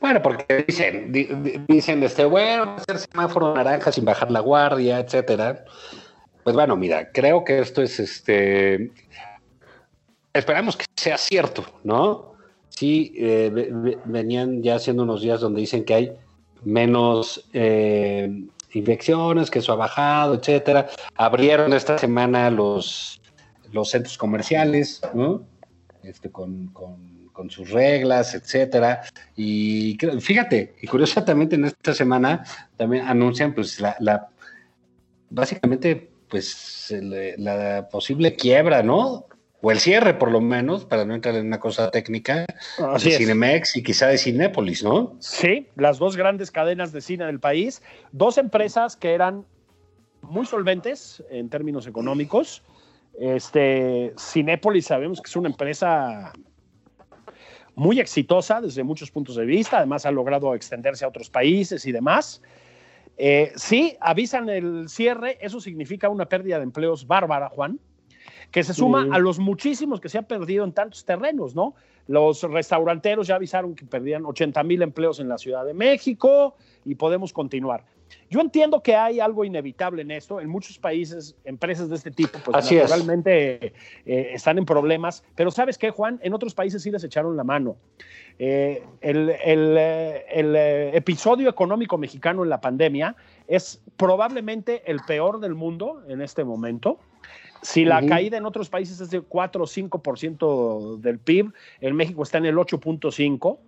Bueno, 0.00 0.22
porque 0.22 0.64
dicen, 0.66 1.12
dicen, 1.68 2.02
este, 2.02 2.24
bueno, 2.24 2.76
hacer 2.76 2.98
semáforo 2.98 3.54
naranja 3.54 3.90
sin 3.90 4.04
bajar 4.04 4.30
la 4.30 4.40
guardia, 4.40 5.00
etcétera. 5.00 5.64
Pues 6.44 6.56
bueno, 6.56 6.76
mira, 6.76 7.10
creo 7.12 7.44
que 7.44 7.60
esto 7.60 7.82
es 7.82 8.00
este. 8.00 8.90
Esperamos 10.32 10.76
que 10.76 10.86
sea 10.96 11.18
cierto, 11.18 11.64
¿no? 11.84 12.32
Sí, 12.70 13.12
eh, 13.16 13.96
venían 14.04 14.62
ya 14.62 14.76
haciendo 14.76 15.02
unos 15.02 15.22
días 15.22 15.40
donde 15.40 15.60
dicen 15.60 15.84
que 15.84 15.94
hay 15.94 16.12
menos 16.64 17.48
eh, 17.52 18.44
infecciones, 18.72 19.50
que 19.50 19.58
eso 19.60 19.72
ha 19.72 19.76
bajado, 19.76 20.34
etcétera. 20.34 20.88
Abrieron 21.14 21.72
esta 21.74 21.98
semana 21.98 22.50
los, 22.50 23.20
los 23.72 23.90
centros 23.90 24.16
comerciales, 24.16 25.02
¿no? 25.14 25.42
Este, 26.02 26.30
con, 26.30 26.68
con, 26.68 27.50
sus 27.50 27.70
reglas, 27.70 28.34
etcétera. 28.34 29.02
Y 29.36 29.98
fíjate, 30.20 30.76
y 30.80 30.86
curiosamente 30.86 31.56
en 31.56 31.64
esta 31.64 31.92
semana 31.92 32.44
también 32.76 33.04
anuncian 33.08 33.52
pues 33.52 33.80
la, 33.80 33.96
la 33.98 34.28
básicamente 35.28 36.11
pues 36.32 36.90
la 37.36 37.90
posible 37.90 38.34
quiebra, 38.34 38.82
¿no? 38.82 39.26
O 39.60 39.70
el 39.70 39.78
cierre, 39.78 40.14
por 40.14 40.32
lo 40.32 40.40
menos, 40.40 40.86
para 40.86 41.04
no 41.04 41.14
entrar 41.14 41.34
en 41.34 41.46
una 41.46 41.60
cosa 41.60 41.90
técnica, 41.90 42.46
de 42.78 43.10
Cinemex 43.18 43.76
y 43.76 43.82
quizá 43.82 44.06
de 44.08 44.16
Cinépolis, 44.16 44.82
¿no? 44.82 45.14
Sí, 45.20 45.68
las 45.76 45.98
dos 45.98 46.16
grandes 46.16 46.50
cadenas 46.50 46.90
de 46.90 47.02
cine 47.02 47.26
del 47.26 47.38
país, 47.38 47.82
dos 48.12 48.38
empresas 48.38 48.96
que 48.96 49.12
eran 49.12 49.44
muy 50.22 50.46
solventes 50.46 51.22
en 51.30 51.50
términos 51.50 51.86
económicos. 51.86 52.62
Este, 53.20 54.14
Cinépolis 54.18 54.86
sabemos 54.86 55.20
que 55.20 55.28
es 55.28 55.36
una 55.36 55.50
empresa 55.50 56.32
muy 57.74 58.00
exitosa 58.00 58.62
desde 58.62 58.82
muchos 58.84 59.10
puntos 59.10 59.36
de 59.36 59.44
vista, 59.44 59.76
además 59.76 60.06
ha 60.06 60.10
logrado 60.10 60.54
extenderse 60.54 61.04
a 61.04 61.08
otros 61.08 61.28
países 61.28 61.84
y 61.84 61.92
demás. 61.92 62.40
Eh, 63.24 63.52
sí, 63.54 63.96
avisan 64.00 64.48
el 64.48 64.88
cierre, 64.88 65.38
eso 65.40 65.60
significa 65.60 66.08
una 66.08 66.26
pérdida 66.26 66.56
de 66.56 66.64
empleos 66.64 67.06
bárbara, 67.06 67.48
Juan 67.50 67.78
que 68.50 68.62
se 68.62 68.74
suma 68.74 69.08
a 69.10 69.18
los 69.18 69.38
muchísimos 69.38 70.00
que 70.00 70.10
se 70.10 70.18
han 70.18 70.26
perdido 70.26 70.64
en 70.64 70.72
tantos 70.72 71.06
terrenos, 71.06 71.54
¿no? 71.54 71.74
Los 72.06 72.42
restauranteros 72.42 73.26
ya 73.26 73.36
avisaron 73.36 73.74
que 73.74 73.86
perdían 73.86 74.26
80 74.26 74.62
mil 74.64 74.82
empleos 74.82 75.20
en 75.20 75.28
la 75.28 75.38
Ciudad 75.38 75.64
de 75.64 75.72
México 75.72 76.54
y 76.84 76.96
podemos 76.96 77.32
continuar. 77.32 77.84
Yo 78.30 78.40
entiendo 78.40 78.82
que 78.82 78.96
hay 78.96 79.20
algo 79.20 79.44
inevitable 79.44 80.02
en 80.02 80.10
esto. 80.10 80.40
En 80.40 80.48
muchos 80.48 80.78
países, 80.78 81.36
empresas 81.44 81.88
de 81.88 81.96
este 81.96 82.10
tipo, 82.10 82.38
pues 82.44 82.70
naturalmente 82.70 83.72
eh, 84.06 84.30
están 84.32 84.58
en 84.58 84.64
problemas. 84.64 85.24
Pero 85.34 85.50
¿sabes 85.50 85.78
qué, 85.78 85.90
Juan? 85.90 86.18
En 86.22 86.32
otros 86.34 86.54
países 86.54 86.82
sí 86.82 86.90
les 86.90 87.04
echaron 87.04 87.36
la 87.36 87.44
mano. 87.44 87.76
Eh, 88.38 88.82
el, 89.00 89.30
el, 89.44 89.76
eh, 89.78 90.24
el 90.30 90.56
episodio 90.94 91.50
económico 91.50 91.98
mexicano 91.98 92.42
en 92.42 92.48
la 92.48 92.60
pandemia 92.60 93.16
es 93.46 93.82
probablemente 93.96 94.82
el 94.90 95.00
peor 95.06 95.40
del 95.40 95.54
mundo 95.54 96.02
en 96.08 96.22
este 96.22 96.44
momento. 96.44 96.98
Si 97.62 97.84
la 97.84 98.04
caída 98.04 98.36
en 98.36 98.44
otros 98.44 98.68
países 98.68 99.00
es 99.00 99.10
de 99.10 99.20
4 99.20 99.62
o 99.62 99.66
5% 99.66 100.98
del 100.98 101.20
PIB, 101.20 101.52
en 101.80 101.94
México 101.94 102.24
está 102.24 102.38
en 102.38 102.46
el 102.46 102.56
8.5%. 102.56 103.58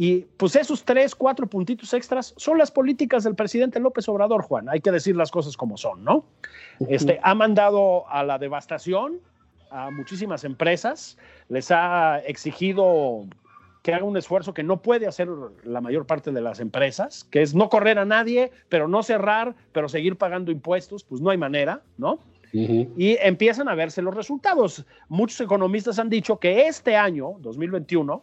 Y 0.00 0.26
pues 0.36 0.54
esos 0.54 0.84
tres, 0.84 1.12
cuatro 1.12 1.48
puntitos 1.48 1.92
extras 1.92 2.32
son 2.36 2.56
las 2.56 2.70
políticas 2.70 3.24
del 3.24 3.34
presidente 3.34 3.80
López 3.80 4.08
Obrador, 4.08 4.42
Juan. 4.42 4.68
Hay 4.68 4.80
que 4.80 4.92
decir 4.92 5.16
las 5.16 5.32
cosas 5.32 5.56
como 5.56 5.76
son, 5.76 6.04
¿no? 6.04 6.24
Este, 6.88 7.18
ha 7.20 7.34
mandado 7.34 8.08
a 8.08 8.22
la 8.22 8.38
devastación 8.38 9.18
a 9.72 9.90
muchísimas 9.90 10.44
empresas, 10.44 11.18
les 11.48 11.72
ha 11.72 12.20
exigido 12.20 13.26
que 13.82 13.92
haga 13.92 14.04
un 14.04 14.16
esfuerzo 14.16 14.54
que 14.54 14.62
no 14.62 14.82
puede 14.82 15.08
hacer 15.08 15.28
la 15.64 15.80
mayor 15.80 16.06
parte 16.06 16.30
de 16.30 16.42
las 16.42 16.60
empresas, 16.60 17.24
que 17.24 17.42
es 17.42 17.56
no 17.56 17.68
correr 17.68 17.98
a 17.98 18.04
nadie, 18.04 18.52
pero 18.68 18.86
no 18.86 19.02
cerrar, 19.02 19.56
pero 19.72 19.88
seguir 19.88 20.14
pagando 20.14 20.52
impuestos, 20.52 21.02
pues 21.02 21.20
no 21.20 21.30
hay 21.30 21.38
manera, 21.38 21.82
¿no? 21.96 22.20
Y 22.52 23.16
empiezan 23.20 23.68
a 23.68 23.74
verse 23.74 24.00
los 24.00 24.14
resultados. 24.14 24.86
Muchos 25.08 25.40
economistas 25.40 25.98
han 25.98 26.08
dicho 26.08 26.38
que 26.38 26.68
este 26.68 26.96
año, 26.96 27.34
2021, 27.40 28.22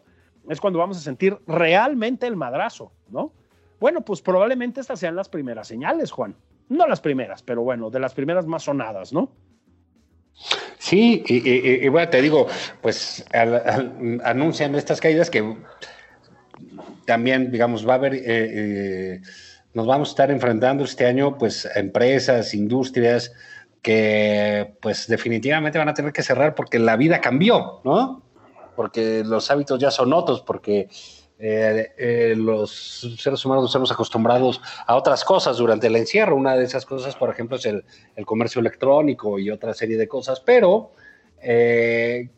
es 0.49 0.59
cuando 0.59 0.79
vamos 0.79 0.97
a 0.97 1.01
sentir 1.01 1.37
realmente 1.47 2.27
el 2.27 2.35
madrazo, 2.35 2.91
¿no? 3.09 3.31
Bueno, 3.79 4.01
pues 4.01 4.21
probablemente 4.21 4.81
estas 4.81 4.99
sean 4.99 5.15
las 5.15 5.29
primeras 5.29 5.67
señales, 5.67 6.11
Juan. 6.11 6.35
No 6.69 6.87
las 6.87 7.01
primeras, 7.01 7.43
pero 7.43 7.61
bueno, 7.61 7.89
de 7.89 7.99
las 7.99 8.13
primeras 8.13 8.45
más 8.47 8.63
sonadas, 8.63 9.13
¿no? 9.13 9.31
Sí, 10.77 11.23
y, 11.27 11.87
bueno, 11.87 12.09
te 12.09 12.21
digo, 12.21 12.47
pues 12.81 13.25
anuncian 14.23 14.75
estas 14.75 14.99
caídas 14.99 15.29
que 15.29 15.57
también, 17.05 17.51
digamos, 17.51 17.87
va 17.87 17.93
a 17.93 17.95
haber, 17.95 18.15
eh, 18.15 18.21
eh, 18.25 19.21
nos 19.73 19.87
vamos 19.87 20.09
a 20.09 20.11
estar 20.11 20.31
enfrentando 20.31 20.83
este 20.83 21.05
año, 21.05 21.37
pues, 21.37 21.65
a 21.65 21.79
empresas, 21.79 22.53
industrias, 22.53 23.31
que 23.85 24.73
pues 24.81 25.05
definitivamente 25.05 25.77
van 25.77 25.89
a 25.89 25.93
tener 25.93 26.11
que 26.11 26.23
cerrar 26.23 26.55
porque 26.55 26.79
la 26.79 26.97
vida 26.97 27.21
cambió, 27.21 27.81
¿no? 27.83 28.24
Porque 28.75 29.23
los 29.23 29.49
hábitos 29.51 29.79
ya 29.79 29.91
son 29.91 30.13
otros, 30.13 30.41
porque 30.41 30.89
eh, 31.37 31.91
eh, 31.97 32.33
los 32.37 33.17
seres 33.19 33.43
humanos 33.43 33.65
nos 33.65 33.75
hemos 33.75 33.91
acostumbrado 33.91 34.51
a 34.87 34.95
otras 34.95 35.23
cosas 35.25 35.57
durante 35.57 35.87
el 35.87 35.95
encierro. 35.95 36.35
Una 36.35 36.55
de 36.55 36.63
esas 36.63 36.85
cosas, 36.85 37.15
por 37.15 37.29
ejemplo, 37.29 37.57
es 37.57 37.65
el, 37.65 37.83
comercio 38.25 38.61
electrónico 38.61 39.37
y 39.39 39.49
otra 39.49 39.73
serie 39.73 39.97
de 39.97 40.07
cosas, 40.07 40.39
pero 40.39 40.93
eh, 41.41 42.29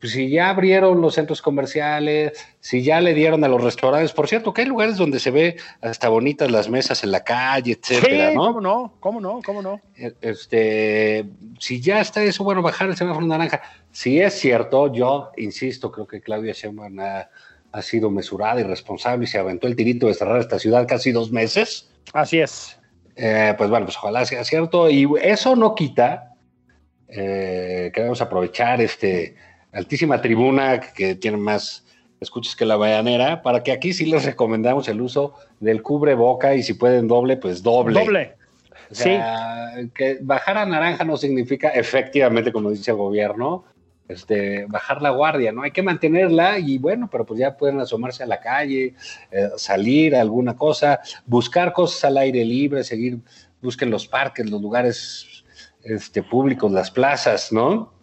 pues 0.00 0.12
si 0.12 0.28
ya 0.28 0.50
abrieron 0.50 1.00
los 1.00 1.14
centros 1.14 1.40
comerciales, 1.40 2.32
si 2.60 2.82
ya 2.82 3.00
le 3.00 3.14
dieron 3.14 3.42
a 3.44 3.48
los 3.48 3.62
restaurantes, 3.62 4.12
por 4.12 4.28
cierto, 4.28 4.52
que 4.52 4.62
hay 4.62 4.68
lugares 4.68 4.96
donde 4.96 5.18
se 5.18 5.30
ve 5.30 5.56
hasta 5.80 6.08
bonitas 6.08 6.50
las 6.50 6.68
mesas 6.68 7.02
en 7.02 7.12
la 7.12 7.24
calle, 7.24 7.78
etcétera, 7.80 8.32
¿no? 8.32 8.46
¿Cómo 8.46 8.60
no? 8.60 8.94
¿Cómo 9.00 9.20
no? 9.20 9.40
¿Cómo 9.44 9.62
no? 9.62 9.80
E, 9.96 10.12
este, 10.20 11.26
si 11.58 11.80
ya 11.80 12.00
está 12.00 12.22
eso, 12.22 12.44
bueno, 12.44 12.60
bajar 12.60 12.88
el 12.88 12.96
semáforo 12.96 13.26
naranja. 13.26 13.62
Si 13.90 14.20
es 14.20 14.34
cierto, 14.34 14.92
yo 14.92 15.30
insisto, 15.38 15.90
creo 15.90 16.06
que 16.06 16.20
Claudia 16.20 16.52
Sheinbaum 16.52 16.98
ha, 17.00 17.28
sido 17.82 18.10
mesurada 18.10 18.58
y 18.58 18.64
responsable 18.64 19.24
y 19.24 19.26
se 19.26 19.38
aventó 19.38 19.66
el 19.66 19.76
tirito 19.76 20.06
de 20.06 20.14
cerrar 20.14 20.40
esta 20.40 20.58
ciudad 20.58 20.86
casi 20.88 21.12
dos 21.12 21.30
meses. 21.30 21.90
Así 22.14 22.40
es. 22.40 22.78
Eh, 23.16 23.54
pues 23.58 23.68
bueno, 23.68 23.84
pues 23.84 23.98
ojalá 23.98 24.24
sea 24.24 24.44
cierto. 24.44 24.88
Y 24.88 25.06
eso 25.22 25.56
no 25.56 25.74
quita, 25.74 26.36
eh, 27.08 27.90
queremos 27.94 28.22
aprovechar 28.22 28.80
este 28.80 29.36
altísima 29.76 30.22
tribuna 30.22 30.80
que 30.80 31.14
tiene 31.14 31.36
más 31.36 31.84
escuchas 32.18 32.56
que 32.56 32.64
la 32.64 32.76
bayanera, 32.76 33.42
para 33.42 33.62
que 33.62 33.72
aquí 33.72 33.92
sí 33.92 34.06
les 34.06 34.24
recomendamos 34.24 34.88
el 34.88 35.02
uso 35.02 35.34
del 35.60 35.82
cubre 35.82 36.14
boca 36.14 36.54
y 36.54 36.62
si 36.62 36.74
pueden 36.74 37.06
doble, 37.06 37.36
pues 37.36 37.62
doble. 37.62 38.00
Doble. 38.00 38.34
sí. 38.90 39.18
Que 39.94 40.18
bajar 40.22 40.56
a 40.56 40.64
naranja 40.64 41.04
no 41.04 41.18
significa 41.18 41.68
efectivamente, 41.68 42.52
como 42.52 42.70
dice 42.70 42.90
el 42.90 42.96
gobierno, 42.96 43.64
este, 44.08 44.64
bajar 44.66 45.02
la 45.02 45.10
guardia, 45.10 45.52
¿no? 45.52 45.62
Hay 45.62 45.72
que 45.72 45.82
mantenerla 45.82 46.58
y 46.58 46.78
bueno, 46.78 47.10
pero 47.10 47.26
pues 47.26 47.38
ya 47.38 47.56
pueden 47.56 47.80
asomarse 47.80 48.22
a 48.22 48.26
la 48.26 48.40
calle, 48.40 48.94
eh, 49.30 49.48
salir 49.56 50.16
a 50.16 50.22
alguna 50.22 50.56
cosa, 50.56 51.00
buscar 51.26 51.74
cosas 51.74 52.04
al 52.04 52.16
aire 52.16 52.44
libre, 52.44 52.82
seguir, 52.82 53.18
busquen 53.60 53.90
los 53.90 54.06
parques, 54.06 54.48
los 54.48 54.62
lugares 54.62 55.44
este, 55.82 56.22
públicos, 56.22 56.72
las 56.72 56.90
plazas, 56.90 57.52
¿no? 57.52 57.95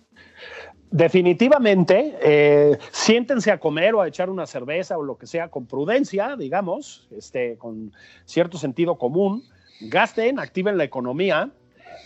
Definitivamente, 0.93 2.15
eh, 2.21 2.77
siéntense 2.91 3.51
a 3.51 3.59
comer 3.59 3.95
o 3.95 4.01
a 4.01 4.07
echar 4.07 4.29
una 4.29 4.45
cerveza 4.45 4.95
o 4.95 5.01
lo 5.01 5.17
que 5.17 5.25
sea 5.25 5.49
con 5.49 5.65
prudencia, 5.65 6.35
digamos, 6.37 7.07
este, 7.09 7.57
con 7.57 7.91
cierto 8.25 8.59
sentido 8.59 8.95
común, 8.99 9.43
gasten, 9.81 10.37
activen 10.37 10.77
la 10.77 10.83
economía, 10.83 11.49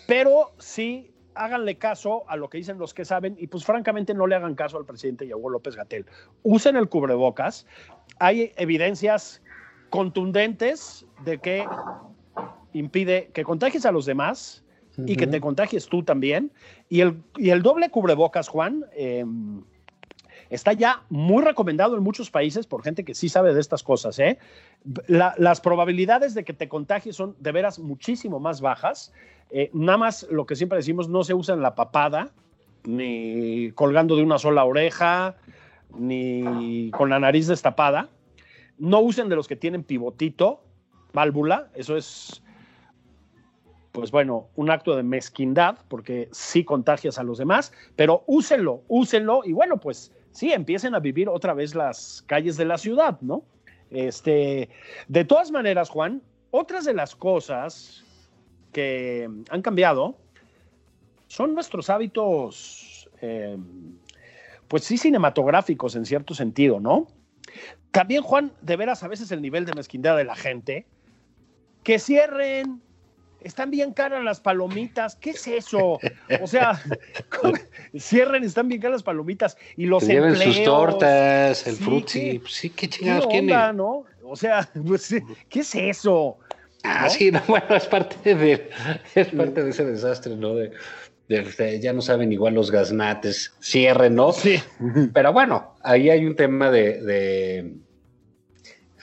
pero 0.08 0.54
sí 0.58 1.12
háganle 1.36 1.78
caso 1.78 2.24
a 2.30 2.38
lo 2.38 2.50
que 2.50 2.60
dicen 2.60 2.78
los 2.78 2.94
que 2.94 3.04
saben 3.04 3.36
y 3.38 3.48
pues 3.48 3.66
francamente 3.66 4.14
no 4.14 4.26
le 4.26 4.36
hagan 4.36 4.56
caso 4.56 4.78
al 4.78 4.86
presidente 4.86 5.28
Yahuel 5.28 5.52
López 5.52 5.76
Gatel. 5.76 6.06
Usen 6.44 6.78
el 6.78 6.88
cubrebocas. 6.88 7.68
Hay 8.20 8.54
evidencias 8.56 9.42
contundentes 9.90 11.06
de 11.26 11.40
que 11.40 11.66
impide 12.72 13.32
que 13.34 13.44
contagies 13.44 13.86
a 13.86 13.92
los 13.92 14.06
demás, 14.06 14.64
y 15.06 15.16
que 15.16 15.28
te 15.28 15.40
contagies 15.40 15.88
tú 15.88 16.04
también. 16.04 16.52
Y 16.90 17.02
el, 17.02 17.22
y 17.38 17.50
el 17.52 17.62
doble 17.62 17.90
cubrebocas, 17.90 18.48
Juan, 18.48 18.86
em, 18.94 19.64
está 20.50 20.74
ya 20.74 21.04
muy 21.10 21.44
recomendado 21.44 21.96
en 21.98 22.04
muchos 22.04 22.32
países 22.32 22.66
por 22.66 22.84
gente 22.84 23.04
que 23.04 23.14
sí 23.14 23.30
sabe 23.30 23.54
de 23.54 23.60
estas 23.60 23.84
cosas. 23.84 24.18
¿eh? 24.20 24.38
las 25.08 25.62
probabilidades 25.62 26.34
de 26.34 26.44
que 26.44 26.54
te 26.54 26.70
contagies 26.70 27.16
son 27.16 27.36
de 27.40 27.52
veras 27.52 27.80
muchísimo 27.80 28.40
más 28.40 28.62
bajas. 28.62 29.14
Eh, 29.50 29.70
nada 29.74 29.98
más 29.98 30.28
lo 30.30 30.46
que 30.46 30.56
siempre 30.56 30.78
decimos, 30.78 31.10
no 31.10 31.24
se 31.24 31.34
usa 31.34 31.54
en 31.54 31.62
la 31.62 31.76
papada, 31.76 32.32
ni 32.84 33.72
colgando 33.74 34.16
de 34.16 34.24
una 34.24 34.38
sola 34.38 34.64
oreja, 34.64 35.36
ni 35.98 36.90
con 36.92 37.10
la 37.10 37.20
nariz 37.20 37.48
destapada. 37.48 38.10
no 38.78 39.00
usen 39.00 39.28
de 39.28 39.36
los 39.36 39.48
que 39.48 39.56
tienen 39.56 39.84
pivotito, 39.84 40.62
válvula, 41.14 41.70
eso 41.74 41.98
es, 41.98 42.44
pues 43.98 44.12
bueno, 44.12 44.48
un 44.56 44.70
acto 44.70 44.96
de 44.96 45.02
mezquindad, 45.02 45.80
porque 45.88 46.30
sí 46.32 46.64
contagias 46.64 47.18
a 47.18 47.24
los 47.24 47.40
demás, 47.40 47.74
pero 47.96 48.24
úsenlo, 48.28 48.84
úsenlo, 48.88 49.42
y 49.44 49.54
bueno, 49.54 49.78
pues 49.78 50.12
sí, 50.30 50.54
empiecen 50.54 50.94
a 50.94 51.00
vivir 51.00 51.28
otra 51.30 51.56
vez 51.56 51.74
las 51.74 52.24
calles 52.28 52.58
de 52.58 52.66
la 52.66 52.78
ciudad, 52.78 53.20
¿no? 53.22 53.42
Este, 53.90 54.70
de 55.08 55.26
todas 55.26 55.50
maneras, 55.50 55.90
Juan, 55.90 56.22
otras 56.52 56.86
de 56.86 56.94
las 56.94 57.16
cosas 57.16 58.06
que 58.72 59.28
han 59.50 59.62
cambiado 59.64 60.16
son 61.26 61.56
nuestros 61.56 61.90
hábitos, 61.90 63.10
eh, 63.22 63.58
pues 64.68 64.84
sí, 64.84 65.00
cinematográficos 65.00 65.96
en 65.96 66.06
cierto 66.06 66.36
sentido, 66.36 66.80
¿no? 66.80 67.08
También, 67.90 68.22
Juan, 68.22 68.52
de 68.62 68.76
veras 68.76 69.02
a 69.02 69.08
veces 69.08 69.32
el 69.32 69.42
nivel 69.42 69.66
de 69.66 69.74
mezquindad 69.74 70.18
de 70.18 70.24
la 70.24 70.36
gente, 70.36 70.86
que 71.82 71.98
cierren, 71.98 72.84
están 73.48 73.72
bien 73.72 73.94
caras 73.94 74.24
las 74.24 74.40
palomitas, 74.40 75.16
¿qué 75.16 75.32
es 75.32 75.48
eso? 75.48 76.00
O 76.42 76.48
sea, 76.48 76.82
cierren, 77.98 78.44
están 78.44 78.68
bien 78.68 78.82
caras 78.82 78.96
las 78.96 79.04
palomitas 79.04 79.58
y 79.76 79.86
los 79.86 80.04
que 80.04 80.14
lleven 80.14 80.36
sus 80.36 80.64
tortas, 80.64 81.66
el 81.66 81.78
sí, 82.08 82.42
sí, 82.48 82.70
qué 82.70 82.88
chingados 82.88 83.28
¿qué 83.28 83.40
onda, 83.40 83.74
¿no? 83.74 84.04
O 84.24 84.36
sea, 84.36 84.70
pues, 84.86 85.16
¿qué 85.50 85.60
es 85.62 85.76
eso? 85.76 86.38
Ah, 86.84 87.10
sí, 87.10 87.32
no, 87.32 87.42
bueno, 87.48 87.76
es 87.76 87.86
parte 87.86 88.36
de, 88.36 88.70
es 89.16 89.28
parte 89.30 89.64
de 89.64 89.70
ese 89.70 89.86
desastre, 89.86 90.36
¿no? 90.36 90.54
De, 90.56 90.72
ya 91.82 91.92
no 91.92 92.02
saben 92.02 92.32
igual 92.32 92.54
los 92.54 92.72
gaznates, 92.72 93.54
cierren, 93.62 94.16
¿no? 94.16 94.32
Sí. 94.32 94.62
Pero 95.14 95.34
bueno, 95.34 95.76
ahí 95.84 96.10
hay 96.10 96.26
un 96.26 96.38
tema 96.38 96.72
de, 96.72 97.74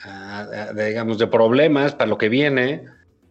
ah, 0.03 0.71
de, 0.73 0.87
digamos, 0.87 1.19
de 1.19 1.27
problemas 1.27 1.93
para 1.93 2.09
lo 2.09 2.17
que 2.17 2.29
viene, 2.29 2.85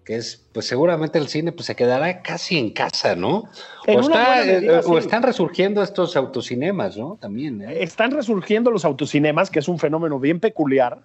que 0.05 0.17
es, 0.17 0.47
pues 0.53 0.67
seguramente 0.67 1.19
el 1.19 1.29
cine 1.29 1.53
pues 1.53 1.67
se 1.67 1.75
quedará 1.75 2.21
casi 2.21 2.59
en 2.59 2.71
casa, 2.71 3.17
¿no? 3.17 3.49
O, 3.89 4.11
eh, 4.15 4.83
están 4.99 5.23
resurgiendo 5.23 5.83
estos 5.83 6.15
autocinemas, 6.17 6.97
¿no? 6.97 7.17
También. 7.21 7.63
¿eh? 7.63 7.83
Están 7.83 8.11
resurgiendo 8.11 8.71
los 8.71 8.85
autocinemas, 8.85 9.51
que 9.51 9.61
es 9.61 9.69
un 9.69 9.79
fenómeno 9.79 10.21
bien 10.21 10.41
peculiar. 10.41 11.03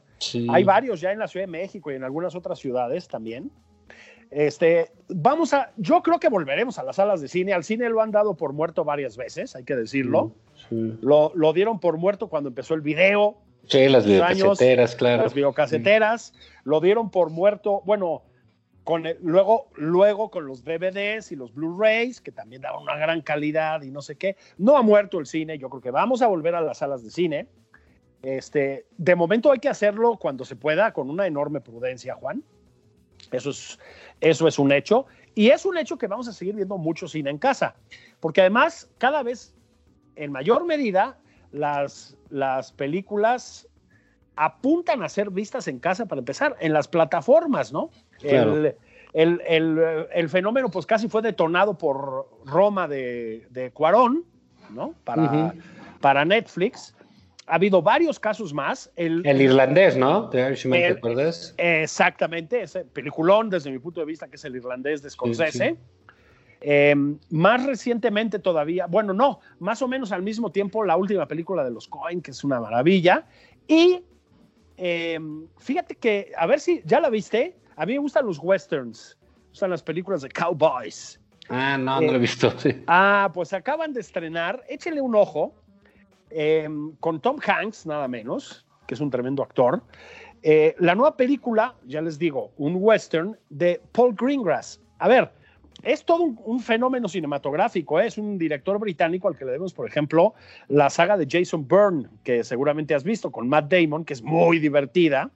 Hay 0.50 0.66
varios 0.66 1.00
ya 1.00 1.14
en 1.14 1.20
la 1.20 1.28
Ciudad 1.30 1.46
de 1.46 1.52
México 1.52 1.92
y 1.92 1.96
en 1.96 2.04
algunas 2.04 2.36
otras 2.36 2.60
ciudades 2.60 3.08
también. 3.08 3.52
Este, 4.32 4.92
vamos 5.08 5.54
a, 5.54 5.72
yo 5.78 6.04
creo 6.04 6.20
que 6.20 6.30
volveremos 6.30 6.78
a 6.78 6.84
las 6.84 6.98
salas 6.98 7.22
de 7.22 7.30
cine. 7.30 7.54
Al 7.54 7.64
cine 7.64 7.90
lo 7.90 8.02
han 8.02 8.12
dado 8.12 8.36
por 8.36 8.52
muerto 8.52 8.84
varias 8.84 9.16
veces, 9.16 9.56
hay 9.56 9.64
que 9.64 9.76
decirlo. 9.76 10.34
Lo, 10.70 11.32
lo, 11.34 11.54
dieron 11.54 11.80
por 11.80 11.98
muerto 11.98 12.28
cuando 12.28 12.50
empezó 12.50 12.74
el 12.74 12.82
video. 12.82 13.38
Sí, 13.66 13.88
las 13.88 14.06
videocaseteras, 14.06 14.96
claro. 14.96 15.24
Las 15.24 15.34
videocaseteras. 15.34 16.34
Lo 16.64 16.82
dieron 16.82 17.10
por 17.10 17.30
muerto, 17.30 17.82
bueno, 17.86 18.24
luego, 18.98 19.70
luego 19.76 20.32
con 20.32 20.46
los 20.46 20.64
DVDs 20.64 21.32
y 21.32 21.36
los 21.36 21.54
Blu-rays, 21.54 22.22
que 22.22 22.32
también 22.32 22.62
daban 22.62 22.82
una 22.82 22.98
gran 22.98 23.22
calidad 23.22 23.82
y 23.84 23.92
no 23.92 24.02
sé 24.02 24.16
qué. 24.16 24.36
No 24.58 24.78
ha 24.78 24.82
muerto 24.82 25.20
el 25.20 25.26
cine, 25.26 25.58
yo 25.58 25.70
creo 25.70 25.82
que 25.82 25.92
vamos 25.92 26.22
a 26.22 26.28
volver 26.28 26.56
a 26.56 26.62
las 26.62 26.80
salas 26.80 27.04
de 27.04 27.12
cine. 27.12 27.48
Este, 28.22 28.86
de 28.98 29.16
momento 29.16 29.52
hay 29.52 29.60
que 29.60 29.70
hacerlo 29.70 30.18
cuando 30.18 30.44
se 30.44 30.56
pueda, 30.56 30.92
con 30.92 31.10
una 31.10 31.28
enorme 31.28 31.62
prudencia, 31.62 32.16
Juan. 32.16 32.44
Eso 33.32 33.52
es, 33.52 33.80
eso 34.22 34.48
es 34.48 34.60
un 34.60 34.72
hecho. 34.72 35.06
Y 35.36 35.50
es 35.50 35.66
un 35.66 35.78
hecho 35.78 35.98
que 35.98 36.08
vamos 36.08 36.28
a 36.28 36.34
seguir 36.34 36.56
viendo 36.56 36.78
mucho 36.78 37.08
cine 37.08 37.30
en 37.30 37.38
casa, 37.38 37.76
porque 38.20 38.42
además 38.42 38.90
cada 38.98 39.24
vez 39.24 39.54
en 40.16 40.32
mayor 40.32 40.66
medida 40.66 41.18
las, 41.52 42.18
las 42.30 42.72
películas 42.72 43.68
apuntan 44.36 45.04
a 45.04 45.10
ser 45.10 45.30
vistas 45.30 45.68
en 45.68 45.80
casa 45.80 46.06
para 46.06 46.20
empezar, 46.20 46.56
en 46.60 46.74
las 46.74 46.88
plataformas, 46.88 47.72
¿no? 47.72 47.90
El, 48.24 48.76
el, 50.14 50.30
fenómeno 50.30 50.70
pues 50.70 50.86
casi 50.86 51.08
fue 51.08 51.22
detonado 51.22 51.78
por 51.78 52.30
Roma 52.46 52.88
de, 52.88 53.48
de 53.50 53.72
Cuarón, 53.72 54.24
¿no? 54.70 54.94
Para, 55.04 55.54
para 56.00 56.26
Netflix 56.26 56.94
ha 57.50 57.56
habido 57.56 57.82
varios 57.82 58.20
casos 58.20 58.54
más. 58.54 58.92
El, 58.96 59.26
irlandés, 59.42 59.98
¿no? 59.98 60.30
Acuerdas. 60.98 61.54
Exactamente, 61.58 62.62
ese 62.62 62.86
peliculón 62.86 63.50
desde 63.50 63.72
mi 63.72 63.80
punto 63.80 64.00
de 64.00 64.06
vista, 64.06 64.28
que 64.28 64.36
es 64.36 64.46
el 64.46 64.56
irlandés 64.56 65.02
de 65.02 65.10
Scorsese. 65.10 65.76
Em, 66.62 67.18
más 67.30 67.66
recientemente 67.66 68.38
todavía, 68.38 68.86
bueno, 68.86 69.14
no, 69.14 69.40
más 69.60 69.82
o 69.82 69.88
menos 69.88 70.12
al 70.12 70.22
mismo 70.22 70.52
tiempo 70.52 70.84
la 70.84 70.98
última 70.98 71.26
película 71.26 71.64
de 71.64 71.72
los 71.72 71.88
Coen, 71.88 72.22
que 72.22 72.32
es 72.32 72.44
una 72.44 72.60
maravilla. 72.60 73.26
Y 73.68 74.04
em, 74.78 75.48
fíjate 75.58 75.96
que, 75.96 76.32
a 76.38 76.46
ver 76.46 76.60
si 76.60 76.82
ya 76.86 77.00
la 77.00 77.10
viste, 77.10 77.56
a 77.80 77.86
mí 77.86 77.94
me 77.94 78.00
gustan 78.00 78.26
los 78.26 78.40
westerns, 78.40 79.18
me 79.24 79.50
gustan 79.52 79.70
las 79.70 79.82
películas 79.82 80.22
de 80.22 80.30
cowboys. 80.30 81.18
Ah, 81.48 81.78
no, 81.78 82.02
no 82.02 82.08
lo 82.08 82.16
he 82.16 82.20
visto. 82.20 82.52
Sí. 82.60 82.84
Ah, 82.88 83.32
pues 83.34 83.54
acaban 83.54 83.94
de 83.94 84.02
estrenar, 84.02 84.64
échale 84.68 85.02
un 85.02 85.16
ojo. 85.16 85.56
Em, 86.30 86.92
con 87.00 87.20
Tom 87.22 87.38
Hanks, 87.44 87.88
nada 87.88 88.08
menos, 88.08 88.66
que 88.86 88.94
es 88.94 89.00
un 89.00 89.10
tremendo 89.10 89.42
actor. 89.42 89.82
Eh, 90.44 90.76
la 90.80 90.94
nueva 90.94 91.16
película, 91.16 91.76
ya 91.86 92.02
les 92.02 92.20
digo, 92.20 92.52
un 92.58 92.76
western 92.76 93.38
de 93.50 93.82
Paul 93.94 94.14
Greengrass. 94.14 94.82
A 95.00 95.08
ver, 95.08 95.32
es 95.82 96.04
todo 96.04 96.24
un, 96.24 96.60
fenómeno 96.60 97.08
cinematográfico, 97.08 98.00
¿eh? 98.00 98.08
es 98.08 98.18
un 98.18 98.38
director 98.38 98.78
británico 98.78 99.30
al 99.30 99.38
que 99.38 99.46
le 99.46 99.52
debemos, 99.52 99.74
por 99.74 99.88
ejemplo, 99.88 100.34
la 100.68 100.90
saga 100.90 101.18
de 101.18 101.28
Jason 101.30 101.66
Byrne, 101.66 102.10
que 102.24 102.44
seguramente 102.44 102.94
has 102.94 103.06
visto, 103.06 103.32
con 103.32 103.48
Matt 103.48 103.72
Damon, 103.72 104.04
que 104.04 104.14
es 104.14 104.22
muy 104.22 104.60
divertida. 104.60 105.32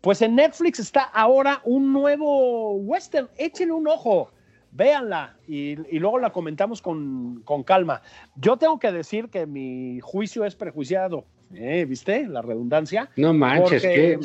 Pues 0.00 0.22
en 0.22 0.34
Netflix 0.34 0.78
está 0.78 1.02
ahora 1.02 1.60
un 1.64 1.92
nuevo 1.92 2.72
western, 2.74 3.28
échenle 3.36 3.72
un 3.72 3.88
ojo 3.88 4.30
véanla 4.72 5.36
y, 5.46 5.76
luego 5.98 6.18
la 6.18 6.30
comentamos 6.30 6.80
con, 6.82 7.42
calma. 7.64 8.02
Yo 8.36 8.56
tengo 8.56 8.78
que 8.78 8.92
decir 8.92 9.28
que 9.28 9.46
mi 9.46 10.00
juicio 10.00 10.44
es 10.44 10.54
prejuiciado, 10.54 11.24
¿eh? 11.54 11.84
¿viste? 11.88 12.26
La 12.26 12.42
redundancia. 12.42 13.10
No 13.16 13.34
manches, 13.34 13.82
qué 13.82 14.18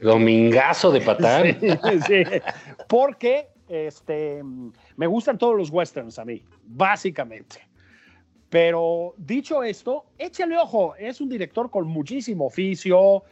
domingazo 0.00 0.92
de 0.92 1.00
patán. 1.00 1.58
sí, 2.06 2.22
porque 2.86 3.48
este, 3.68 4.42
me 4.96 5.06
gustan 5.06 5.38
todos 5.38 5.56
los 5.56 5.70
westerns 5.70 6.18
a 6.18 6.24
mí, 6.24 6.42
básicamente. 6.64 7.68
Pero 8.48 9.14
dicho 9.18 9.62
esto, 9.62 10.06
échale 10.16 10.56
ojo, 10.56 10.94
es 10.96 11.20
un 11.20 11.28
director 11.28 11.70
con 11.70 11.86
muchísimo 11.86 12.46
oficio, 12.46 13.24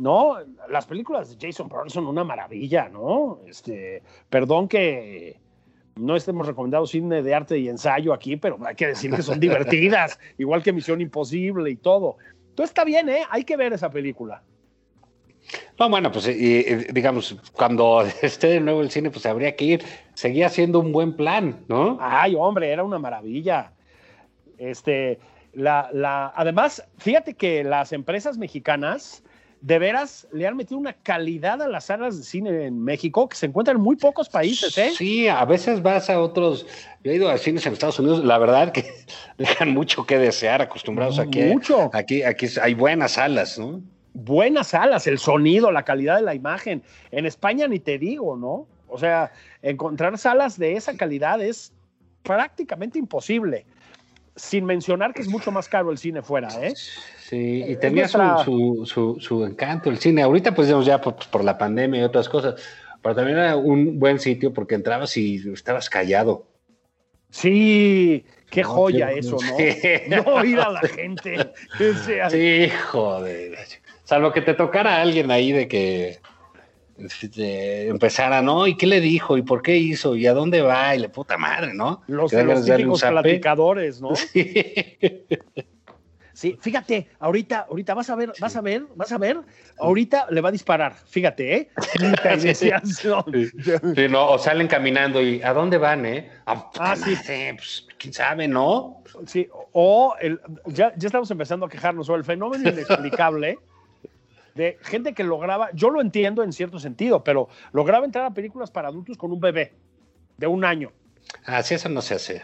¿no? 0.00 0.38
Las 0.70 0.86
películas 0.86 1.28
de 1.28 1.46
Jason 1.46 1.68
Bourne 1.68 1.90
son 1.90 2.06
una 2.06 2.24
maravilla, 2.24 2.88
¿no? 2.88 3.40
Este, 3.46 4.02
perdón 4.30 4.66
que, 4.66 5.38
no 5.96 6.16
estemos 6.16 6.46
recomendando 6.46 6.86
cine 6.86 7.22
de 7.22 7.34
arte 7.34 7.58
y 7.58 7.68
ensayo 7.68 8.12
aquí, 8.12 8.36
pero 8.36 8.58
hay 8.64 8.74
que 8.74 8.86
decir 8.88 9.10
que 9.14 9.22
son 9.22 9.38
divertidas, 9.40 10.18
igual 10.38 10.62
que 10.62 10.72
Misión 10.72 11.00
Imposible 11.00 11.70
y 11.70 11.76
todo. 11.76 12.16
Entonces 12.48 12.70
está 12.70 12.84
bien, 12.84 13.08
¿eh? 13.08 13.22
Hay 13.30 13.44
que 13.44 13.56
ver 13.56 13.72
esa 13.72 13.90
película. 13.90 14.42
No, 15.78 15.88
bueno, 15.88 16.10
pues 16.10 16.26
digamos, 16.26 17.36
cuando 17.52 18.02
esté 18.22 18.48
de 18.48 18.60
nuevo 18.60 18.80
el 18.80 18.90
cine, 18.90 19.10
pues 19.10 19.26
habría 19.26 19.54
que 19.54 19.64
ir. 19.64 19.84
Seguía 20.14 20.48
siendo 20.48 20.80
un 20.80 20.92
buen 20.92 21.14
plan, 21.14 21.64
¿no? 21.68 21.98
Ay, 22.00 22.34
hombre, 22.34 22.70
era 22.70 22.82
una 22.82 22.98
maravilla. 22.98 23.72
Este, 24.56 25.18
la, 25.52 25.90
la, 25.92 26.32
además, 26.34 26.86
fíjate 26.98 27.34
que 27.34 27.64
las 27.64 27.92
empresas 27.92 28.38
mexicanas 28.38 29.24
de 29.60 29.78
veras 29.78 30.26
le 30.32 30.46
han 30.46 30.56
metido 30.56 30.78
una 30.78 30.94
calidad 30.94 31.60
a 31.60 31.68
las 31.68 31.84
salas 31.84 32.16
de 32.16 32.22
cine 32.24 32.66
en 32.66 32.82
México 32.82 33.28
que 33.28 33.36
se 33.36 33.46
encuentran 33.46 33.76
en 33.76 33.82
muy 33.82 33.96
pocos 33.96 34.28
países, 34.28 34.76
¿eh? 34.78 34.92
Sí, 34.96 35.28
a 35.28 35.44
veces 35.44 35.82
vas 35.82 36.08
a 36.08 36.20
otros. 36.20 36.66
Yo 37.04 37.12
he 37.12 37.16
ido 37.16 37.28
a 37.28 37.36
cines 37.36 37.66
en 37.66 37.74
Estados 37.74 37.98
Unidos, 37.98 38.24
la 38.24 38.38
verdad 38.38 38.72
que 38.72 38.84
dejan 39.38 39.70
mucho 39.70 40.06
que 40.06 40.18
desear, 40.18 40.62
acostumbrados 40.62 41.18
aquí. 41.18 41.42
Mucho. 41.42 41.90
Aquí, 41.92 42.22
aquí 42.22 42.46
hay 42.60 42.74
buenas 42.74 43.12
salas, 43.12 43.58
¿no? 43.58 43.82
Buenas 44.12 44.68
salas, 44.68 45.06
el 45.06 45.18
sonido, 45.18 45.70
la 45.70 45.84
calidad 45.84 46.16
de 46.16 46.22
la 46.22 46.34
imagen. 46.34 46.82
En 47.10 47.26
España 47.26 47.68
ni 47.68 47.78
te 47.78 47.98
digo, 47.98 48.36
¿no? 48.36 48.66
O 48.88 48.98
sea, 48.98 49.32
encontrar 49.62 50.16
salas 50.18 50.58
de 50.58 50.74
esa 50.74 50.96
calidad 50.96 51.40
es 51.40 51.72
prácticamente 52.22 52.98
imposible. 52.98 53.66
Sin 54.40 54.64
mencionar 54.64 55.12
que 55.12 55.20
es 55.20 55.28
mucho 55.28 55.52
más 55.52 55.68
caro 55.68 55.90
el 55.90 55.98
cine 55.98 56.22
fuera, 56.22 56.48
¿eh? 56.62 56.72
Sí, 56.74 57.62
y 57.68 57.76
tenía 57.76 58.08
su, 58.08 59.44
encanto 59.46 59.90
el 59.90 59.98
cine. 59.98 60.22
Ahorita, 60.22 60.54
pues, 60.54 60.68
ya 60.84 61.00
por, 61.00 61.44
la 61.44 61.58
pandemia 61.58 62.00
y 62.00 62.04
otras 62.04 62.28
cosas, 62.28 62.54
pero 63.02 63.14
también 63.14 63.38
era 63.38 63.56
un 63.56 63.98
buen 63.98 64.18
sitio 64.18 64.52
porque 64.54 64.74
entrabas 64.74 65.14
y 65.18 65.36
estabas 65.52 65.90
callado. 65.90 66.46
Sí, 67.28 68.24
qué 68.50 68.62
joya 68.62 69.12
eso, 69.12 69.36
¿no? 69.36 70.22
No 70.24 70.34
oír 70.36 70.58
a 70.58 70.70
la 70.70 70.80
gente. 70.80 71.52
sí, 72.30 72.68
joder. 72.90 73.58
Salvo 74.04 74.32
que 74.32 74.40
te 74.40 74.54
tocara 74.54 75.02
alguien 75.02 75.30
ahí 75.30 75.52
de 75.52 75.68
que 75.68 76.18
empezara, 77.36 78.42
¿no? 78.42 78.66
¿Y 78.66 78.76
qué 78.76 78.86
le 78.86 79.00
dijo? 79.00 79.36
¿Y 79.36 79.42
por 79.42 79.62
qué 79.62 79.76
hizo? 79.76 80.16
¿Y 80.16 80.26
a 80.26 80.34
dónde 80.34 80.62
va? 80.62 80.94
Y 80.94 80.98
la 80.98 81.08
puta 81.10 81.36
madre, 81.36 81.74
¿no? 81.74 82.02
Los, 82.06 82.32
los 82.32 82.64
típicos 82.64 83.02
platicadores, 83.02 84.00
¿no? 84.00 84.10
Sí, 86.40 86.56
fíjate, 86.58 87.06
ahorita, 87.18 87.66
ahorita 87.68 87.92
vas 87.92 88.08
a 88.08 88.16
ver, 88.16 88.32
vas 88.40 88.56
a 88.56 88.62
ver, 88.62 88.84
vas 88.94 89.12
a 89.12 89.18
ver, 89.18 89.40
ahorita 89.78 90.28
le 90.30 90.40
va 90.40 90.48
a 90.48 90.52
disparar, 90.52 90.94
fíjate, 90.94 91.54
¿eh? 91.54 91.70
sí, 92.38 92.54
sí. 92.54 92.70
sí, 92.94 94.08
no, 94.08 94.30
o 94.30 94.38
salen 94.38 94.66
caminando 94.66 95.20
y 95.20 95.42
¿a 95.42 95.52
dónde 95.52 95.76
van, 95.76 96.06
eh? 96.06 96.30
Ah, 96.46 96.70
ah 96.78 96.96
sí. 96.96 97.14
Pues, 97.54 97.86
quién 97.98 98.14
sabe, 98.14 98.48
¿no? 98.48 99.02
Sí, 99.26 99.48
o 99.72 100.14
el, 100.18 100.40
ya, 100.64 100.94
ya 100.96 101.08
estamos 101.08 101.30
empezando 101.30 101.66
a 101.66 101.68
quejarnos, 101.68 102.08
o 102.08 102.14
el 102.14 102.24
fenómeno 102.24 102.70
inexplicable 102.70 103.58
de 104.54 104.78
gente 104.82 105.14
que 105.14 105.24
lograba, 105.24 105.70
yo 105.72 105.90
lo 105.90 106.00
entiendo 106.00 106.42
en 106.42 106.52
cierto 106.52 106.78
sentido, 106.78 107.24
pero 107.24 107.48
lograba 107.72 108.04
entrar 108.04 108.24
a 108.24 108.34
películas 108.34 108.70
para 108.70 108.88
adultos 108.88 109.16
con 109.16 109.32
un 109.32 109.40
bebé 109.40 109.72
de 110.36 110.46
un 110.46 110.64
año. 110.64 110.92
Ah, 111.44 111.62
sí, 111.62 111.74
eso 111.74 111.88
no 111.88 112.02
se 112.02 112.14
hace. 112.14 112.42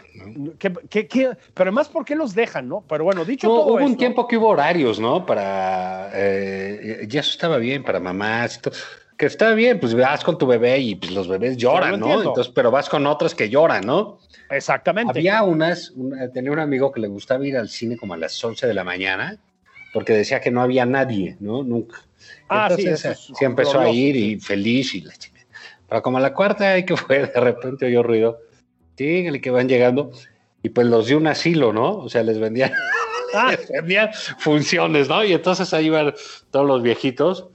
pero 0.59 1.35
además, 1.55 1.89
¿por 1.89 2.05
qué 2.05 2.15
los 2.15 2.33
dejan, 2.33 2.67
no? 2.67 2.83
Pero 2.87 3.03
bueno, 3.03 3.25
dicho 3.25 3.47
todo 3.47 3.73
Hubo 3.73 3.85
un 3.85 3.97
tiempo 3.97 4.27
que 4.27 4.37
hubo 4.37 4.49
horarios, 4.49 4.99
¿no? 4.99 5.25
Para. 5.25 6.09
Eh, 6.13 7.05
ya 7.07 7.19
eso 7.19 7.31
estaba 7.31 7.57
bien, 7.57 7.83
para 7.83 7.99
mamás 7.99 8.57
y 8.57 8.61
todo. 8.61 8.75
Que 9.17 9.25
estaba 9.25 9.53
bien, 9.53 9.79
pues 9.79 9.95
vas 9.95 10.23
con 10.23 10.37
tu 10.37 10.45
bebé 10.45 10.77
y 10.79 10.95
pues, 10.95 11.11
los 11.11 11.27
bebés 11.27 11.57
lloran, 11.57 11.99
¿no? 11.99 12.21
Entonces, 12.21 12.53
pero 12.53 12.69
vas 12.69 12.87
con 12.87 13.05
otras 13.07 13.33
que 13.33 13.49
lloran, 13.49 13.85
¿no? 13.85 14.19
Exactamente. 14.49 15.11
Había 15.11 15.41
unas, 15.43 15.93
tenía 16.33 16.51
un 16.51 16.59
amigo 16.59 16.91
que 16.91 17.01
le 17.01 17.07
gustaba 17.07 17.45
ir 17.45 17.57
al 17.57 17.67
cine 17.67 17.97
como 17.97 18.13
a 18.13 18.17
las 18.17 18.41
11 18.43 18.67
de 18.67 18.73
la 18.73 18.83
mañana, 18.83 19.37
porque 19.93 20.13
decía 20.13 20.41
que 20.41 20.51
no 20.51 20.61
había 20.61 20.85
nadie, 20.85 21.37
¿no? 21.39 21.63
Nunca. 21.63 22.03
Ah, 22.49 22.69
sí, 22.75 22.85
sí 22.95 23.45
empezó 23.45 23.79
a 23.79 23.89
ir 23.89 24.15
y 24.15 24.39
feliz 24.39 24.95
y 24.95 25.01
la 25.01 25.13
chica. 25.15 25.41
Pero 25.87 26.01
como 26.01 26.17
a 26.17 26.21
la 26.21 26.33
cuarta, 26.33 26.73
hay 26.73 26.85
que 26.85 26.97
fue, 26.97 27.19
de 27.27 27.39
repente 27.39 27.85
oyó 27.85 28.03
ruido 28.03 28.39
y 28.97 29.39
que 29.39 29.51
van 29.51 29.69
llegando, 29.69 30.11
y 30.63 30.69
pues 30.69 30.87
los 30.87 31.07
dio 31.07 31.17
un 31.17 31.27
asilo, 31.27 31.71
¿no? 31.71 31.97
O 31.97 32.09
sea, 32.09 32.23
les 32.23 32.39
vendían, 32.39 32.71
ah. 33.33 33.51
les 33.51 33.69
vendían 33.69 34.09
funciones, 34.39 35.07
¿no? 35.07 35.23
Y 35.23 35.33
entonces 35.33 35.73
ahí 35.73 35.87
iban 35.87 36.13
todos 36.51 36.65
los 36.65 36.81
viejitos, 36.81 37.47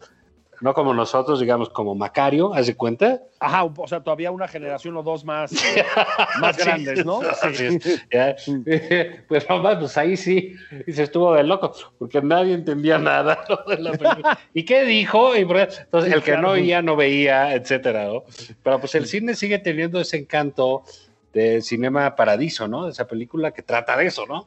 no 0.62 0.74
como 0.74 0.94
nosotros, 0.94 1.40
digamos, 1.40 1.68
como 1.70 1.94
Macario, 1.96 2.54
¿haz 2.54 2.68
de 2.68 2.76
cuenta? 2.76 3.20
Ajá, 3.40 3.64
o 3.64 3.88
sea, 3.88 4.00
todavía 4.00 4.30
una 4.30 4.46
generación 4.46 4.96
o 4.96 5.02
dos 5.02 5.24
más, 5.24 5.52
más 6.40 6.56
grandes, 6.56 7.04
¿no? 7.04 7.20
Sí. 7.52 7.78
Pues 9.28 9.48
nomás, 9.48 9.76
pues 9.78 9.98
ahí 9.98 10.16
sí, 10.16 10.54
y 10.86 10.92
se 10.92 11.02
estuvo 11.02 11.34
de 11.34 11.42
loco, 11.42 11.72
porque 11.98 12.22
nadie 12.22 12.54
entendía 12.54 12.98
nada 12.98 13.44
de 13.66 13.78
la 13.78 13.92
película. 13.92 14.38
¿Y 14.54 14.64
qué 14.64 14.84
dijo? 14.84 15.36
Y 15.36 15.40
entonces, 15.40 16.12
el 16.12 16.22
que 16.22 16.36
no 16.36 16.50
oía, 16.50 16.80
no 16.80 16.94
veía, 16.94 17.54
etcétera, 17.54 18.04
¿no? 18.04 18.24
Pero 18.62 18.78
pues 18.78 18.94
el 18.94 19.06
cine 19.06 19.34
sigue 19.34 19.58
teniendo 19.58 20.00
ese 20.00 20.18
encanto 20.18 20.84
de 21.32 21.60
Cinema 21.62 22.14
Paradiso, 22.14 22.68
¿no? 22.68 22.84
De 22.84 22.92
esa 22.92 23.06
película 23.06 23.50
que 23.50 23.62
trata 23.62 23.96
de 23.96 24.06
eso, 24.06 24.26
¿no? 24.26 24.46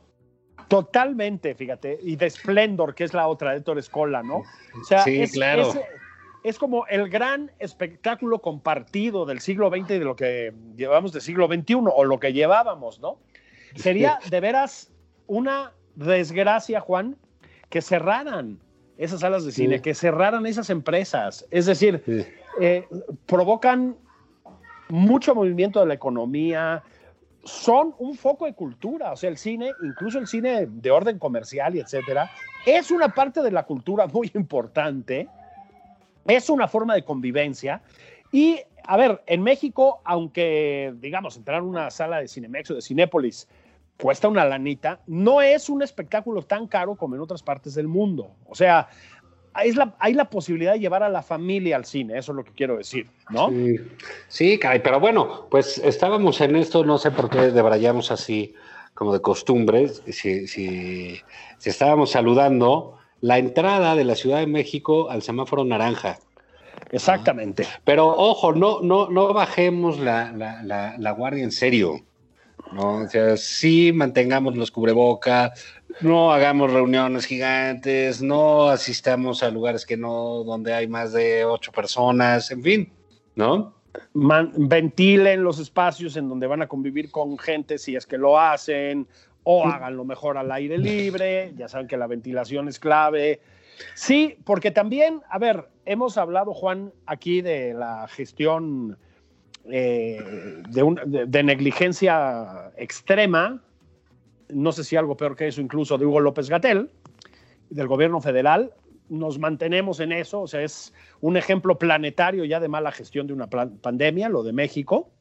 Totalmente, 0.68 1.56
fíjate. 1.56 2.00
Y 2.02 2.16
de 2.16 2.30
Splendor, 2.30 2.96
que 2.96 3.04
es 3.04 3.14
la 3.14 3.28
otra 3.28 3.52
de 3.52 3.62
Torres 3.62 3.90
Cola, 3.90 4.24
¿no? 4.24 4.38
O 4.38 4.84
sea, 4.88 5.04
sí, 5.04 5.22
es, 5.22 5.34
claro. 5.34 5.70
Es, 5.70 5.80
como 6.60 6.86
el 6.88 7.10
gran 7.10 7.52
espectáculo 7.60 8.40
compartido 8.40 9.26
del 9.26 9.40
siglo 9.40 9.70
XX 9.70 9.90
y 9.90 10.00
de 10.00 10.06
lo 10.06 10.16
que 10.16 10.54
llevamos 10.76 11.12
del 11.12 11.22
siglo 11.22 11.48
XXI, 11.48 11.76
o 11.94 12.04
lo 12.06 12.20
que 12.20 12.34
llevábamos, 12.34 13.00
¿no? 13.00 13.18
Sería 13.76 14.20
de 14.30 14.40
veras 14.40 14.92
una 15.28 15.74
desgracia, 15.96 16.80
Juan, 16.80 17.18
que 17.70 17.82
cerraran 17.82 18.60
esas 18.98 19.22
salas 19.22 19.44
de 19.44 19.52
cine, 19.52 19.82
que 19.82 19.94
cerraran 19.94 20.46
esas 20.46 20.70
empresas. 20.70 21.46
Es 21.52 21.66
decir, 21.66 22.04
eh, 22.62 22.88
provocan 23.26 23.98
mucho 24.90 25.36
movimiento 25.36 25.80
de 25.80 25.88
la 25.88 25.96
economía, 25.96 26.84
son 27.44 27.94
un 28.00 28.16
foco 28.16 28.46
de 28.46 28.54
cultura, 28.54 29.12
o 29.12 29.16
sea, 29.16 29.30
el 29.30 29.38
cine, 29.38 29.72
incluso 29.84 30.20
el 30.20 30.28
cine 30.28 30.68
de 30.68 30.92
orden 30.92 31.20
comercial 31.20 31.76
y 31.76 31.80
etcétera, 31.80 32.30
es 32.66 32.92
una 32.92 33.10
parte 33.10 33.42
de 33.42 33.52
la 33.52 33.64
cultura 33.64 34.08
muy 34.08 34.32
importante, 34.36 35.28
es 36.28 36.50
una 36.50 36.68
forma 36.68 36.96
de 36.96 37.04
convivencia 37.04 37.82
y, 38.32 38.60
a 38.84 38.98
ver, 38.98 39.22
en 39.28 39.44
México, 39.44 40.02
aunque, 40.04 40.94
digamos, 40.98 41.38
entrar 41.38 41.60
a 41.60 41.64
una 41.64 41.90
sala 41.90 42.20
de 42.20 42.28
Cinemex 42.28 42.72
o 42.72 42.76
de 42.76 42.82
Cinépolis 42.82 43.48
cuesta 44.00 44.28
una 44.28 44.44
lanita, 44.44 45.00
no 45.08 45.42
es 45.42 45.70
un 45.70 45.82
espectáculo 45.82 46.42
tan 46.42 46.68
caro 46.68 46.96
como 46.96 47.16
en 47.16 47.22
otras 47.22 47.42
partes 47.42 47.76
del 47.76 47.88
mundo. 47.88 48.32
O 48.46 48.56
sea, 48.56 48.90
hay 49.56 50.14
la 50.14 50.30
posibilidad 50.30 50.74
de 50.74 50.80
llevar 50.80 51.04
a 51.04 51.10
la 51.10 51.24
familia 51.24 51.78
al 51.78 51.86
cine, 51.86 52.18
eso 52.18 52.34
es 52.34 52.36
lo 52.36 52.44
que 52.44 52.52
quiero 52.52 52.78
decir, 52.78 53.08
¿no? 53.30 53.50
Sí, 54.28 54.60
pero 54.84 55.00
bueno, 55.00 55.48
pues 55.50 55.78
estábamos 55.78 56.42
en 56.42 56.58
esto, 56.58 56.84
no 56.84 56.98
sé 56.98 57.12
por 57.12 57.30
qué 57.30 57.52
debrayamos 57.52 58.12
así 58.12 58.54
como 58.94 59.14
de 59.14 59.22
costumbre, 59.22 59.88
si, 59.88 60.48
si, 60.48 61.22
estábamos 61.64 62.12
saludando 62.12 62.98
la 63.26 63.40
entrada 63.40 63.96
de 63.96 64.04
la 64.04 64.14
Ciudad 64.14 64.38
de 64.38 64.46
México 64.46 65.10
al 65.10 65.24
semáforo 65.24 65.66
naranja. 65.66 66.20
Exactamente. 66.92 67.68
Pero 67.84 68.06
ojo, 68.06 68.54
no, 68.54 68.82
no, 68.82 69.10
no 69.10 69.34
bajemos 69.34 70.00
la, 70.00 70.32
la, 70.32 70.96
la 70.96 71.12
guardia 71.12 71.44
en 71.44 71.52
serio. 71.52 72.02
¿no? 72.72 72.98
O 72.98 73.08
sea, 73.08 73.36
sí 73.36 73.92
mantengamos 73.92 74.56
los 74.56 74.70
cubrebocas, 74.70 75.60
no 76.02 76.32
hagamos 76.32 76.72
reuniones 76.72 77.26
gigantes, 77.26 78.22
no 78.22 78.68
asistamos 78.68 79.42
a 79.42 79.50
lugares 79.50 79.88
que 79.88 79.98
no, 79.98 80.44
donde 80.44 80.76
hay 80.76 80.88
más 80.88 81.12
de 81.12 81.46
ocho 81.46 81.72
personas, 81.72 82.52
en 82.52 82.62
fin, 82.62 82.94
¿no? 83.34 83.74
ventilen 84.14 85.42
los 85.42 85.58
espacios 85.58 86.16
en 86.18 86.30
donde 86.30 86.48
van 86.48 86.62
a 86.62 86.68
convivir 86.68 87.10
con 87.10 87.40
gente 87.40 87.80
si 87.80 87.96
es 87.96 88.06
que 88.06 88.18
lo 88.18 88.38
hacen, 88.40 89.08
o 89.46 89.66
háganlo 89.66 90.04
mejor 90.04 90.38
al 90.38 90.52
aire 90.52 90.78
libre, 90.78 91.54
ya 91.56 91.68
saben 91.68 91.88
que 91.88 91.98
la 91.98 92.08
ventilación 92.08 92.68
es 92.68 92.80
clave. 92.80 93.40
Sí, 93.94 94.38
porque 94.44 94.72
también, 94.72 95.22
a 95.30 95.38
ver, 95.38 95.70
hemos 95.86 96.18
hablado, 96.18 96.54
Juan, 96.54 96.92
aquí 97.06 97.42
de 97.42 97.74
la 97.76 98.08
gestión 98.08 98.98
eh, 99.66 100.20
de, 100.68 101.44
negligencia 101.44 102.72
extrema, 102.76 103.62
no 104.50 104.72
sé 104.72 104.84
si 104.84 104.96
algo 104.96 105.16
peor 105.16 105.36
que 105.36 105.48
eso, 105.48 105.62
incluso 105.62 105.98
de 105.98 106.06
Hugo 106.06 106.22
López 106.22 106.50
Gatel, 106.50 106.90
del 107.70 107.88
gobierno 107.88 108.22
federal. 108.22 108.74
Nos 109.10 109.38
mantenemos 109.38 110.00
en 110.00 110.12
eso, 110.12 110.42
o 110.42 110.48
sea, 110.48 110.62
es 110.62 110.92
un 111.22 111.38
ejemplo 111.38 111.78
planetario 111.78 112.46
ya 112.46 112.60
de 112.60 112.68
mala 112.68 112.92
gestión 112.92 113.28
de 113.28 113.34
una 113.34 113.48
pandemia, 113.48 114.28
lo 114.28 114.42
de 114.42 114.54
México. 114.54 115.12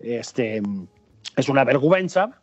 Este, 0.00 0.60
es 1.36 1.48
una 1.48 1.62
vergüenza, 1.62 2.40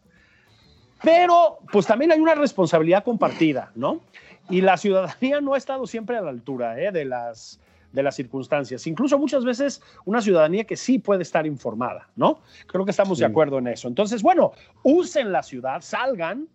pero 1.04 1.60
pues 1.72 1.86
también 1.86 2.12
hay 2.12 2.20
una 2.20 2.36
responsabilidad 2.36 3.04
compartida, 3.04 3.72
¿no? 3.76 4.02
Y 4.50 4.62
la 4.62 4.78
ciudadanía 4.78 5.42
no 5.42 5.54
ha 5.54 5.58
estado 5.58 5.88
siempre 5.88 6.18
a 6.18 6.22
la 6.22 6.30
altura 6.30 6.80
¿eh? 6.80 6.92
de 6.92 7.06
las 7.06 7.60
de 7.92 8.04
las 8.04 8.16
circunstancias. 8.16 8.88
Incluso 8.88 9.20
muchas 9.20 9.44
veces 9.44 9.82
una 10.06 10.22
ciudadanía 10.22 10.64
que 10.64 10.78
sí 10.78 11.00
puede 11.00 11.24
estar 11.24 11.46
informada, 11.46 12.08
¿no? 12.16 12.40
Creo 12.68 12.86
que 12.86 12.92
estamos 12.92 13.20
de 13.20 13.26
acuerdo 13.26 13.58
en 13.58 13.68
eso. 13.68 13.88
Entonces, 13.88 14.22
bueno, 14.22 14.54
usen 14.84 15.32
la 15.32 15.44
ciudad, 15.44 15.82
salgan, 15.82 16.48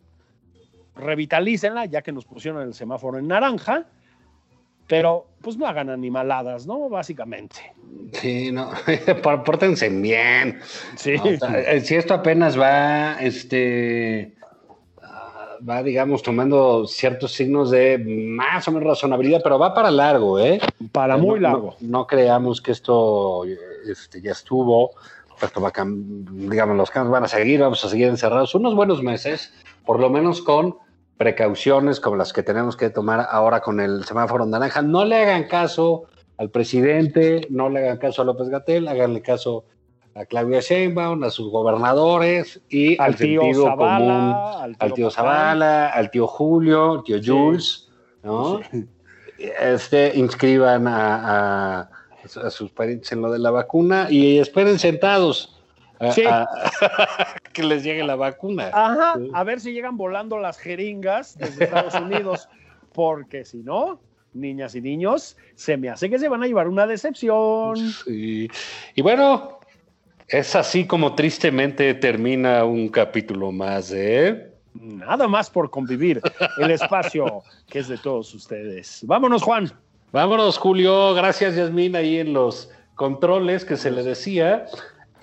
revitalícenla, 0.94 1.84
ya 1.86 2.03
que 2.03 2.12
nos 2.12 2.24
pusieron 2.24 2.62
el 2.62 2.72
semáforo 2.72 3.18
en 3.18 3.28
naranja, 3.28 3.84
pero 4.87 5.26
pues 5.43 5.57
no 5.57 5.66
hagan 5.66 5.91
animaladas, 5.91 6.66
¿no? 6.66 6.89
Básicamente. 6.89 7.72
Sí, 8.12 8.51
no, 8.53 8.70
pórtense 9.45 9.89
bien. 9.89 10.61
Sí. 10.97 11.14
Eh, 11.14 11.80
si 11.80 11.95
esto 11.95 12.14
apenas 12.14 12.59
va, 12.59 13.14
este, 13.20 14.37
va, 15.68 15.82
digamos, 15.82 16.22
tomando 16.22 16.87
ciertos 16.87 17.32
signos 17.32 17.70
de 17.70 17.99
más 17.99 18.66
o 18.68 18.72
menos 18.72 18.89
razonabilidad, 18.89 19.41
pero 19.43 19.59
va 19.59 19.74
para 19.74 19.91
largo, 19.91 20.39
¿eh? 20.39 20.61
Para 20.93 21.16
muy 21.16 21.41
largo. 21.41 21.76
No, 21.80 22.07
creamos 22.07 22.61
que 22.61 22.72
esto 22.72 23.45
este, 23.89 24.20
ya 24.20 24.32
estuvo, 24.32 24.91
esto 25.41 25.61
va 25.61 25.68
a 25.74 25.84
digamos, 25.84 26.76
los 26.76 26.91
cambios 26.91 27.12
van 27.12 27.24
a 27.24 27.28
seguir, 27.28 27.61
vamos 27.61 27.84
a 27.84 27.89
seguir 27.89 28.09
encerrados 28.09 28.55
unos 28.55 28.74
buenos 28.74 29.03
meses, 29.03 29.53
por 29.84 30.01
lo 30.01 30.11
menos 30.11 30.43
con 30.43 30.76
precauciones 31.17 32.01
como 32.01 32.17
las 32.17 32.33
que 32.33 32.43
tenemos 32.43 32.77
que 32.77 32.91
tomar 32.91 33.27
ahora 33.31 33.61
con 33.61 33.81
el 33.81 34.05
semáforo 34.05 34.47
naranja. 34.47 34.83
No 34.83 35.05
le 35.05 35.17
hagan 35.17 35.45
caso 35.45 36.05
al 36.37 36.51
presidente, 36.51 37.47
no 37.51 37.69
le 37.69 37.81
hagan 37.81 37.99
caso 37.99 38.23
a 38.23 38.25
López 38.25 38.49
Gatel, 38.49 38.89
háganle 38.89 39.23
caso 39.23 39.64
a 40.14 40.25
Claudia 40.25 40.61
Sheinbaum, 40.61 41.23
a 41.25 41.31
sus 41.31 41.51
gobernadores 41.51 42.61
y 42.69 43.01
al, 43.01 43.17
tío 43.17 43.43
Zavala, 43.55 44.64
al 44.79 44.93
tío, 44.95 45.11
Zavala, 45.11 45.89
al 45.89 46.11
tío 46.11 46.27
Julio, 46.27 46.93
al 46.93 47.03
tío 47.05 47.19
Jules, 47.23 47.89
¿no? 48.23 48.61
Este, 49.39 50.12
inscriban 50.17 50.87
a, 50.89 51.91
sus 52.49 52.71
parientes 52.73 53.12
en 53.12 53.23
lo 53.23 53.31
de 53.31 53.39
la 53.39 53.51
vacuna 53.51 54.09
y 54.11 54.39
esperen 54.39 54.79
sentados. 54.79 55.56
A, 56.01 56.47
que 57.53 57.62
les 57.62 57.82
llegue 57.82 58.03
la 58.05 58.16
vacuna. 58.16 58.70
Ajá, 58.72 59.14
a 59.32 59.44
ver 59.44 59.61
si 59.61 59.72
llegan 59.72 59.97
volando 59.97 60.38
las 60.38 60.59
jeringas 60.59 61.36
desde 61.38 61.64
Estados 61.64 61.94
Unidos, 61.94 62.49
porque 62.92 63.44
si 63.44 63.59
no, 63.59 64.01
niñas 64.34 64.74
y 64.74 64.80
niños, 64.80 65.36
se 65.55 65.76
me 65.76 65.88
hace 65.88 66.11
que 66.11 66.18
se 66.18 66.28
van 66.28 66.42
a 66.42 66.47
llevar 66.47 66.68
una 66.68 66.86
decepción. 66.86 67.76
Sí. 67.76 68.49
Y 68.94 69.03
bueno, 69.03 69.61
es 70.28 70.55
así 70.55 70.86
como 70.86 71.14
tristemente 71.14 71.94
termina 71.94 72.64
un 72.64 72.88
capítulo 72.88 73.53
más 73.53 73.90
de 73.90 74.57
Nada 74.80 75.28
más 75.28 75.51
por 75.51 75.70
convivir. 75.70 76.20
El 76.59 76.70
espacio 76.70 77.42
que 77.68 77.80
es 77.80 77.88
de 77.88 77.99
todos 77.99 78.34
ustedes. 78.34 79.01
Vámonos, 79.05 79.42
Juan. 79.42 79.72
Vámonos, 80.12 80.59
Julio. 80.59 81.14
Gracias, 81.14 81.57
Yasmín, 81.57 81.97
ahí 81.97 82.18
en 82.18 82.32
los 82.32 82.70
controles 82.94 83.64
que 83.64 83.76
se 83.76 83.90
le 83.90 84.03
decía. 84.03 84.66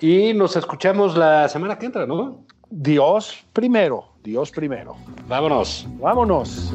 Y 0.04 0.34
nos 0.34 0.54
escuchamos 0.54 1.16
la 1.16 1.48
semana 1.48 1.78
que 1.78 1.86
entra, 1.86 2.04
¿no? 2.04 2.44
Dios 2.68 3.42
primero, 3.54 4.04
Dios 4.22 4.50
primero. 4.50 4.96
Vámonos. 5.26 5.88
Vámonos. 5.98 6.74